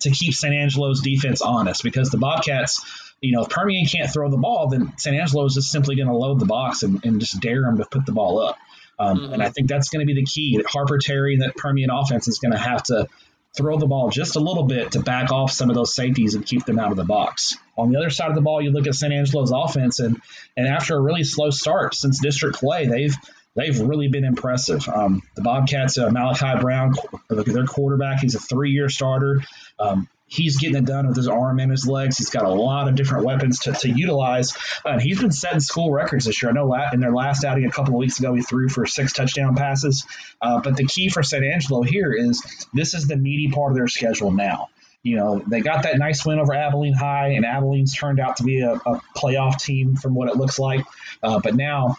to 0.00 0.10
keep 0.10 0.34
San 0.34 0.52
Angelo's 0.52 1.00
defense 1.00 1.42
honest 1.42 1.82
because 1.82 2.10
the 2.10 2.18
Bobcats 2.18 3.11
you 3.22 3.32
know, 3.32 3.42
if 3.42 3.48
Permian 3.48 3.86
can't 3.86 4.12
throw 4.12 4.28
the 4.28 4.36
ball, 4.36 4.68
then 4.68 4.92
San 4.98 5.14
Angelo 5.14 5.44
is 5.46 5.54
just 5.54 5.70
simply 5.70 5.96
going 5.96 6.08
to 6.08 6.16
load 6.16 6.40
the 6.40 6.46
box 6.46 6.82
and, 6.82 7.02
and, 7.04 7.20
just 7.20 7.40
dare 7.40 7.62
them 7.62 7.78
to 7.78 7.84
put 7.84 8.04
the 8.04 8.12
ball 8.12 8.40
up. 8.40 8.58
Um, 8.98 9.18
mm-hmm. 9.18 9.32
And 9.34 9.42
I 9.42 9.48
think 9.48 9.68
that's 9.68 9.88
going 9.88 10.06
to 10.06 10.12
be 10.12 10.20
the 10.20 10.26
key. 10.26 10.56
That 10.56 10.66
Harper 10.66 10.98
Terry 10.98 11.34
and 11.34 11.42
that 11.42 11.56
Permian 11.56 11.88
offense 11.90 12.26
is 12.26 12.40
going 12.40 12.52
to 12.52 12.58
have 12.58 12.82
to 12.84 13.08
throw 13.56 13.78
the 13.78 13.86
ball 13.86 14.10
just 14.10 14.36
a 14.36 14.40
little 14.40 14.64
bit 14.64 14.92
to 14.92 15.00
back 15.00 15.30
off 15.30 15.52
some 15.52 15.70
of 15.70 15.76
those 15.76 15.94
safeties 15.94 16.34
and 16.34 16.44
keep 16.44 16.64
them 16.64 16.78
out 16.78 16.90
of 16.90 16.96
the 16.96 17.04
box. 17.04 17.56
On 17.78 17.90
the 17.92 17.98
other 17.98 18.10
side 18.10 18.30
of 18.30 18.34
the 18.34 18.40
ball, 18.40 18.60
you 18.60 18.70
look 18.70 18.86
at 18.86 18.94
San 18.94 19.12
Angelo's 19.12 19.52
offense, 19.54 20.00
and 20.00 20.20
and 20.56 20.66
after 20.66 20.96
a 20.96 21.00
really 21.00 21.24
slow 21.24 21.50
start 21.50 21.94
since 21.94 22.20
district 22.20 22.58
play, 22.58 22.86
they've 22.86 23.14
they've 23.54 23.78
really 23.80 24.08
been 24.08 24.24
impressive. 24.24 24.88
Um, 24.88 25.22
the 25.36 25.42
Bobcats, 25.42 25.96
uh, 25.98 26.10
Malachi 26.10 26.60
Brown, 26.60 26.94
their 27.28 27.66
quarterback, 27.66 28.20
he's 28.20 28.34
a 28.34 28.40
three-year 28.40 28.88
starter. 28.88 29.42
Um, 29.78 30.08
he's 30.32 30.58
getting 30.58 30.76
it 30.76 30.86
done 30.86 31.06
with 31.06 31.16
his 31.16 31.28
arm 31.28 31.58
and 31.60 31.70
his 31.70 31.86
legs. 31.86 32.16
He's 32.16 32.30
got 32.30 32.44
a 32.44 32.50
lot 32.50 32.88
of 32.88 32.94
different 32.94 33.24
weapons 33.24 33.60
to, 33.60 33.72
to 33.72 33.90
utilize. 33.90 34.56
Uh, 34.84 34.98
he's 34.98 35.20
been 35.20 35.30
setting 35.30 35.60
school 35.60 35.92
records 35.92 36.24
this 36.24 36.42
year. 36.42 36.50
I 36.50 36.54
know 36.54 36.74
in 36.92 37.00
their 37.00 37.12
last 37.12 37.44
outing 37.44 37.66
a 37.66 37.70
couple 37.70 37.94
of 37.94 37.98
weeks 37.98 38.18
ago, 38.18 38.34
he 38.34 38.40
threw 38.40 38.68
for 38.70 38.86
six 38.86 39.12
touchdown 39.12 39.54
passes. 39.54 40.06
Uh, 40.40 40.60
but 40.62 40.76
the 40.76 40.86
key 40.86 41.10
for 41.10 41.22
San 41.22 41.44
Angelo 41.44 41.82
here 41.82 42.12
is 42.14 42.42
this 42.72 42.94
is 42.94 43.06
the 43.06 43.16
meaty 43.16 43.50
part 43.52 43.72
of 43.72 43.76
their 43.76 43.88
schedule 43.88 44.30
now. 44.30 44.70
You 45.02 45.16
know, 45.16 45.42
they 45.46 45.60
got 45.60 45.82
that 45.82 45.98
nice 45.98 46.24
win 46.24 46.38
over 46.38 46.54
Abilene 46.54 46.94
High, 46.94 47.30
and 47.30 47.44
Abilene's 47.44 47.92
turned 47.92 48.20
out 48.20 48.36
to 48.36 48.44
be 48.44 48.60
a, 48.60 48.74
a 48.74 49.00
playoff 49.16 49.60
team 49.60 49.96
from 49.96 50.14
what 50.14 50.28
it 50.28 50.36
looks 50.36 50.58
like. 50.60 50.86
Uh, 51.22 51.40
but 51.40 51.56
now 51.56 51.96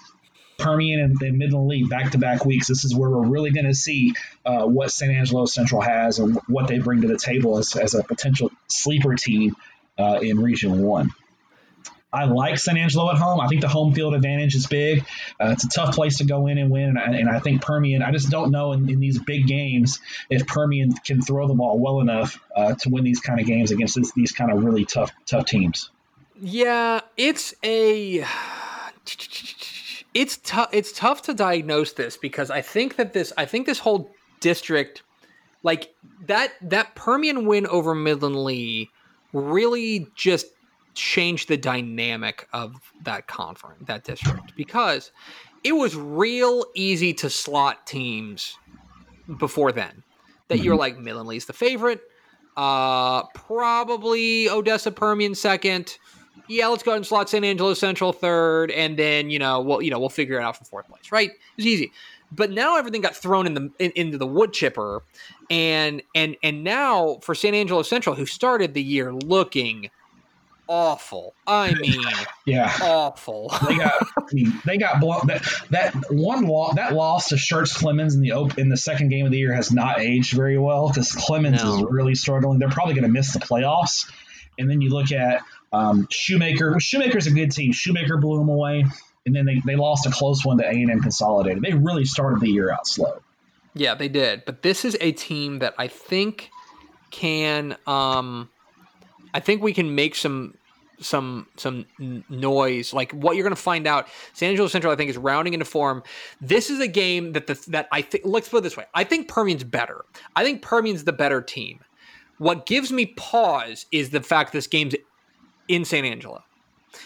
Permian 0.63 1.01
and, 1.01 1.21
and 1.21 1.37
Midland 1.37 1.67
Lee 1.67 1.83
back 1.83 2.11
to 2.11 2.17
back 2.17 2.45
weeks. 2.45 2.67
This 2.67 2.85
is 2.85 2.95
where 2.95 3.09
we're 3.09 3.27
really 3.27 3.51
going 3.51 3.65
to 3.65 3.73
see 3.75 4.13
uh, 4.45 4.65
what 4.65 4.91
San 4.91 5.11
Angelo 5.11 5.45
Central 5.45 5.81
has 5.81 6.19
and 6.19 6.39
what 6.47 6.67
they 6.67 6.79
bring 6.79 7.01
to 7.01 7.07
the 7.07 7.17
table 7.17 7.57
as, 7.57 7.75
as 7.75 7.93
a 7.93 8.03
potential 8.03 8.49
sleeper 8.67 9.15
team 9.15 9.55
uh, 9.99 10.19
in 10.21 10.39
Region 10.39 10.81
1. 10.81 11.11
I 12.13 12.25
like 12.25 12.59
San 12.59 12.77
Angelo 12.77 13.09
at 13.09 13.17
home. 13.17 13.41
I 13.41 13.47
think 13.47 13.61
the 13.61 13.67
home 13.67 13.93
field 13.93 14.13
advantage 14.13 14.53
is 14.53 14.67
big. 14.67 14.99
Uh, 15.41 15.49
it's 15.49 15.63
a 15.63 15.69
tough 15.69 15.95
place 15.95 16.19
to 16.19 16.25
go 16.25 16.45
in 16.45 16.59
and 16.59 16.69
win, 16.69 16.89
and 16.89 16.99
I, 16.99 17.05
and 17.17 17.27
I 17.27 17.39
think 17.39 17.63
Permian. 17.63 18.03
I 18.03 18.11
just 18.11 18.29
don't 18.29 18.51
know 18.51 18.71
in, 18.71 18.87
in, 18.87 18.99
these 18.99 19.17
big 19.19 19.47
games 19.47 19.99
if 20.29 20.45
Permian 20.45 20.93
can 20.93 21.23
throw 21.23 21.47
the 21.47 21.55
ball 21.55 21.79
well 21.79 22.01
enough 22.01 22.39
uh, 22.55 22.75
to 22.75 22.89
win 22.89 23.03
these 23.03 23.19
kind 23.19 23.39
of 23.39 23.47
games 23.47 23.71
against 23.71 23.95
this, 23.95 24.11
these 24.11 24.31
kind 24.31 24.51
of 24.51 24.63
really 24.63 24.85
tough 24.85 25.11
tough 25.25 25.47
teams. 25.47 25.89
Yeah, 26.39 27.01
it's 27.17 27.55
a 27.63 28.23
it's 30.13 30.37
tough 30.37 30.69
it's 30.71 30.91
tough 30.91 31.21
to 31.23 31.33
diagnose 31.33 31.93
this 31.93 32.17
because 32.17 32.51
I 32.51 32.61
think 32.61 32.97
that 32.97 33.13
this 33.13 33.33
I 33.37 33.45
think 33.45 33.65
this 33.65 33.79
whole 33.79 34.11
district 34.39 35.03
like 35.63 35.93
that 36.27 36.53
that 36.61 36.95
Permian 36.95 37.45
win 37.45 37.65
over 37.67 37.95
Midland 37.95 38.43
Lee 38.43 38.89
really 39.31 40.07
just 40.15 40.47
changed 40.93 41.47
the 41.47 41.57
dynamic 41.57 42.47
of 42.53 42.75
that 43.03 43.27
conference 43.27 43.83
that 43.87 44.03
district. 44.03 44.55
Because 44.55 45.11
it 45.63 45.73
was 45.73 45.95
real 45.95 46.65
easy 46.75 47.13
to 47.15 47.29
slot 47.29 47.87
teams 47.87 48.57
before 49.39 49.71
then 49.71 50.03
that 50.47 50.55
mm-hmm. 50.55 50.65
you're 50.65 50.75
like 50.75 50.99
Midland 50.99 51.29
Lee's 51.29 51.45
the 51.45 51.53
favorite. 51.53 52.01
Uh 52.55 53.23
probably 53.33 54.47
Odessa 54.47 54.91
Permian 54.91 55.33
second 55.33 55.97
yeah, 56.47 56.67
let's 56.67 56.83
go 56.83 56.91
ahead 56.91 56.97
and 56.97 57.05
slot 57.05 57.29
San 57.29 57.43
Angelo 57.43 57.73
Central 57.73 58.13
third, 58.13 58.71
and 58.71 58.97
then 58.97 59.29
you 59.29 59.39
know 59.39 59.61
we'll 59.61 59.81
you 59.81 59.91
know 59.91 59.99
we'll 59.99 60.09
figure 60.09 60.39
it 60.39 60.43
out 60.43 60.57
for 60.57 60.65
fourth 60.65 60.87
place, 60.87 61.11
right? 61.11 61.31
It's 61.57 61.67
easy. 61.67 61.91
But 62.31 62.49
now 62.49 62.77
everything 62.77 63.01
got 63.01 63.15
thrown 63.15 63.45
in 63.45 63.53
the 63.53 63.71
in, 63.79 63.91
into 63.95 64.17
the 64.17 64.27
wood 64.27 64.53
chipper, 64.53 65.03
and 65.49 66.01
and 66.15 66.35
and 66.43 66.63
now 66.63 67.19
for 67.21 67.35
San 67.35 67.53
Angelo 67.53 67.83
Central, 67.83 68.15
who 68.15 68.25
started 68.25 68.73
the 68.73 68.83
year 68.83 69.13
looking 69.13 69.89
awful. 70.67 71.35
I 71.45 71.73
mean, 71.79 72.01
yeah, 72.45 72.75
awful. 72.81 73.53
they 73.67 73.77
got 73.77 73.93
I 74.17 74.23
mean, 74.33 74.61
they 74.65 74.77
got 74.77 74.99
blown. 74.99 75.27
That 75.27 75.45
that 75.69 75.93
one 76.09 76.47
loss 76.47 76.75
that 76.75 76.93
loss 76.93 77.29
to 77.29 77.35
Schertz 77.35 77.75
Clemens 77.75 78.15
in 78.15 78.21
the 78.21 78.31
op- 78.31 78.57
in 78.57 78.69
the 78.69 78.77
second 78.77 79.09
game 79.09 79.25
of 79.25 79.31
the 79.31 79.37
year 79.37 79.53
has 79.53 79.71
not 79.71 79.99
aged 79.99 80.33
very 80.33 80.57
well 80.57 80.89
because 80.89 81.11
Clemens 81.11 81.63
no. 81.63 81.77
is 81.77 81.85
really 81.89 82.15
struggling. 82.15 82.59
They're 82.59 82.69
probably 82.69 82.95
going 82.95 83.03
to 83.03 83.11
miss 83.11 83.33
the 83.33 83.39
playoffs. 83.39 84.09
And 84.59 84.69
then 84.69 84.81
you 84.81 84.89
look 84.91 85.11
at 85.11 85.41
Um, 85.73 86.07
Shoemaker, 86.11 86.79
Shoemaker's 86.79 87.27
a 87.27 87.31
good 87.31 87.51
team. 87.51 87.71
Shoemaker 87.71 88.17
blew 88.17 88.37
them 88.37 88.49
away, 88.49 88.85
and 89.25 89.35
then 89.35 89.45
they, 89.45 89.61
they 89.65 89.75
lost 89.75 90.05
a 90.05 90.11
close 90.11 90.45
one 90.45 90.57
to 90.59 90.65
A 90.65 90.71
and 90.71 90.91
M 90.91 91.01
Consolidated. 91.01 91.63
They 91.63 91.73
really 91.73 92.05
started 92.05 92.39
the 92.39 92.49
year 92.49 92.71
out 92.71 92.87
slow. 92.87 93.21
Yeah, 93.73 93.95
they 93.95 94.07
did. 94.07 94.45
But 94.45 94.61
this 94.61 94.85
is 94.85 94.95
a 95.01 95.11
team 95.11 95.59
that 95.59 95.73
I 95.77 95.87
think 95.87 96.49
can. 97.09 97.75
Um, 97.87 98.49
I 99.33 99.39
think 99.39 99.63
we 99.63 99.73
can 99.73 99.95
make 99.95 100.15
some 100.15 100.55
some 100.99 101.47
some 101.57 101.85
noise. 102.29 102.93
Like 102.93 103.11
what 103.11 103.35
you're 103.35 103.43
going 103.43 103.55
to 103.55 103.61
find 103.61 103.87
out, 103.87 104.07
San 104.33 104.49
Angelo 104.49 104.67
Central, 104.67 104.93
I 104.93 104.95
think, 104.95 105.09
is 105.09 105.17
rounding 105.17 105.53
into 105.53 105.65
form. 105.65 106.03
This 106.39 106.69
is 106.69 106.79
a 106.79 106.87
game 106.87 107.33
that 107.33 107.47
the 107.47 107.59
that 107.69 107.87
I 107.91 108.01
think. 108.01 108.25
Let's 108.25 108.49
put 108.49 108.57
it 108.57 108.61
this 108.61 108.77
way: 108.77 108.85
I 108.93 109.03
think 109.03 109.27
Permian's 109.27 109.63
better. 109.63 110.05
I 110.35 110.43
think 110.43 110.61
Permian's 110.61 111.03
the 111.03 111.13
better 111.13 111.41
team. 111.41 111.79
What 112.37 112.65
gives 112.65 112.91
me 112.91 113.07
pause 113.07 113.85
is 113.91 114.09
the 114.09 114.21
fact 114.21 114.53
this 114.53 114.67
game's 114.67 114.95
in 115.67 115.85
San 115.85 116.05
Angelo. 116.05 116.43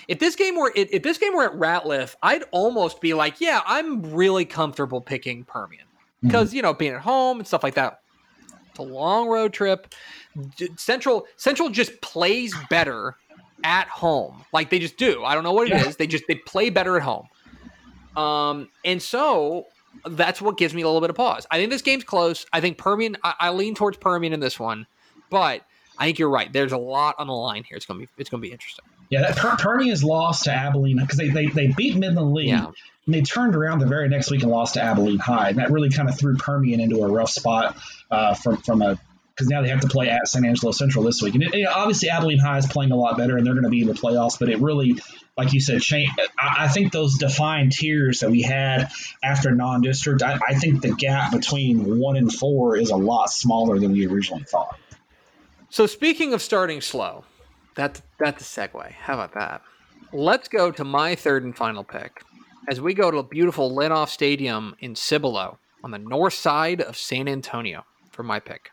If 0.08 0.20
this 0.20 0.36
game 0.36 0.56
were 0.56 0.72
if 0.76 1.04
this 1.04 1.18
game 1.18 1.34
were 1.34 1.46
at 1.46 1.54
Ratliff, 1.54 2.16
I'd 2.22 2.44
almost 2.52 3.02
be 3.02 3.14
like, 3.14 3.40
yeah, 3.40 3.62
I'm 3.66 4.14
really 4.14 4.46
comfortable 4.46 5.02
picking 5.02 5.44
Permian 5.44 5.86
because 6.22 6.50
mm-hmm. 6.50 6.58
you 6.58 6.62
know 6.62 6.74
being 6.74 6.94
at 6.94 7.02
home 7.02 7.40
and 7.40 7.48
stuff 7.48 7.64
like 7.64 7.76
that. 7.76 8.02
It's 8.70 8.80
a 8.80 8.84
long 8.84 9.28
road 9.28 9.54
trip. 9.54 9.94
Central 10.76 11.26
Central 11.38 11.70
just 11.70 12.02
plays 12.02 12.54
better 12.70 13.16
at 13.64 13.88
home, 13.88 14.44
like 14.54 14.70
they 14.70 14.80
just 14.80 14.98
do. 14.98 15.24
I 15.24 15.34
don't 15.34 15.44
know 15.44 15.54
what 15.54 15.68
it 15.68 15.72
yeah. 15.72 15.88
is. 15.88 15.96
They 15.96 16.08
just 16.08 16.26
they 16.28 16.36
play 16.36 16.70
better 16.70 16.98
at 16.98 17.04
home. 17.04 17.28
Um, 18.16 18.70
and 18.84 19.02
so 19.02 19.66
that's 20.06 20.42
what 20.42 20.58
gives 20.58 20.74
me 20.74 20.82
a 20.82 20.86
little 20.86 21.02
bit 21.02 21.10
of 21.10 21.16
pause. 21.16 21.46
I 21.50 21.58
think 21.58 21.72
this 21.72 21.82
game's 21.82 22.04
close. 22.04 22.46
I 22.52 22.62
think 22.62 22.78
Permian. 22.78 23.18
I, 23.24 23.34
I 23.40 23.50
lean 23.52 23.76
towards 23.76 23.98
Permian 23.98 24.34
in 24.34 24.40
this 24.40 24.60
one, 24.60 24.86
but 25.30 25.62
I 25.98 26.06
think 26.06 26.20
you're 26.20 26.30
right. 26.30 26.52
There's 26.52 26.72
a 26.72 26.78
lot 26.78 27.16
on 27.18 27.28
the 27.28 27.34
line 27.34 27.64
here. 27.64 27.78
It's 27.78 27.86
gonna 27.86 28.02
be 28.02 28.10
it's 28.18 28.30
gonna 28.30 28.42
be 28.42 28.52
interesting. 28.52 28.86
Yeah, 29.10 29.22
that 29.22 29.38
per- 29.38 29.56
Permian 29.56 29.92
is 29.92 30.04
lost 30.04 30.44
to 30.46 30.52
Abilene 30.52 31.00
because 31.00 31.18
they, 31.18 31.30
they 31.30 31.48
they 31.48 31.68
beat 31.68 31.96
Midland 31.96 32.34
Lee 32.34 32.50
yeah. 32.50 32.66
and 33.06 33.16
they 33.16 33.22
turned 33.22 33.56
around 33.56 33.80
the 33.80 33.86
very 33.88 34.10
next 34.10 34.30
week 34.30 34.44
and 34.44 34.52
lost 34.52 34.74
to 34.76 34.82
Abilene 34.82 35.20
High, 35.20 35.50
and 35.50 35.58
that 35.60 35.72
really 35.72 35.90
kind 35.90 36.10
of 36.10 36.18
threw 36.18 36.36
Permian 36.36 36.80
into 36.80 37.04
a 37.04 37.08
rough 37.08 37.30
spot 37.30 37.78
uh, 38.12 38.34
from 38.34 38.58
from 38.58 38.82
a 38.82 39.00
because 39.38 39.50
now 39.50 39.62
they 39.62 39.70
have 39.70 39.82
to 39.82 39.88
play 39.88 40.10
at 40.10 40.28
San 40.28 40.46
Angelo 40.46 40.72
Central 40.72 41.04
this 41.04 41.22
week, 41.22 41.36
and 41.36 41.44
it, 41.44 41.54
it, 41.54 41.68
obviously 41.68 42.10
Abilene 42.10 42.40
High 42.40 42.58
is 42.58 42.66
playing 42.66 42.92
a 42.92 42.96
lot 42.96 43.18
better, 43.18 43.38
and 43.38 43.46
they're 43.46 43.54
going 43.54 43.66
to 43.66 43.70
be 43.70 43.82
in 43.82 43.88
the 43.88 43.94
playoffs. 43.94 44.40
But 44.40 44.50
it 44.50 44.60
really, 44.60 45.00
like 45.38 45.54
you 45.54 45.62
said, 45.62 45.82
change. 45.82 46.10
I, 46.38 46.66
I 46.66 46.68
think 46.68 46.92
those 46.92 47.20
defined 47.20 47.72
tiers 47.72 48.22
that 48.22 48.32
we 48.32 48.42
had 48.42 48.90
after 49.24 49.52
non-district, 49.52 50.24
I, 50.24 50.40
I 50.46 50.56
think 50.56 50.82
the 50.82 50.96
gap 50.96 51.32
between 51.32 52.00
one 52.00 52.16
and 52.18 52.34
four 52.34 52.78
is 52.78 52.90
a 52.90 52.96
lot 52.96 53.30
smaller 53.30 53.78
than 53.78 53.92
we 53.92 54.08
originally 54.08 54.44
thought. 54.44 54.76
So 55.70 55.86
speaking 55.86 56.34
of 56.34 56.42
starting 56.42 56.80
slow, 56.80 57.26
that 57.76 58.02
that's 58.20 58.42
a 58.42 58.46
segue. 58.46 58.92
How 58.94 59.16
about 59.16 59.34
that? 59.34 59.62
Let's 60.14 60.48
go 60.48 60.72
to 60.72 60.84
my 60.84 61.16
third 61.16 61.44
and 61.44 61.56
final 61.56 61.84
pick 61.84 62.24
as 62.70 62.80
we 62.80 62.94
go 62.94 63.12
to 63.12 63.18
a 63.18 63.24
beautiful 63.24 63.76
Lehnhoff 63.76 64.10
Stadium 64.10 64.76
in 64.80 64.96
Cibolo 64.96 65.60
on 65.84 65.92
the 65.92 65.98
north 65.98 66.34
side 66.34 66.82
of 66.82 66.98
San 66.98 67.28
Antonio 67.28 67.86
for 68.12 68.24
my 68.24 68.40
pick. 68.40 68.72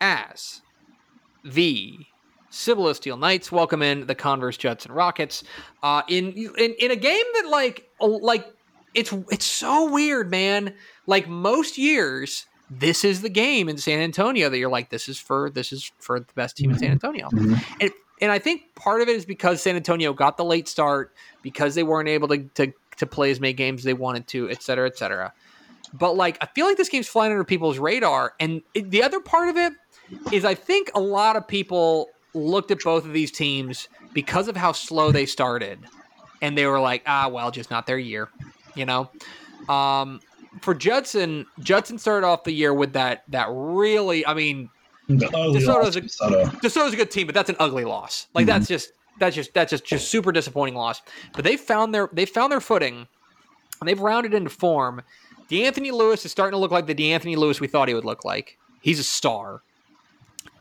As 0.00 0.60
the 1.42 1.98
Cibolo 2.50 2.92
Steele 2.92 3.16
Knights 3.16 3.50
welcome 3.50 3.82
in 3.82 4.06
the 4.06 4.14
Converse 4.14 4.58
Judson 4.58 4.92
Rockets 4.92 5.44
uh, 5.82 6.02
in, 6.08 6.32
in 6.32 6.74
in 6.78 6.90
a 6.90 6.96
game 6.96 7.24
that 7.34 7.48
like 7.48 7.88
like 8.00 8.46
it's 8.94 9.12
it's 9.30 9.46
so 9.46 9.90
weird, 9.90 10.30
man. 10.30 10.74
Like 11.06 11.26
most 11.26 11.78
years, 11.78 12.46
this 12.70 13.04
is 13.04 13.22
the 13.22 13.28
game 13.28 13.68
in 13.68 13.78
San 13.78 14.00
Antonio 14.00 14.48
that 14.48 14.58
you're 14.58 14.70
like, 14.70 14.90
this 14.90 15.08
is 15.08 15.18
for 15.18 15.50
this 15.50 15.72
is 15.72 15.90
for 15.98 16.20
the 16.20 16.32
best 16.34 16.56
team 16.56 16.70
in 16.70 16.78
San 16.78 16.88
mm-hmm. 16.88 16.92
Antonio. 16.92 17.28
Mm-hmm. 17.28 17.54
And 17.80 17.90
and 18.20 18.32
I 18.32 18.38
think 18.38 18.74
part 18.74 19.00
of 19.00 19.08
it 19.08 19.16
is 19.16 19.24
because 19.24 19.62
San 19.62 19.76
Antonio 19.76 20.12
got 20.12 20.36
the 20.36 20.44
late 20.44 20.68
start, 20.68 21.14
because 21.42 21.74
they 21.74 21.82
weren't 21.82 22.08
able 22.08 22.28
to 22.28 22.38
to, 22.54 22.72
to 22.96 23.06
play 23.06 23.30
as 23.30 23.40
many 23.40 23.52
games 23.52 23.80
as 23.80 23.84
they 23.84 23.94
wanted 23.94 24.26
to, 24.28 24.50
et 24.50 24.62
cetera, 24.62 24.86
et 24.86 24.98
cetera. 24.98 25.32
But 25.94 26.16
like, 26.16 26.36
I 26.42 26.46
feel 26.46 26.66
like 26.66 26.76
this 26.76 26.88
game's 26.90 27.08
flying 27.08 27.32
under 27.32 27.44
people's 27.44 27.78
radar. 27.78 28.34
And 28.38 28.60
it, 28.74 28.90
the 28.90 29.02
other 29.02 29.20
part 29.20 29.48
of 29.48 29.56
it 29.56 29.72
is, 30.32 30.44
I 30.44 30.54
think 30.54 30.90
a 30.94 31.00
lot 31.00 31.36
of 31.36 31.48
people 31.48 32.08
looked 32.34 32.70
at 32.70 32.80
both 32.80 33.06
of 33.06 33.12
these 33.14 33.30
teams 33.30 33.88
because 34.12 34.48
of 34.48 34.56
how 34.56 34.72
slow 34.72 35.12
they 35.12 35.24
started, 35.24 35.78
and 36.42 36.58
they 36.58 36.66
were 36.66 36.80
like, 36.80 37.02
ah, 37.06 37.28
well, 37.28 37.50
just 37.50 37.70
not 37.70 37.86
their 37.86 37.98
year, 37.98 38.28
you 38.74 38.84
know. 38.84 39.10
Um, 39.68 40.20
for 40.62 40.74
Judson, 40.74 41.46
Judson 41.60 41.98
started 41.98 42.26
off 42.26 42.44
the 42.44 42.52
year 42.52 42.72
with 42.72 42.92
that 42.92 43.24
that 43.28 43.48
really, 43.50 44.26
I 44.26 44.34
mean, 44.34 44.70
DeSoto's 45.08 45.96
a, 45.96 46.02
DeSoto's 46.02 46.92
a 46.92 46.96
good 46.96 47.10
team, 47.10 47.26
but 47.26 47.34
that's 47.34 47.50
an 47.50 47.56
ugly 47.58 47.84
loss. 47.84 48.26
Like 48.34 48.42
mm-hmm. 48.42 48.58
that's 48.58 48.68
just 48.68 48.92
that's 49.18 49.34
just 49.34 49.54
that's 49.54 49.70
just 49.70 49.84
just 49.84 50.08
super 50.08 50.32
disappointing 50.32 50.74
loss. 50.74 51.02
But 51.34 51.44
they 51.44 51.56
found 51.56 51.94
their 51.94 52.08
they 52.12 52.26
found 52.26 52.52
their 52.52 52.60
footing, 52.60 53.06
and 53.80 53.88
they've 53.88 53.98
rounded 53.98 54.34
into 54.34 54.50
form. 54.50 55.02
DeAnthony 55.50 55.92
Lewis 55.92 56.24
is 56.26 56.32
starting 56.32 56.52
to 56.52 56.58
look 56.58 56.70
like 56.70 56.86
the 56.86 56.94
DeAnthony 56.94 57.36
Lewis 57.36 57.58
we 57.60 57.68
thought 57.68 57.88
he 57.88 57.94
would 57.94 58.04
look 58.04 58.24
like. 58.24 58.58
He's 58.82 58.98
a 58.98 59.04
star, 59.04 59.62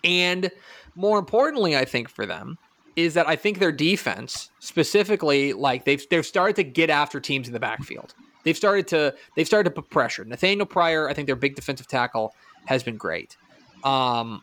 and 0.03 0.49
more 0.95 1.19
importantly, 1.19 1.75
I 1.75 1.85
think 1.85 2.09
for 2.09 2.25
them 2.25 2.57
is 2.95 3.13
that 3.13 3.27
I 3.27 3.35
think 3.35 3.59
their 3.59 3.71
defense, 3.71 4.49
specifically, 4.59 5.53
like 5.53 5.85
they've 5.85 6.03
they've 6.09 6.25
started 6.25 6.55
to 6.55 6.63
get 6.63 6.89
after 6.89 7.19
teams 7.19 7.47
in 7.47 7.53
the 7.53 7.59
backfield. 7.59 8.13
They've 8.47 8.55
started 8.55 8.87
to 8.87 9.13
they've 9.35 9.45
started 9.45 9.71
to 9.71 9.81
put 9.81 9.89
pressure. 9.89 10.23
Nathaniel 10.23 10.65
Pryor, 10.65 11.09
I 11.09 11.13
think 11.13 11.25
their 11.25 11.35
big 11.35 11.55
defensive 11.55 11.85
tackle 11.85 12.33
has 12.63 12.81
been 12.81 12.95
great. 12.95 13.35
Um, 13.83 14.41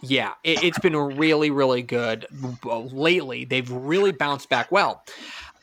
yeah, 0.00 0.34
it, 0.44 0.60
has 0.60 0.80
been 0.80 0.94
really 0.94 1.50
really 1.50 1.82
good 1.82 2.28
lately. 2.62 3.44
They've 3.44 3.68
really 3.68 4.12
bounced 4.12 4.48
back 4.48 4.70
well. 4.70 5.02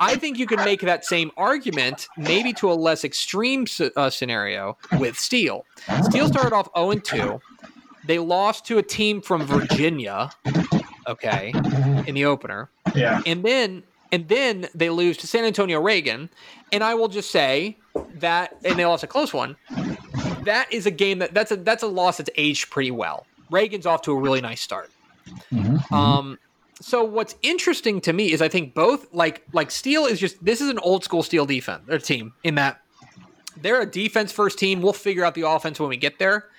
I 0.01 0.15
think 0.15 0.37
you 0.37 0.45
can 0.45 0.57
make 0.65 0.81
that 0.81 1.05
same 1.05 1.31
argument, 1.37 2.09
maybe 2.17 2.51
to 2.53 2.69
a 2.69 2.73
less 2.73 3.05
extreme 3.05 3.65
uh, 3.95 4.09
scenario 4.09 4.77
with 4.99 5.17
Steele. 5.17 5.65
Steele 6.01 6.27
started 6.27 6.53
off 6.53 6.67
0 6.75 6.95
2. 6.95 7.39
They 8.05 8.19
lost 8.19 8.65
to 8.65 8.77
a 8.77 8.83
team 8.83 9.21
from 9.21 9.45
Virginia, 9.45 10.31
okay, 11.07 11.53
in 12.05 12.13
the 12.13 12.25
opener. 12.25 12.69
Yeah. 12.93 13.21
And 13.25 13.41
then 13.41 13.83
and 14.13 14.27
then 14.27 14.67
they 14.75 14.91
lose 14.91 15.17
to 15.17 15.27
San 15.27 15.43
Antonio 15.43 15.81
Reagan. 15.81 16.29
And 16.71 16.83
I 16.83 16.93
will 16.93 17.07
just 17.07 17.31
say 17.31 17.77
that, 18.19 18.55
and 18.63 18.77
they 18.77 18.85
lost 18.85 19.03
a 19.03 19.07
close 19.07 19.33
one. 19.33 19.55
That 20.43 20.71
is 20.71 20.85
a 20.85 20.91
game 20.91 21.17
that 21.19 21.33
that's 21.33 21.51
a 21.51 21.55
that's 21.55 21.81
a 21.81 21.87
loss 21.87 22.17
that's 22.17 22.29
aged 22.35 22.69
pretty 22.69 22.91
well. 22.91 23.25
Reagan's 23.49 23.87
off 23.87 24.03
to 24.03 24.11
a 24.11 24.15
really 24.15 24.39
nice 24.39 24.61
start. 24.61 24.91
Mm-hmm, 25.51 25.57
mm-hmm. 25.57 25.93
Um, 25.93 26.39
so 26.79 27.03
what's 27.03 27.35
interesting 27.41 28.01
to 28.01 28.13
me 28.13 28.31
is 28.31 28.41
I 28.41 28.49
think 28.49 28.75
both 28.75 29.11
like 29.13 29.43
like 29.51 29.71
Steele 29.71 30.05
is 30.05 30.19
just 30.19 30.43
this 30.45 30.61
is 30.61 30.69
an 30.69 30.77
old 30.79 31.03
school 31.03 31.23
Steele 31.23 31.47
defense 31.47 31.83
their 31.87 31.97
team 31.97 32.33
in 32.43 32.55
that 32.55 32.81
they're 33.61 33.81
a 33.81 33.85
defense 33.85 34.31
first 34.31 34.59
team. 34.59 34.81
We'll 34.81 34.93
figure 34.93 35.25
out 35.25 35.33
the 35.33 35.47
offense 35.47 35.79
when 35.79 35.89
we 35.89 35.97
get 35.97 36.19
there. 36.19 36.49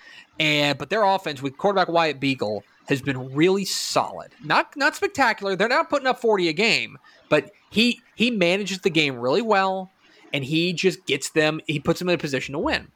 And 0.41 0.77
but 0.77 0.91
their 0.91 1.05
offense 1.05 1.41
with 1.41 1.57
quarterback 1.57 1.89
Wyatt 1.89 2.19
Beagle 2.19 2.65
has 2.89 3.01
been 3.01 3.33
really 3.35 3.65
solid. 3.65 4.33
Not 4.43 4.77
not 4.77 4.97
spectacular. 4.97 5.55
They're 5.55 5.69
not 5.69 5.89
putting 5.89 6.07
up 6.07 6.21
40 6.21 6.49
a 6.49 6.53
game, 6.53 6.99
but 7.35 7.51
he 7.69 8.01
he 8.15 8.31
manages 8.31 8.79
the 8.79 8.91
game 8.91 9.19
really 9.19 9.43
well 9.43 9.91
and 10.33 10.45
he 10.45 10.73
just 10.73 11.05
gets 11.05 11.31
them 11.31 11.61
he 11.67 11.81
puts 11.81 11.99
them 11.99 12.09
in 12.09 12.15
a 12.15 12.19
position 12.19 12.53
to 12.53 12.61
win. 12.61 12.87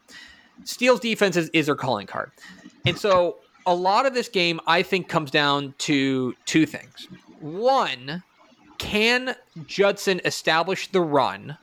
Steele's 0.62 1.00
defense 1.00 1.36
is, 1.36 1.48
is 1.48 1.66
their 1.66 1.74
calling 1.74 2.06
card. 2.06 2.30
And 2.86 2.96
so 2.96 3.38
a 3.66 3.74
lot 3.74 4.06
of 4.06 4.14
this 4.14 4.28
game 4.28 4.60
I 4.64 4.82
think 4.82 5.08
comes 5.08 5.32
down 5.32 5.74
to 5.78 6.36
two 6.44 6.66
things. 6.66 7.08
One, 7.40 8.22
can 8.78 9.34
Judson 9.66 10.20
establish 10.24 10.86
the 10.86 11.00
run 11.00 11.58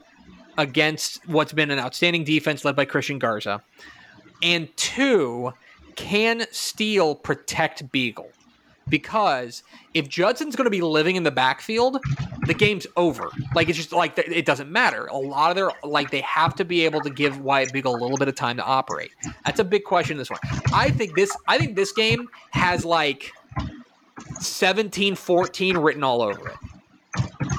against 0.58 1.26
what's 1.30 1.54
been 1.54 1.72
an 1.72 1.80
outstanding 1.80 2.26
defense 2.26 2.66
led 2.66 2.76
by 2.76 2.84
Christian 2.84 3.20
Garza? 3.20 3.64
And 4.44 4.68
two, 4.76 5.54
can 5.96 6.46
Steele 6.52 7.16
protect 7.16 7.90
Beagle? 7.94 8.32
Because 8.88 9.64
if 9.94 10.08
Judson's 10.08 10.56
going 10.56 10.66
to 10.66 10.72
be 10.72 10.82
living 10.82 11.16
in 11.16 11.24
the 11.24 11.32
backfield, 11.32 11.98
the 12.46 12.54
game's 12.54 12.86
over. 12.96 13.30
Like 13.56 13.68
it's 13.70 13.78
just 13.78 13.92
like 13.92 14.18
it 14.18 14.46
doesn't 14.46 14.72
matter. 14.72 15.08
A 15.08 15.18
lot 15.18 15.50
of 15.50 15.56
their 15.56 15.72
like 15.84 16.12
they 16.12 16.22
have 16.22 16.56
to 16.56 16.66
be 16.66 16.86
able 16.86 17.02
to 17.02 17.10
give 17.10 17.40
Wyatt 17.40 17.74
Beagle 17.74 17.96
a 17.96 18.00
little 18.00 18.18
bit 18.18 18.28
of 18.28 18.36
time 18.36 18.58
to 18.58 18.64
operate. 18.64 19.12
That's 19.44 19.60
a 19.60 19.64
big 19.64 19.84
question. 19.84 20.18
This 20.18 20.30
one, 20.30 20.40
I 20.74 20.92
think 20.92 21.16
this. 21.16 21.36
I 21.48 21.58
think 21.58 21.76
this 21.76 21.92
game 21.92 22.28
has 22.52 22.86
like 22.86 23.32
17-14 24.40 25.84
written 25.84 26.04
all 26.04 26.22
over 26.22 26.50
it. 26.50 26.56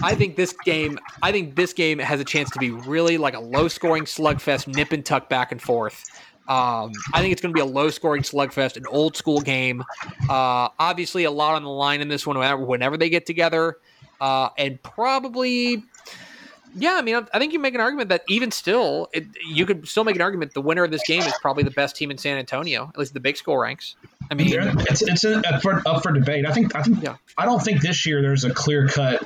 I 0.03 0.15
think 0.15 0.37
this 0.37 0.55
game. 0.65 0.99
I 1.23 1.33
think 1.33 1.57
this 1.57 1.73
game 1.73 1.99
has 1.99 2.21
a 2.21 2.25
chance 2.25 2.51
to 2.51 2.59
be 2.59 2.71
really 2.71 3.19
like 3.19 3.35
a 3.35 3.41
low-scoring 3.41 4.05
slugfest, 4.05 4.69
nip 4.69 4.93
and 4.93 5.05
tuck 5.05 5.29
back 5.29 5.51
and 5.53 5.61
forth. 5.61 6.05
Um, 6.49 6.93
I 7.13 7.21
think 7.21 7.33
it's 7.33 7.43
going 7.43 7.53
to 7.53 7.57
be 7.57 7.61
a 7.61 7.67
low 7.67 7.91
scoring 7.91 8.23
slugfest, 8.23 8.77
an 8.77 8.87
old 8.87 9.17
school 9.17 9.41
game. 9.41 9.83
Uh, 10.29 10.69
obviously, 10.79 11.25
a 11.25 11.31
lot 11.31 11.57
on 11.57 11.65
the 11.65 11.71
line 11.71 12.01
in 12.01 12.09
this 12.09 12.27
one 12.27 12.39
whenever, 12.39 12.65
whenever 12.65 12.97
they 12.97 13.09
get 13.09 13.27
together. 13.27 13.79
Uh, 14.21 14.51
and 14.57 14.83
probably, 14.83 15.83
yeah, 16.77 16.95
I 16.95 17.03
mean, 17.03 17.27
I 17.35 17.39
think 17.39 17.53
you 17.53 17.59
make 17.59 17.75
an 17.75 17.81
argument 17.81 18.11
that 18.11 18.23
even 18.29 18.51
still, 18.51 19.09
it, 19.13 19.27
you 19.47 19.67
could 19.67 19.89
still 19.89 20.05
make 20.05 20.17
an 20.17 20.23
argument 20.23 20.55
the 20.55 20.63
winner 20.63 20.85
of 20.85 20.91
this 20.91 21.03
game 21.07 21.23
is 21.23 21.35
probably 21.41 21.65
the 21.65 21.71
best 21.71 21.97
team 21.97 22.11
in 22.11 22.19
San 22.19 22.39
Antonio, 22.39 22.89
at 22.89 22.99
least 22.99 23.13
the 23.13 23.21
big 23.21 23.37
school 23.37 23.59
ranks. 23.59 23.97
I 24.31 24.35
mean, 24.35 24.49
it's 24.51 25.03
it's 25.03 25.25
up 25.25 25.63
for, 25.63 25.83
up 25.87 26.03
for 26.03 26.13
debate. 26.13 26.47
I 26.47 26.53
think 26.53 26.75
I 26.75 26.83
think 26.83 27.03
Yeah. 27.03 27.17
I 27.37 27.45
don't 27.45 27.63
think 27.63 27.81
this 27.83 28.07
year 28.07 28.23
there's 28.23 28.45
a 28.45 28.53
clear 28.53 28.89
cut. 28.89 29.23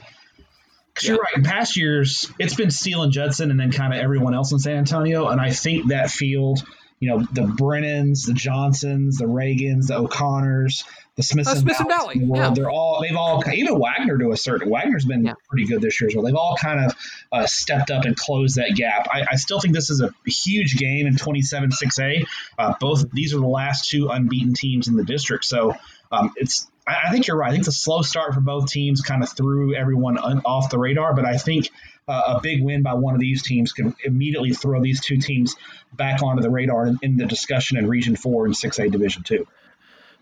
Because 0.92 1.08
you're 1.08 1.18
right. 1.18 1.36
In 1.36 1.44
past 1.44 1.76
years, 1.76 2.30
it's 2.38 2.54
been 2.54 2.70
Steele 2.70 3.02
and 3.02 3.12
Judson, 3.12 3.50
and 3.50 3.58
then 3.58 3.70
kind 3.70 3.94
of 3.94 4.00
everyone 4.00 4.34
else 4.34 4.52
in 4.52 4.58
San 4.58 4.76
Antonio. 4.76 5.28
And 5.28 5.40
I 5.40 5.52
think 5.52 5.88
that 5.88 6.10
field, 6.10 6.62
you 7.01 7.09
know, 7.09 7.18
the 7.32 7.42
Brennans, 7.42 8.26
the 8.26 8.34
Johnsons, 8.34 9.16
the 9.18 9.24
Reagans, 9.24 9.86
the 9.86 9.96
O'Connors, 9.96 10.84
the 11.16 11.22
Smiths 11.22 11.48
Uh, 11.48 11.55
Smith 11.57 11.80
and 11.80 11.88
Valley, 11.88 12.18
the 12.18 12.26
yeah. 12.34 12.51
they're 12.55 12.70
all 12.70 13.01
they've 13.01 13.16
all 13.16 13.42
even 13.53 13.78
Wagner 13.78 14.18
to 14.18 14.32
a 14.32 14.36
certain. 14.36 14.68
Wagner's 14.70 15.07
been 15.07 15.24
Yeah. 15.24 15.32
pretty 15.48 15.66
good 15.66 15.80
this 15.80 16.01
year 16.01 16.09
as 16.09 16.14
well. 16.14 16.24
They've 16.24 16.34
all 16.34 16.57
kind 16.61 16.84
of 16.84 16.94
uh, 17.32 17.46
stepped 17.46 17.90
up 17.90 18.05
and 18.05 18.14
closed 18.16 18.57
that 18.57 18.74
gap. 18.76 19.09
I, 19.11 19.24
I 19.32 19.36
still 19.36 19.61
think 19.61 19.74
this 19.74 19.88
is 19.90 20.01
a 20.03 20.12
huge 20.26 20.76
game 20.76 21.07
in 21.07 21.16
27-6A. 21.16 22.26
Uh, 22.59 22.74
both 22.80 23.11
these 23.12 23.34
are 23.34 23.38
the 23.40 23.46
last 23.46 23.88
two 23.88 24.09
unbeaten 24.09 24.55
teams 24.55 24.88
in 24.88 24.96
the 24.96 25.05
district, 25.05 25.44
so 25.44 25.74
um, 26.12 26.32
it's. 26.36 26.70
I, 26.86 27.09
I 27.09 27.11
think 27.12 27.26
you're 27.26 27.36
right. 27.36 27.48
I 27.48 27.53
think 27.53 27.64
the 27.64 27.72
slow 27.72 28.03
start 28.03 28.34
for 28.34 28.40
both 28.40 28.66
teams 28.70 29.01
kind 29.01 29.22
of 29.22 29.30
threw 29.32 29.74
everyone 29.74 30.18
un, 30.18 30.42
off 30.44 30.70
the 30.70 30.78
radar, 30.78 31.14
but 31.14 31.24
I 31.24 31.36
think 31.38 31.70
a 32.11 32.40
big 32.42 32.62
win 32.62 32.82
by 32.82 32.94
one 32.94 33.14
of 33.14 33.20
these 33.20 33.42
teams 33.42 33.72
could 33.72 33.94
immediately 34.04 34.52
throw 34.52 34.82
these 34.82 35.00
two 35.00 35.18
teams 35.18 35.56
back 35.92 36.22
onto 36.22 36.42
the 36.42 36.50
radar 36.50 36.86
in, 36.86 36.98
in 37.02 37.16
the 37.16 37.26
discussion 37.26 37.78
in 37.78 37.88
Region 37.88 38.16
Four 38.16 38.46
and 38.46 38.54
6A 38.54 38.90
Division 38.90 39.22
Two. 39.22 39.46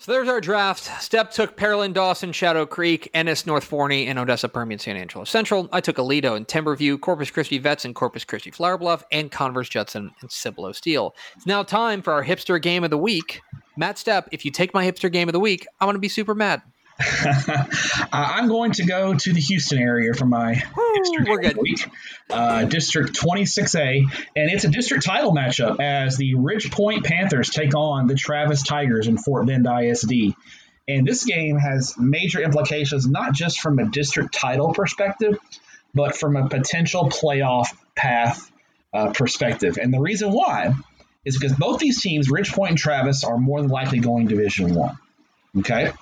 So 0.00 0.12
there's 0.12 0.28
our 0.28 0.40
draft. 0.40 1.02
Step 1.02 1.32
took 1.32 1.56
Pearland, 1.56 1.94
Dawson, 1.94 2.30
Shadow 2.30 2.66
Creek, 2.66 3.10
Ennis, 3.14 3.46
North 3.46 3.64
Forney, 3.64 4.06
and 4.06 4.16
Odessa, 4.16 4.48
Permian, 4.48 4.78
San 4.78 4.96
Angelo 4.96 5.24
Central. 5.24 5.68
I 5.72 5.80
took 5.80 5.96
Aledo 5.96 6.36
and 6.36 6.46
Timberview, 6.46 7.00
Corpus 7.00 7.32
Christi 7.32 7.58
Vets 7.58 7.84
and 7.84 7.96
Corpus 7.96 8.24
Christi 8.24 8.52
Flower 8.52 8.78
Bluff, 8.78 9.02
and 9.10 9.28
Converse 9.28 9.68
Judson 9.68 10.12
and 10.20 10.30
Cibolo 10.30 10.70
Steele. 10.70 11.16
It's 11.34 11.46
now 11.46 11.64
time 11.64 12.02
for 12.02 12.12
our 12.12 12.24
hipster 12.24 12.62
game 12.62 12.84
of 12.84 12.90
the 12.90 12.98
week. 12.98 13.40
Matt 13.76 13.96
Stepp, 13.96 14.28
if 14.30 14.44
you 14.44 14.52
take 14.52 14.72
my 14.72 14.88
hipster 14.88 15.10
game 15.10 15.28
of 15.28 15.32
the 15.32 15.40
week, 15.40 15.66
I'm 15.80 15.86
going 15.86 15.96
to 15.96 16.00
be 16.00 16.08
super 16.08 16.34
mad. 16.34 16.62
uh, 17.24 17.64
I'm 18.12 18.48
going 18.48 18.72
to 18.72 18.84
go 18.84 19.14
to 19.14 19.32
the 19.32 19.40
Houston 19.40 19.78
area 19.78 20.14
for 20.14 20.26
my 20.26 20.62
Woo, 20.76 20.94
district 20.96 21.58
week. 21.58 21.86
Uh, 22.28 22.64
district 22.64 23.14
26A, 23.14 24.02
and 24.36 24.50
it's 24.50 24.64
a 24.64 24.68
district 24.68 25.04
title 25.04 25.32
matchup 25.32 25.80
as 25.80 26.16
the 26.16 26.34
Ridge 26.34 26.70
Point 26.72 27.04
Panthers 27.04 27.50
take 27.50 27.74
on 27.74 28.06
the 28.08 28.14
Travis 28.14 28.62
Tigers 28.62 29.06
in 29.06 29.16
Fort 29.16 29.46
Bend 29.46 29.66
ISD. 29.66 30.34
And 30.88 31.06
this 31.06 31.24
game 31.24 31.56
has 31.56 31.94
major 31.98 32.40
implications, 32.40 33.06
not 33.06 33.32
just 33.32 33.60
from 33.60 33.78
a 33.78 33.88
district 33.88 34.34
title 34.34 34.72
perspective, 34.72 35.38
but 35.94 36.16
from 36.16 36.36
a 36.36 36.48
potential 36.48 37.08
playoff 37.08 37.68
path 37.94 38.50
uh, 38.92 39.10
perspective. 39.12 39.78
And 39.80 39.92
the 39.92 40.00
reason 40.00 40.32
why 40.32 40.74
is 41.24 41.38
because 41.38 41.56
both 41.56 41.78
these 41.78 42.00
teams, 42.00 42.30
Ridge 42.30 42.52
Point 42.52 42.70
and 42.70 42.78
Travis, 42.78 43.22
are 43.22 43.38
more 43.38 43.60
than 43.60 43.70
likely 43.70 44.00
going 44.00 44.26
Division 44.26 44.74
One. 44.74 44.98
Okay, 45.58 45.92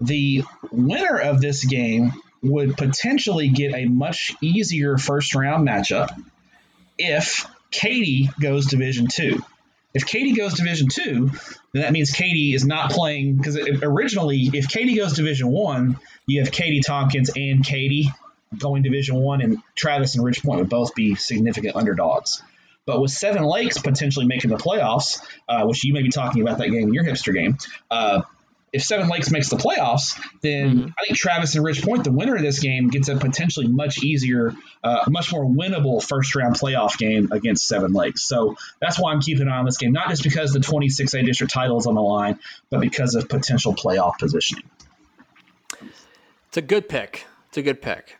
the 0.00 0.44
winner 0.70 1.18
of 1.18 1.40
this 1.40 1.64
game 1.64 2.12
would 2.42 2.76
potentially 2.76 3.48
get 3.48 3.74
a 3.74 3.84
much 3.84 4.34
easier 4.40 4.96
first 4.96 5.34
round 5.34 5.66
matchup 5.66 6.08
if 6.98 7.46
Katy 7.70 8.30
goes 8.40 8.66
Division 8.66 9.08
Two. 9.12 9.40
If 9.92 10.06
Katy 10.06 10.32
goes 10.32 10.54
Division 10.54 10.88
Two, 10.88 11.30
then 11.72 11.82
that 11.82 11.92
means 11.92 12.12
Katy 12.12 12.54
is 12.54 12.64
not 12.64 12.90
playing 12.92 13.36
because 13.36 13.56
originally, 13.82 14.50
if 14.52 14.68
Katy 14.68 14.96
goes 14.96 15.12
Division 15.14 15.48
One, 15.48 15.98
you 16.26 16.40
have 16.42 16.52
Katy 16.52 16.80
Tompkins 16.80 17.30
and 17.36 17.64
Katy 17.64 18.10
going 18.58 18.82
Division 18.82 19.16
One, 19.16 19.40
and 19.42 19.58
Travis 19.74 20.16
and 20.16 20.24
Ridge 20.24 20.42
Point 20.42 20.60
would 20.60 20.68
both 20.68 20.94
be 20.94 21.14
significant 21.14 21.76
underdogs. 21.76 22.42
But 22.86 23.00
with 23.00 23.10
Seven 23.10 23.44
Lakes 23.44 23.78
potentially 23.78 24.26
making 24.26 24.50
the 24.50 24.56
playoffs, 24.56 25.22
uh, 25.48 25.64
which 25.64 25.84
you 25.84 25.92
may 25.92 26.02
be 26.02 26.08
talking 26.08 26.42
about 26.42 26.58
that 26.58 26.70
game 26.70 26.88
in 26.88 26.94
your 26.94 27.04
hipster 27.04 27.32
game, 27.32 27.58
uh, 27.90 28.22
if 28.72 28.82
Seven 28.82 29.08
Lakes 29.08 29.30
makes 29.30 29.48
the 29.48 29.56
playoffs, 29.56 30.16
then 30.42 30.78
Mhm. 30.78 30.94
I 30.98 31.06
think 31.06 31.18
Travis 31.18 31.54
and 31.56 31.64
Ridge 31.64 31.82
Point, 31.82 32.04
the 32.04 32.12
winner 32.12 32.36
of 32.36 32.42
this 32.42 32.60
game, 32.60 32.88
gets 32.88 33.08
a 33.08 33.16
potentially 33.16 33.66
much 33.66 34.02
easier, 34.04 34.54
uh, 34.84 35.04
much 35.08 35.32
more 35.32 35.44
winnable 35.44 36.02
first 36.02 36.34
round 36.36 36.54
playoff 36.54 36.96
game 36.96 37.28
against 37.32 37.66
Seven 37.66 37.92
Lakes. 37.92 38.22
So 38.22 38.56
that's 38.80 38.98
why 38.98 39.12
I'm 39.12 39.20
keeping 39.20 39.42
an 39.42 39.48
eye 39.48 39.58
on 39.58 39.64
this 39.64 39.76
game, 39.76 39.92
not 39.92 40.08
just 40.08 40.22
because 40.22 40.52
the 40.52 40.60
26A 40.60 41.22
district 41.24 41.52
title 41.52 41.78
is 41.78 41.86
on 41.86 41.94
the 41.94 42.00
line, 42.02 42.38
but 42.70 42.80
because 42.80 43.14
of 43.14 43.28
potential 43.28 43.74
playoff 43.74 44.18
positioning. 44.18 44.64
It's 46.48 46.56
a 46.56 46.62
good 46.62 46.88
pick. 46.88 47.26
It's 47.48 47.58
a 47.58 47.62
good 47.62 47.82
pick. 47.82 48.16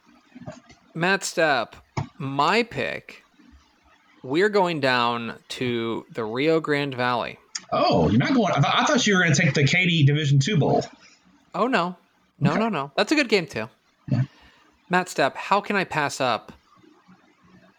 Matt 0.94 1.20
Stepp, 1.20 1.74
my 2.18 2.62
pick, 2.64 3.22
we're 4.22 4.48
going 4.48 4.80
down 4.80 5.34
to 5.48 6.04
the 6.12 6.24
Rio 6.24 6.60
Grande 6.60 6.94
Valley. 6.94 7.38
Oh, 7.72 8.08
you're 8.10 8.18
not 8.18 8.34
going. 8.34 8.52
I, 8.52 8.60
th- 8.60 8.74
I 8.74 8.84
thought 8.84 9.06
you 9.06 9.14
were 9.14 9.22
going 9.22 9.32
to 9.34 9.40
take 9.40 9.54
the 9.54 9.64
Katy 9.64 10.04
Division 10.04 10.38
Two 10.38 10.56
bowl. 10.56 10.84
Oh 11.54 11.66
no, 11.66 11.96
no, 12.38 12.50
Okay. 12.50 12.60
no, 12.60 12.68
no. 12.68 12.90
That's 12.96 13.12
a 13.12 13.14
good 13.14 13.28
game 13.28 13.46
too. 13.46 13.68
Yeah. 14.08 14.22
Matt 14.88 15.06
Stepp, 15.06 15.34
how 15.36 15.60
can 15.60 15.76
I 15.76 15.84
pass 15.84 16.20
up 16.20 16.52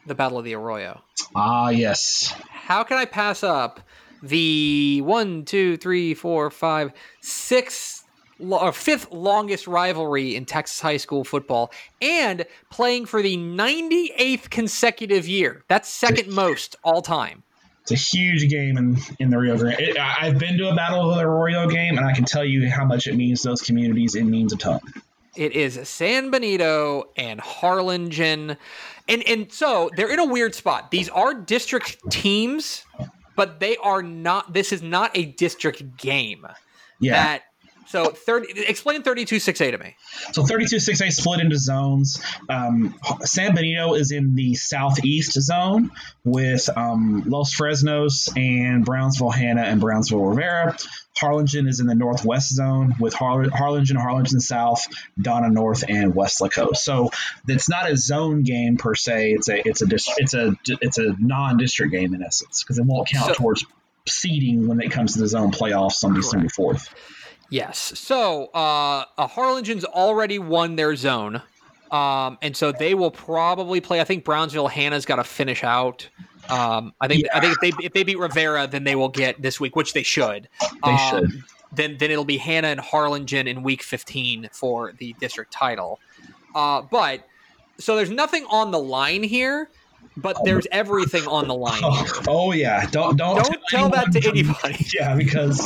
the 0.08 0.16
Battle 0.16 0.38
of 0.38 0.46
the 0.46 0.56
Arroyo? 0.56 1.02
Ah, 1.36 1.70
yes. 1.70 2.34
How 2.50 2.84
can 2.84 2.98
I 2.98 3.06
pass 3.06 3.44
up 3.44 3.82
the 4.24 5.02
one, 5.02 5.44
two, 5.46 5.78
three, 5.78 6.14
four, 6.14 6.50
five, 6.52 6.92
six, 7.22 8.04
or 8.40 8.72
fifth 8.72 9.12
longest 9.12 9.68
rivalry 9.68 10.36
in 10.36 10.46
Texas 10.46 10.80
high 10.80 10.98
school 10.98 11.24
football, 11.24 11.72
and 12.02 12.46
playing 12.70 13.06
for 13.06 13.22
the 13.22 13.36
98th 13.38 14.50
consecutive 14.50 15.28
year? 15.28 15.64
That's 15.68 15.90
second 15.90 16.30
most 16.30 16.76
all 16.84 17.02
time. 17.02 17.44
It's 17.84 17.92
a 17.92 17.96
huge 17.96 18.50
game 18.50 18.78
in, 18.78 18.98
in 19.20 19.30
the 19.30 19.38
Rio 19.38 19.58
Grande. 19.58 19.80
It, 19.80 19.98
I- 20.00 20.18
I've 20.28 20.38
been 20.40 20.58
to 20.60 20.70
a 20.70 20.76
Battle 20.76 21.10
of 21.10 21.16
the 21.18 21.24
Arroyo 21.24 21.68
game, 21.68 21.98
and 21.98 22.06
I 22.06 22.14
can 22.14 22.26
tell 22.26 22.46
you 22.46 22.70
how 22.70 22.86
much 22.86 23.08
it 23.08 23.16
means 23.16 23.42
to 23.42 23.50
those 23.50 23.62
communities. 23.62 24.16
It 24.16 24.24
means 24.26 24.54
a 24.54 24.58
ton. 24.58 24.80
It 25.36 25.54
is 25.54 25.80
San 25.88 26.30
Benito 26.30 27.10
and 27.16 27.40
Harlingen. 27.40 28.58
And 29.08 29.24
and 29.28 29.52
so 29.52 29.90
they're 29.96 30.12
in 30.12 30.20
a 30.20 30.26
weird 30.26 30.54
spot. 30.54 30.92
These 30.92 31.10
are 31.10 31.34
district 31.34 31.98
teams, 32.12 32.84
but 33.36 33.60
they 33.60 33.78
are 33.78 34.04
not 34.04 34.54
this 34.54 34.72
is 34.72 34.82
not 34.82 35.12
a 35.16 35.26
district 35.26 35.98
game. 35.98 36.46
Yeah. 37.00 37.14
That 37.14 37.44
so 37.88 38.06
30 38.06 38.62
explain 38.68 39.04
32-6A 39.04 39.72
to 39.72 39.78
me. 39.78 39.96
So 40.34 40.44
32-6A 40.44 41.12
split 41.12 41.40
into 41.42 41.58
zones. 41.58 42.22
Um, 42.50 42.96
San 43.22 43.54
Benito 43.56 43.94
is 43.96 44.12
in 44.12 44.36
the 44.36 44.56
southeast 44.56 45.34
zone 45.42 45.92
with 46.24 46.70
um, 46.76 47.24
Los 47.28 47.54
Fresnos 47.56 48.30
and 48.38 48.86
Brownsville 48.86 49.30
Hanna 49.32 49.62
and 49.64 49.82
Brownsville 49.82 50.24
Rivera. 50.24 50.78
Harlingen 51.18 51.68
is 51.68 51.80
in 51.80 51.88
the 51.88 51.94
northwest 51.96 52.54
zone 52.56 52.96
with 53.00 53.14
Har- 53.14 53.50
Harlingen, 53.50 53.98
Harlingen 53.98 54.40
South, 54.40 54.88
Donna 55.22 55.50
North, 55.50 55.84
and 55.88 56.14
Weslaco 56.14 56.72
East. 56.72 56.86
So 56.86 57.12
it's 57.48 57.70
not 57.70 57.92
a 57.92 57.98
zone 57.98 58.44
game 58.44 58.78
per 58.78 58.96
se. 58.96 59.34
It's 59.34 59.50
a 59.50 59.68
it's 59.68 59.82
a 59.82 59.86
dis- 59.86 60.10
it's 60.18 60.34
a 60.34 60.56
it's 60.68 60.98
a 60.98 61.14
non-district 61.20 61.92
game 61.92 62.14
in 62.16 62.24
essence 62.24 62.64
because 62.64 62.80
it 62.80 62.86
won't 62.86 63.10
count 63.10 63.28
So- 63.28 63.34
towards 63.34 63.66
seeding 64.08 64.68
when 64.68 64.82
it 64.82 64.90
comes 64.92 65.14
to 65.14 65.20
the 65.20 65.28
zone 65.28 65.52
playoffs 65.52 66.04
on 66.04 66.14
December 66.16 66.50
fourth. 66.50 66.90
Yes. 67.52 68.00
So 68.00 68.46
uh, 68.56 69.06
uh 69.18 69.28
Harlingen's 69.28 69.86
already 69.86 70.40
won 70.40 70.76
their 70.76 70.96
zone. 70.96 71.44
Um, 71.92 72.38
and 72.42 72.56
so 72.56 72.72
they 72.72 72.96
will 72.96 73.12
probably 73.12 73.82
play. 73.82 74.00
I 74.00 74.06
think 74.06 74.24
Brownsville 74.24 74.70
Hanna's 74.70 75.06
got 75.06 75.18
to 75.18 75.26
finish 75.26 75.64
out. 75.64 76.10
Um, 76.50 76.94
I 77.02 77.08
think 77.08 77.28
I 77.34 77.42
think 77.42 77.54
if 77.54 77.60
they 77.60 77.86
if 77.86 77.94
they 77.94 78.04
beat 78.04 78.18
Rivera, 78.18 78.66
then 78.66 78.86
they 78.86 78.96
will 78.96 79.10
get 79.10 79.42
this 79.42 79.60
week, 79.60 79.76
which 79.76 79.94
they 79.94 80.04
should. 80.04 80.48
They 80.84 80.92
Um, 80.92 80.98
should. 81.10 81.44
Then 81.74 81.98
then 81.98 82.10
it'll 82.10 82.26
be 82.26 82.38
Hanna 82.38 82.70
and 82.70 82.80
Harlingen 82.80 83.48
in 83.48 83.62
week 83.62 83.84
15 83.84 84.50
for 84.54 84.94
the 84.98 85.14
district 85.20 85.52
title. 85.52 86.00
Uh, 86.56 86.82
but 86.82 87.28
so 87.78 87.96
there's 87.96 88.10
nothing 88.10 88.46
on 88.50 88.72
the 88.72 88.80
line 88.80 89.24
here, 89.24 89.70
but 90.18 90.38
oh, 90.40 90.46
there's 90.46 90.68
everything 90.72 91.28
on 91.28 91.48
the 91.48 91.56
line. 91.56 91.82
Oh, 91.84 92.22
oh 92.28 92.52
yeah, 92.52 92.86
don't 92.90 93.16
don't 93.18 93.38
Don't 93.44 93.58
tell 93.70 93.90
that 93.90 94.12
to 94.14 94.28
anybody. 94.28 94.86
Yeah, 94.94 95.16
because 95.16 95.58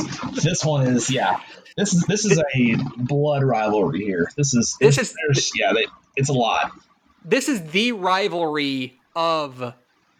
this 0.44 0.64
one 0.64 0.88
is 0.88 1.10
yeah. 1.10 1.40
This 1.78 1.94
is 1.94 2.04
this 2.04 2.26
is 2.26 2.40
a 2.56 2.78
blood 2.98 3.44
rivalry 3.44 4.04
here. 4.06 4.32
This 4.38 4.54
is 4.54 4.78
This 4.80 4.98
is- 4.98 5.52
yeah. 5.56 5.74
They, 5.74 5.86
it's 6.16 6.30
a 6.30 6.34
lot. 6.34 6.72
this 7.26 7.50
is 7.50 7.62
the 7.72 7.92
rivalry 7.92 9.00
of 9.16 9.74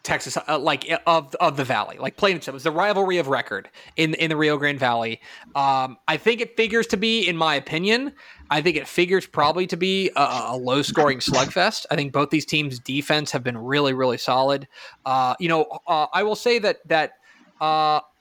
Texas, 0.06 0.38
uh, 0.48 0.58
like 0.58 0.88
of 1.06 1.34
of 1.36 1.56
the 1.56 1.64
Valley, 1.64 1.98
like 1.98 2.16
plain 2.16 2.34
and 2.34 2.42
simple. 2.42 2.56
It's 2.56 2.64
the 2.64 2.70
rivalry 2.70 3.18
of 3.18 3.26
record 3.28 3.68
in 3.96 4.14
in 4.14 4.30
the 4.30 4.36
Rio 4.36 4.56
Grande 4.56 4.78
Valley. 4.78 5.20
Um, 5.54 5.98
I 6.06 6.16
think 6.16 6.40
it 6.40 6.56
figures 6.56 6.86
to 6.88 6.96
be, 6.96 7.26
in 7.26 7.36
my 7.36 7.56
opinion, 7.56 8.12
I 8.48 8.62
think 8.62 8.76
it 8.76 8.86
figures 8.86 9.26
probably 9.26 9.66
to 9.66 9.76
be 9.76 10.10
a, 10.14 10.20
a 10.50 10.56
low 10.56 10.82
scoring 10.82 11.18
slugfest. 11.18 11.86
I 11.90 11.96
think 11.96 12.12
both 12.12 12.30
these 12.30 12.46
teams' 12.46 12.78
defense 12.78 13.32
have 13.32 13.42
been 13.42 13.58
really 13.58 13.92
really 13.92 14.18
solid. 14.18 14.68
Uh, 15.04 15.34
you 15.40 15.48
know, 15.48 15.66
uh, 15.86 16.06
I 16.12 16.22
will 16.22 16.36
say 16.36 16.58
that 16.60 16.78
that. 16.88 17.12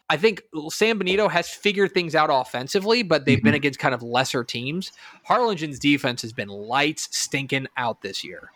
I 0.10 0.18
think 0.18 0.44
San 0.70 0.98
Benito 1.00 1.28
has 1.28 1.50
figured 1.50 1.94
things 1.94 2.14
out 2.14 2.30
offensively, 2.32 3.02
but 3.02 3.26
they've 3.26 3.42
been 3.42 3.56
against 3.56 3.80
kind 3.80 3.96
of 3.96 4.04
lesser 4.04 4.44
teams. 4.44 4.92
Harlingen's 5.28 5.80
defense 5.80 6.22
has 6.22 6.32
been 6.32 6.50
lights 6.50 7.10
stinking 7.12 7.68
out 7.76 8.02
this 8.02 8.24
year, 8.24 8.52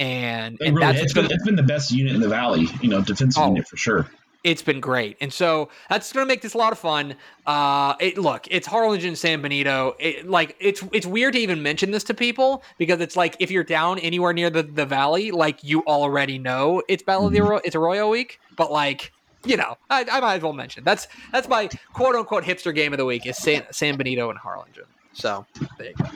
and 0.00 0.56
and 0.60 0.76
really, 0.76 0.80
that's 0.92 1.00
it's 1.04 1.12
been 1.12 1.30
it's 1.30 1.44
been 1.44 1.56
the 1.56 1.62
best 1.62 1.90
unit 1.90 2.14
in 2.14 2.20
the 2.22 2.28
valley. 2.28 2.68
You 2.80 2.88
know, 2.88 3.02
defensive 3.02 3.42
Oh. 3.42 3.48
unit 3.48 3.68
for 3.68 3.76
sure. 3.76 4.08
it's 4.44 4.60
been 4.62 4.80
great. 4.80 5.16
And 5.22 5.32
so 5.32 5.70
that's 5.88 6.12
going 6.12 6.24
to 6.24 6.28
make 6.28 6.42
this 6.42 6.52
a 6.52 6.58
lot 6.58 6.72
of 6.72 6.78
fun. 6.78 7.14
Uh, 7.46 7.94
it, 7.98 8.18
look, 8.18 8.46
it's 8.50 8.66
Harlingen 8.66 9.16
San 9.16 9.40
Benito. 9.40 9.96
It, 9.98 10.28
like 10.28 10.54
it's 10.60 10.84
it's 10.92 11.06
weird 11.06 11.32
to 11.32 11.38
even 11.38 11.62
mention 11.62 11.90
this 11.92 12.04
to 12.04 12.14
people 12.14 12.62
because 12.76 13.00
it's 13.00 13.16
like 13.16 13.36
if 13.40 13.50
you're 13.50 13.64
down 13.64 13.98
anywhere 14.00 14.34
near 14.34 14.50
the, 14.50 14.62
the 14.62 14.84
valley, 14.84 15.30
like 15.30 15.64
you 15.64 15.80
already 15.86 16.38
know 16.38 16.82
it's 16.88 17.02
Battle 17.02 17.22
mm-hmm. 17.22 17.26
of 17.28 17.32
the 17.32 17.40
Arroyo, 17.40 17.60
it's 17.64 17.74
Arroyo 17.74 18.10
week. 18.10 18.38
But 18.54 18.70
like 18.70 19.12
you 19.44 19.56
know, 19.56 19.76
I, 19.90 20.04
I, 20.10 20.20
might 20.20 20.36
as 20.36 20.42
well 20.42 20.52
mention 20.52 20.84
that's 20.84 21.08
that's 21.32 21.48
my 21.48 21.68
quote 21.92 22.14
unquote 22.14 22.44
hipster 22.44 22.74
game 22.74 22.92
of 22.92 22.98
the 22.98 23.04
week 23.04 23.26
is 23.26 23.36
San, 23.36 23.64
San 23.70 23.96
Benito 23.96 24.30
and 24.30 24.38
Harlingen. 24.38 24.84
So 25.12 25.46
there 25.78 25.88
you 25.88 25.94
go. 25.94 26.06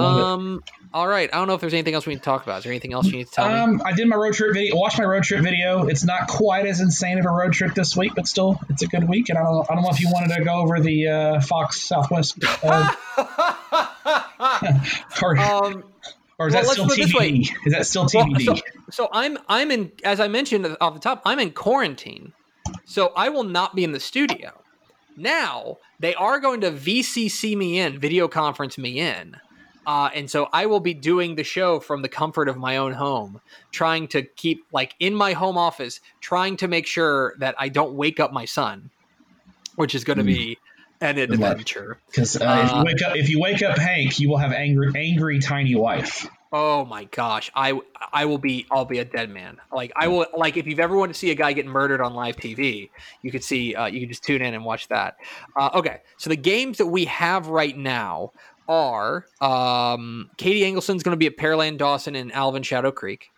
Um, 0.00 0.62
it. 0.66 0.72
all 0.92 1.08
right. 1.08 1.30
I 1.32 1.36
don't 1.36 1.48
know 1.48 1.54
if 1.54 1.60
there's 1.60 1.74
anything 1.74 1.94
else 1.94 2.06
we 2.06 2.14
need 2.14 2.20
to 2.20 2.24
talk 2.24 2.42
about. 2.42 2.58
Is 2.58 2.64
there 2.64 2.72
anything 2.72 2.92
else 2.92 3.06
you 3.06 3.12
need 3.12 3.26
to 3.26 3.32
tell 3.32 3.46
um, 3.46 3.76
me? 3.76 3.82
I 3.84 3.92
did 3.92 4.06
my 4.08 4.16
road 4.16 4.34
trip 4.34 4.52
video. 4.52 4.76
Watch 4.76 4.98
my 4.98 5.04
road 5.04 5.22
trip 5.22 5.42
video. 5.42 5.86
It's 5.86 6.04
not 6.04 6.28
quite 6.28 6.66
as 6.66 6.80
insane 6.80 7.18
of 7.18 7.24
a 7.24 7.30
road 7.30 7.52
trip 7.52 7.74
this 7.74 7.96
week, 7.96 8.14
but 8.14 8.26
still, 8.26 8.60
it's 8.68 8.82
a 8.82 8.86
good 8.86 9.08
week. 9.08 9.28
And 9.28 9.38
I 9.38 9.42
don't, 9.42 9.70
I 9.70 9.74
don't 9.74 9.82
know 9.82 9.90
if 9.90 10.00
you 10.00 10.10
wanted 10.10 10.34
to 10.34 10.44
go 10.44 10.56
over 10.56 10.80
the 10.80 11.08
uh, 11.08 11.40
Fox 11.40 11.82
Southwest. 11.82 12.38
Uh, 12.62 12.94
or, 15.22 15.38
um, 15.38 15.84
or 16.38 16.48
is 16.48 16.54
well, 16.54 16.62
that 16.62 16.70
still 16.70 16.86
TBD? 16.86 17.50
Is 17.66 17.72
that 17.72 17.86
still 17.86 18.04
TBD? 18.04 18.46
Well, 18.46 18.56
so, 18.56 18.62
so 18.90 19.08
I'm 19.12 19.38
I'm 19.48 19.70
in 19.70 19.90
as 20.04 20.20
I 20.20 20.28
mentioned 20.28 20.76
off 20.80 20.94
the 20.94 21.00
top. 21.00 21.22
I'm 21.24 21.38
in 21.40 21.50
quarantine, 21.50 22.32
so 22.84 23.12
I 23.16 23.28
will 23.28 23.44
not 23.44 23.74
be 23.74 23.84
in 23.84 23.92
the 23.92 24.00
studio. 24.00 24.52
Now 25.16 25.78
they 25.98 26.14
are 26.14 26.38
going 26.40 26.60
to 26.62 26.70
VCC 26.70 27.56
me 27.56 27.78
in, 27.78 27.98
video 27.98 28.28
conference 28.28 28.78
me 28.78 29.00
in. 29.00 29.36
Uh, 29.86 30.10
and 30.14 30.30
so 30.30 30.48
I 30.52 30.66
will 30.66 30.80
be 30.80 30.92
doing 30.92 31.34
the 31.34 31.44
show 31.44 31.80
from 31.80 32.02
the 32.02 32.10
comfort 32.10 32.50
of 32.50 32.58
my 32.58 32.76
own 32.76 32.92
home, 32.92 33.40
trying 33.72 34.06
to 34.08 34.22
keep 34.22 34.66
like 34.70 34.94
in 35.00 35.14
my 35.14 35.32
home 35.32 35.56
office, 35.56 36.00
trying 36.20 36.58
to 36.58 36.68
make 36.68 36.86
sure 36.86 37.34
that 37.38 37.54
I 37.58 37.70
don't 37.70 37.94
wake 37.94 38.20
up 38.20 38.30
my 38.30 38.44
son, 38.44 38.90
which 39.76 39.94
is 39.94 40.04
going 40.04 40.18
to 40.18 40.24
mm. 40.24 40.26
be 40.26 40.58
an 41.00 41.16
adventure. 41.16 41.98
Because 42.06 42.36
uh, 42.36 42.44
uh, 42.44 42.64
if 42.64 42.70
you 42.70 42.76
uh, 42.76 42.84
wake 42.84 43.02
up, 43.02 43.16
if 43.16 43.28
you 43.30 43.40
wake 43.40 43.62
up 43.62 43.78
Hank, 43.78 44.20
you 44.20 44.28
will 44.28 44.36
have 44.36 44.52
angry, 44.52 44.92
angry 44.94 45.38
tiny 45.38 45.74
wife. 45.74 46.28
Oh 46.52 46.84
my 46.86 47.04
gosh, 47.04 47.50
I 47.54 47.78
I 48.12 48.24
will 48.24 48.38
be 48.38 48.66
I'll 48.70 48.86
be 48.86 49.00
a 49.00 49.04
dead 49.04 49.28
man. 49.28 49.58
Like 49.72 49.92
I 49.96 50.08
will 50.08 50.26
like 50.36 50.56
if 50.56 50.66
you've 50.66 50.80
ever 50.80 50.96
wanted 50.96 51.12
to 51.12 51.18
see 51.18 51.30
a 51.30 51.34
guy 51.34 51.52
get 51.52 51.66
murdered 51.66 52.00
on 52.00 52.14
live 52.14 52.36
TV, 52.36 52.88
you 53.22 53.30
could 53.30 53.44
see 53.44 53.74
uh, 53.74 53.86
you 53.86 54.00
can 54.00 54.08
just 54.08 54.24
tune 54.24 54.40
in 54.40 54.54
and 54.54 54.64
watch 54.64 54.88
that. 54.88 55.18
Uh, 55.56 55.70
okay, 55.74 56.00
so 56.16 56.30
the 56.30 56.36
games 56.36 56.78
that 56.78 56.86
we 56.86 57.04
have 57.04 57.48
right 57.48 57.76
now 57.76 58.32
are 58.66 59.26
um, 59.40 60.30
Katie 60.38 60.60
Engelson's 60.60 61.02
going 61.02 61.12
to 61.12 61.18
be 61.18 61.26
at 61.26 61.36
Pearland 61.36 61.78
Dawson 61.78 62.14
and 62.14 62.32
Alvin 62.32 62.62
Shadow 62.62 62.90
Creek. 62.90 63.30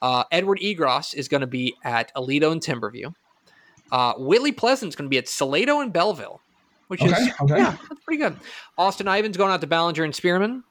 Uh, 0.00 0.24
Edward 0.30 0.60
Egros 0.60 1.14
is 1.14 1.28
going 1.28 1.40
to 1.40 1.46
be 1.46 1.74
at 1.82 2.14
Aledo 2.14 2.52
and 2.52 2.60
Timberview. 2.60 3.14
Uh, 3.90 4.14
Whitley 4.14 4.52
Pleasant's 4.52 4.96
going 4.96 5.06
to 5.06 5.10
be 5.10 5.18
at 5.18 5.28
Salado 5.28 5.80
and 5.80 5.92
Bellville, 5.92 6.40
which 6.88 7.02
okay, 7.02 7.12
is 7.12 7.32
okay. 7.40 7.58
yeah, 7.58 7.76
that's 7.88 8.04
pretty 8.04 8.22
good. 8.22 8.36
Austin 8.76 9.08
Ivan's 9.08 9.36
going 9.36 9.50
out 9.50 9.60
to 9.60 9.66
Ballinger 9.66 10.04
and 10.04 10.14
Spearman. 10.14 10.62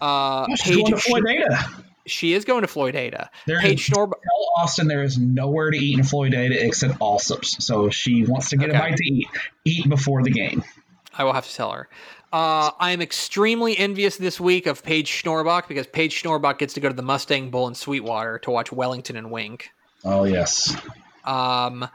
Uh, 0.00 0.46
oh, 0.48 0.54
she's 0.56 0.76
Paige, 0.76 0.76
going 0.76 0.94
to 0.94 0.96
Floydada. 0.96 1.84
She 2.06 2.32
is 2.32 2.44
going 2.44 2.62
to 2.62 2.68
Floydada. 2.68 3.28
There 3.46 3.60
Paige 3.60 3.88
Schnorb- 3.88 4.12
tell 4.12 4.50
Austin 4.56 4.88
there 4.88 5.02
is 5.02 5.18
nowhere 5.18 5.70
to 5.70 5.76
eat 5.76 5.98
in 5.98 6.04
Floydada 6.04 6.56
except 6.62 6.98
Allsup's. 7.00 7.64
So 7.64 7.90
she 7.90 8.24
wants 8.24 8.50
to 8.50 8.56
get 8.56 8.70
okay. 8.70 8.78
a 8.78 8.80
bite 8.80 8.96
to 8.96 9.04
eat. 9.04 9.28
Eat 9.64 9.88
before 9.88 10.22
the 10.22 10.30
game. 10.30 10.64
I 11.12 11.24
will 11.24 11.32
have 11.32 11.46
to 11.46 11.54
tell 11.54 11.72
her. 11.72 11.88
Uh, 12.32 12.70
I 12.78 12.92
am 12.92 13.00
extremely 13.00 13.76
envious 13.76 14.16
this 14.16 14.38
week 14.38 14.66
of 14.66 14.82
Paige 14.82 15.10
Schnorbach 15.10 15.66
because 15.66 15.86
Paige 15.86 16.22
Schnorbach 16.22 16.58
gets 16.58 16.74
to 16.74 16.80
go 16.80 16.88
to 16.88 16.94
the 16.94 17.02
Mustang 17.02 17.50
Bowl 17.50 17.66
in 17.68 17.74
Sweetwater 17.74 18.38
to 18.40 18.50
watch 18.50 18.70
Wellington 18.70 19.16
and 19.16 19.30
Wink. 19.30 19.70
Oh 20.04 20.24
yes. 20.24 20.76
Um, 21.24 21.88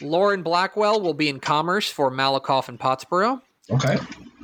Lauren 0.00 0.42
Blackwell 0.42 1.00
will 1.00 1.14
be 1.14 1.28
in 1.28 1.40
Commerce 1.40 1.90
for 1.90 2.10
Malakoff 2.10 2.68
and 2.68 2.78
Pottsboro. 2.78 3.40
Okay. 3.70 3.98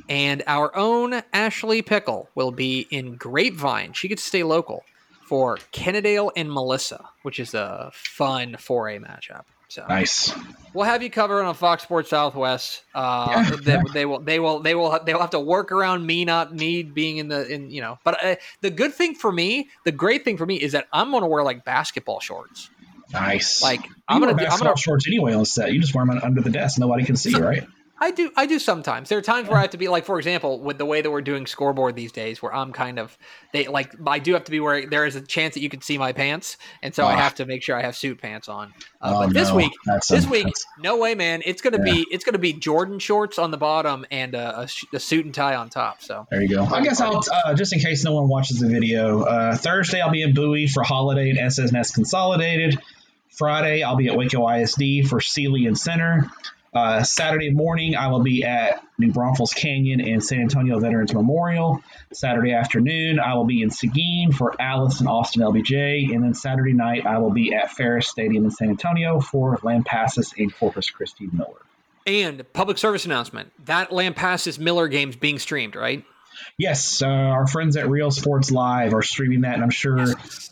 And 0.07 0.43
our 0.45 0.75
own 0.75 1.21
Ashley 1.33 1.81
Pickle 1.81 2.29
will 2.35 2.51
be 2.51 2.87
in 2.91 3.15
Grapevine. 3.15 3.93
She 3.93 4.07
gets 4.07 4.21
to 4.23 4.27
stay 4.27 4.43
local 4.43 4.83
for 5.25 5.57
Kennedale 5.71 6.31
and 6.35 6.51
Melissa, 6.51 7.09
which 7.23 7.39
is 7.39 7.53
a 7.53 7.91
fun 7.93 8.53
4A 8.53 9.03
matchup. 9.03 9.45
So 9.67 9.85
nice. 9.89 10.33
We'll 10.73 10.85
have 10.85 11.01
you 11.01 11.09
covered 11.09 11.43
on 11.43 11.55
Fox 11.55 11.83
Sports 11.83 12.09
Southwest. 12.09 12.83
Uh, 12.93 13.27
yeah, 13.29 13.55
they, 13.55 13.79
they, 13.93 14.05
will, 14.05 14.19
they 14.19 14.39
will, 14.39 14.59
they 14.59 14.75
will, 14.75 14.99
they 15.03 15.13
will 15.13 15.21
have 15.21 15.31
to 15.31 15.39
work 15.39 15.71
around 15.71 16.05
me 16.05 16.23
not 16.23 16.53
me 16.53 16.83
being 16.83 17.17
in 17.17 17.27
the 17.27 17.47
in 17.47 17.71
you 17.71 17.81
know. 17.81 17.97
But 18.03 18.23
uh, 18.23 18.35
the 18.61 18.69
good 18.69 18.93
thing 18.93 19.15
for 19.15 19.31
me, 19.31 19.69
the 19.83 19.91
great 19.91 20.23
thing 20.23 20.37
for 20.37 20.45
me 20.45 20.55
is 20.55 20.73
that 20.73 20.87
I'm 20.93 21.09
going 21.09 21.23
to 21.23 21.27
wear 21.27 21.43
like 21.43 21.65
basketball 21.65 22.19
shorts. 22.19 22.69
Nice. 23.11 23.63
Like 23.63 23.85
you 23.85 23.95
I'm 24.07 24.21
going 24.21 24.29
to 24.29 24.35
wear 24.35 24.45
basketball 24.45 24.69
I'm 24.69 24.73
gonna, 24.75 24.81
shorts 24.81 25.07
anyway 25.07 25.33
on 25.33 25.45
set. 25.45 25.73
You 25.73 25.81
just 25.81 25.95
wear 25.95 26.05
them 26.05 26.19
under 26.23 26.41
the 26.41 26.51
desk. 26.51 26.77
Nobody 26.77 27.03
can 27.03 27.15
see, 27.15 27.35
right? 27.35 27.67
I 27.97 28.11
do. 28.11 28.29
I 28.35 28.45
do 28.45 28.59
sometimes. 28.59 29.07
There 29.07 29.17
are 29.17 29.21
times 29.21 29.47
where 29.47 29.57
I 29.57 29.61
have 29.61 29.69
to 29.69 29.77
be 29.77 29.87
like, 29.87 30.03
for 30.03 30.17
example, 30.17 30.59
with 30.59 30.77
the 30.77 30.85
way 30.85 31.01
that 31.01 31.09
we're 31.09 31.21
doing 31.21 31.45
scoreboard 31.45 31.95
these 31.95 32.11
days, 32.11 32.41
where 32.41 32.53
I'm 32.53 32.73
kind 32.73 32.99
of 32.99 33.17
they 33.53 33.67
like 33.67 33.93
I 34.05 34.19
do 34.19 34.33
have 34.33 34.43
to 34.45 34.51
be 34.51 34.59
wearing. 34.59 34.89
There 34.89 35.05
is 35.05 35.15
a 35.15 35.21
chance 35.21 35.53
that 35.53 35.61
you 35.61 35.69
can 35.69 35.81
see 35.81 35.97
my 35.97 36.11
pants, 36.11 36.57
and 36.81 36.93
so 36.93 37.05
I 37.05 37.13
ah. 37.13 37.17
have 37.17 37.35
to 37.35 37.45
make 37.45 37.63
sure 37.63 37.77
I 37.77 37.83
have 37.83 37.95
suit 37.95 38.21
pants 38.21 38.49
on. 38.49 38.73
Uh, 39.01 39.13
oh, 39.13 39.19
but 39.25 39.33
this 39.33 39.47
no. 39.47 39.55
week, 39.55 39.71
that's 39.85 40.09
this 40.09 40.25
a, 40.25 40.29
week, 40.29 40.53
no 40.77 40.97
way, 40.97 41.15
man. 41.15 41.41
It's 41.45 41.61
gonna 41.61 41.77
yeah. 41.85 41.93
be 41.93 42.07
it's 42.11 42.25
gonna 42.25 42.37
be 42.37 42.51
Jordan 42.51 42.99
shorts 42.99 43.39
on 43.39 43.51
the 43.51 43.57
bottom 43.57 44.05
and 44.11 44.35
a, 44.35 44.59
a, 44.61 44.67
a, 44.93 44.99
suit 44.99 45.23
and 45.23 45.33
tie 45.33 45.55
on 45.55 45.69
top. 45.69 46.01
So 46.01 46.27
there 46.29 46.41
you 46.41 46.49
go. 46.49 46.65
I 46.65 46.81
guess 46.81 46.99
I'll 46.99 47.23
uh, 47.45 47.53
just 47.53 47.71
in 47.71 47.79
case 47.79 48.03
no 48.03 48.13
one 48.13 48.27
watches 48.27 48.59
the 48.59 48.67
video. 48.67 49.23
Uh, 49.23 49.55
Thursday 49.55 50.01
I'll 50.01 50.11
be 50.11 50.21
in 50.21 50.33
Bowie 50.33 50.67
for 50.67 50.83
Holliday 50.83 51.29
and 51.29 51.39
S&S 51.39 51.91
Consolidated. 51.91 52.77
Friday 53.29 53.83
I'll 53.83 53.95
be 53.95 54.09
at 54.09 54.17
Waco 54.17 54.49
ISD 54.49 55.07
for 55.07 55.21
Sealy 55.21 55.65
and 55.65 55.77
Center. 55.77 56.29
Uh, 56.75 57.01
Saturday 57.03 57.51
morning, 57.51 57.95
I 57.95 58.07
will 58.07 58.21
be 58.21 58.43
at 58.43 58.85
New 58.97 59.13
Braunfels 59.13 59.53
Canyon 59.53 60.01
and 60.01 60.21
San 60.21 60.41
Antonio 60.41 60.77
Veterans 60.77 61.13
Memorial. 61.13 61.81
Saturday 62.11 62.51
afternoon, 62.51 63.17
I 63.17 63.33
will 63.35 63.45
be 63.45 63.61
in 63.61 63.69
Seguin 63.69 64.33
for 64.33 64.61
Alice 64.61 64.99
and 64.99 65.07
Austin 65.07 65.41
LBJ. 65.41 66.13
And 66.13 66.21
then 66.21 66.33
Saturday 66.33 66.73
night, 66.73 67.05
I 67.05 67.19
will 67.19 67.31
be 67.31 67.53
at 67.53 67.71
Farris 67.71 68.09
Stadium 68.09 68.43
in 68.43 68.51
San 68.51 68.69
Antonio 68.69 69.21
for 69.21 69.57
Lampasas 69.59 70.33
and 70.37 70.53
Corpus 70.53 70.89
Christi 70.89 71.29
Miller. 71.31 71.61
And 72.05 72.45
public 72.51 72.77
service 72.77 73.05
announcement 73.05 73.53
that 73.65 73.91
Lampasas 73.91 74.59
Miller 74.59 74.89
game's 74.89 75.15
being 75.15 75.39
streamed, 75.39 75.77
right? 75.77 76.03
Yes, 76.57 77.01
uh, 77.01 77.07
our 77.07 77.47
friends 77.47 77.77
at 77.77 77.89
Real 77.89 78.11
Sports 78.11 78.51
Live 78.51 78.93
are 78.93 79.01
streaming 79.01 79.41
that, 79.41 79.55
and 79.55 79.63
I'm 79.63 79.69
sure 79.69 79.99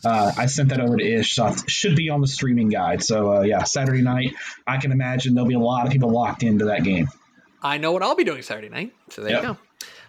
uh, 0.04 0.32
I 0.36 0.46
sent 0.46 0.70
that 0.70 0.80
over 0.80 0.96
to 0.96 1.04
Ish, 1.04 1.34
so 1.34 1.46
it 1.46 1.70
should 1.70 1.96
be 1.96 2.10
on 2.10 2.20
the 2.20 2.26
streaming 2.26 2.68
guide. 2.68 3.02
So 3.02 3.38
uh, 3.38 3.40
yeah, 3.42 3.64
Saturday 3.64 4.02
night, 4.02 4.34
I 4.66 4.78
can 4.78 4.92
imagine 4.92 5.34
there'll 5.34 5.48
be 5.48 5.54
a 5.54 5.58
lot 5.58 5.86
of 5.86 5.92
people 5.92 6.10
locked 6.10 6.42
into 6.42 6.66
that 6.66 6.84
game. 6.84 7.08
I 7.62 7.78
know 7.78 7.92
what 7.92 8.02
I'll 8.02 8.14
be 8.14 8.24
doing 8.24 8.42
Saturday 8.42 8.68
night, 8.68 8.92
so 9.10 9.22
there 9.22 9.30
yep. 9.30 9.42
you 9.42 9.48
go. 9.48 9.58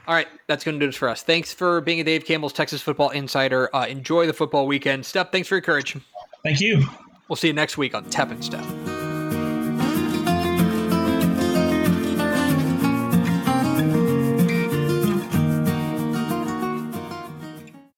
All 0.08 0.14
right, 0.14 0.28
that's 0.48 0.64
going 0.64 0.80
to 0.80 0.86
do 0.86 0.88
this 0.88 0.96
for 0.96 1.10
us. 1.10 1.24
Thanks 1.24 1.52
for 1.54 1.82
being 1.82 2.00
a 2.00 2.04
Dave 2.04 2.26
Campbell's 2.26 2.54
Texas 2.54 2.82
Football 2.82 3.10
Insider. 3.10 3.76
Uh, 3.76 3.88
enjoy 3.88 4.28
the 4.28 4.34
football 4.34 4.68
weekend. 4.68 5.06
Step, 5.06 5.32
thanks 5.32 5.48
for 5.48 5.56
your 5.56 5.64
courage. 5.64 5.98
Thank 6.44 6.62
you. 6.62 6.86
We'll 7.28 7.38
see 7.38 7.48
you 7.48 7.54
next 7.54 7.78
week 7.78 7.96
on 7.96 8.06
Tep 8.10 8.30
and 8.30 8.44
Step. 8.44 8.64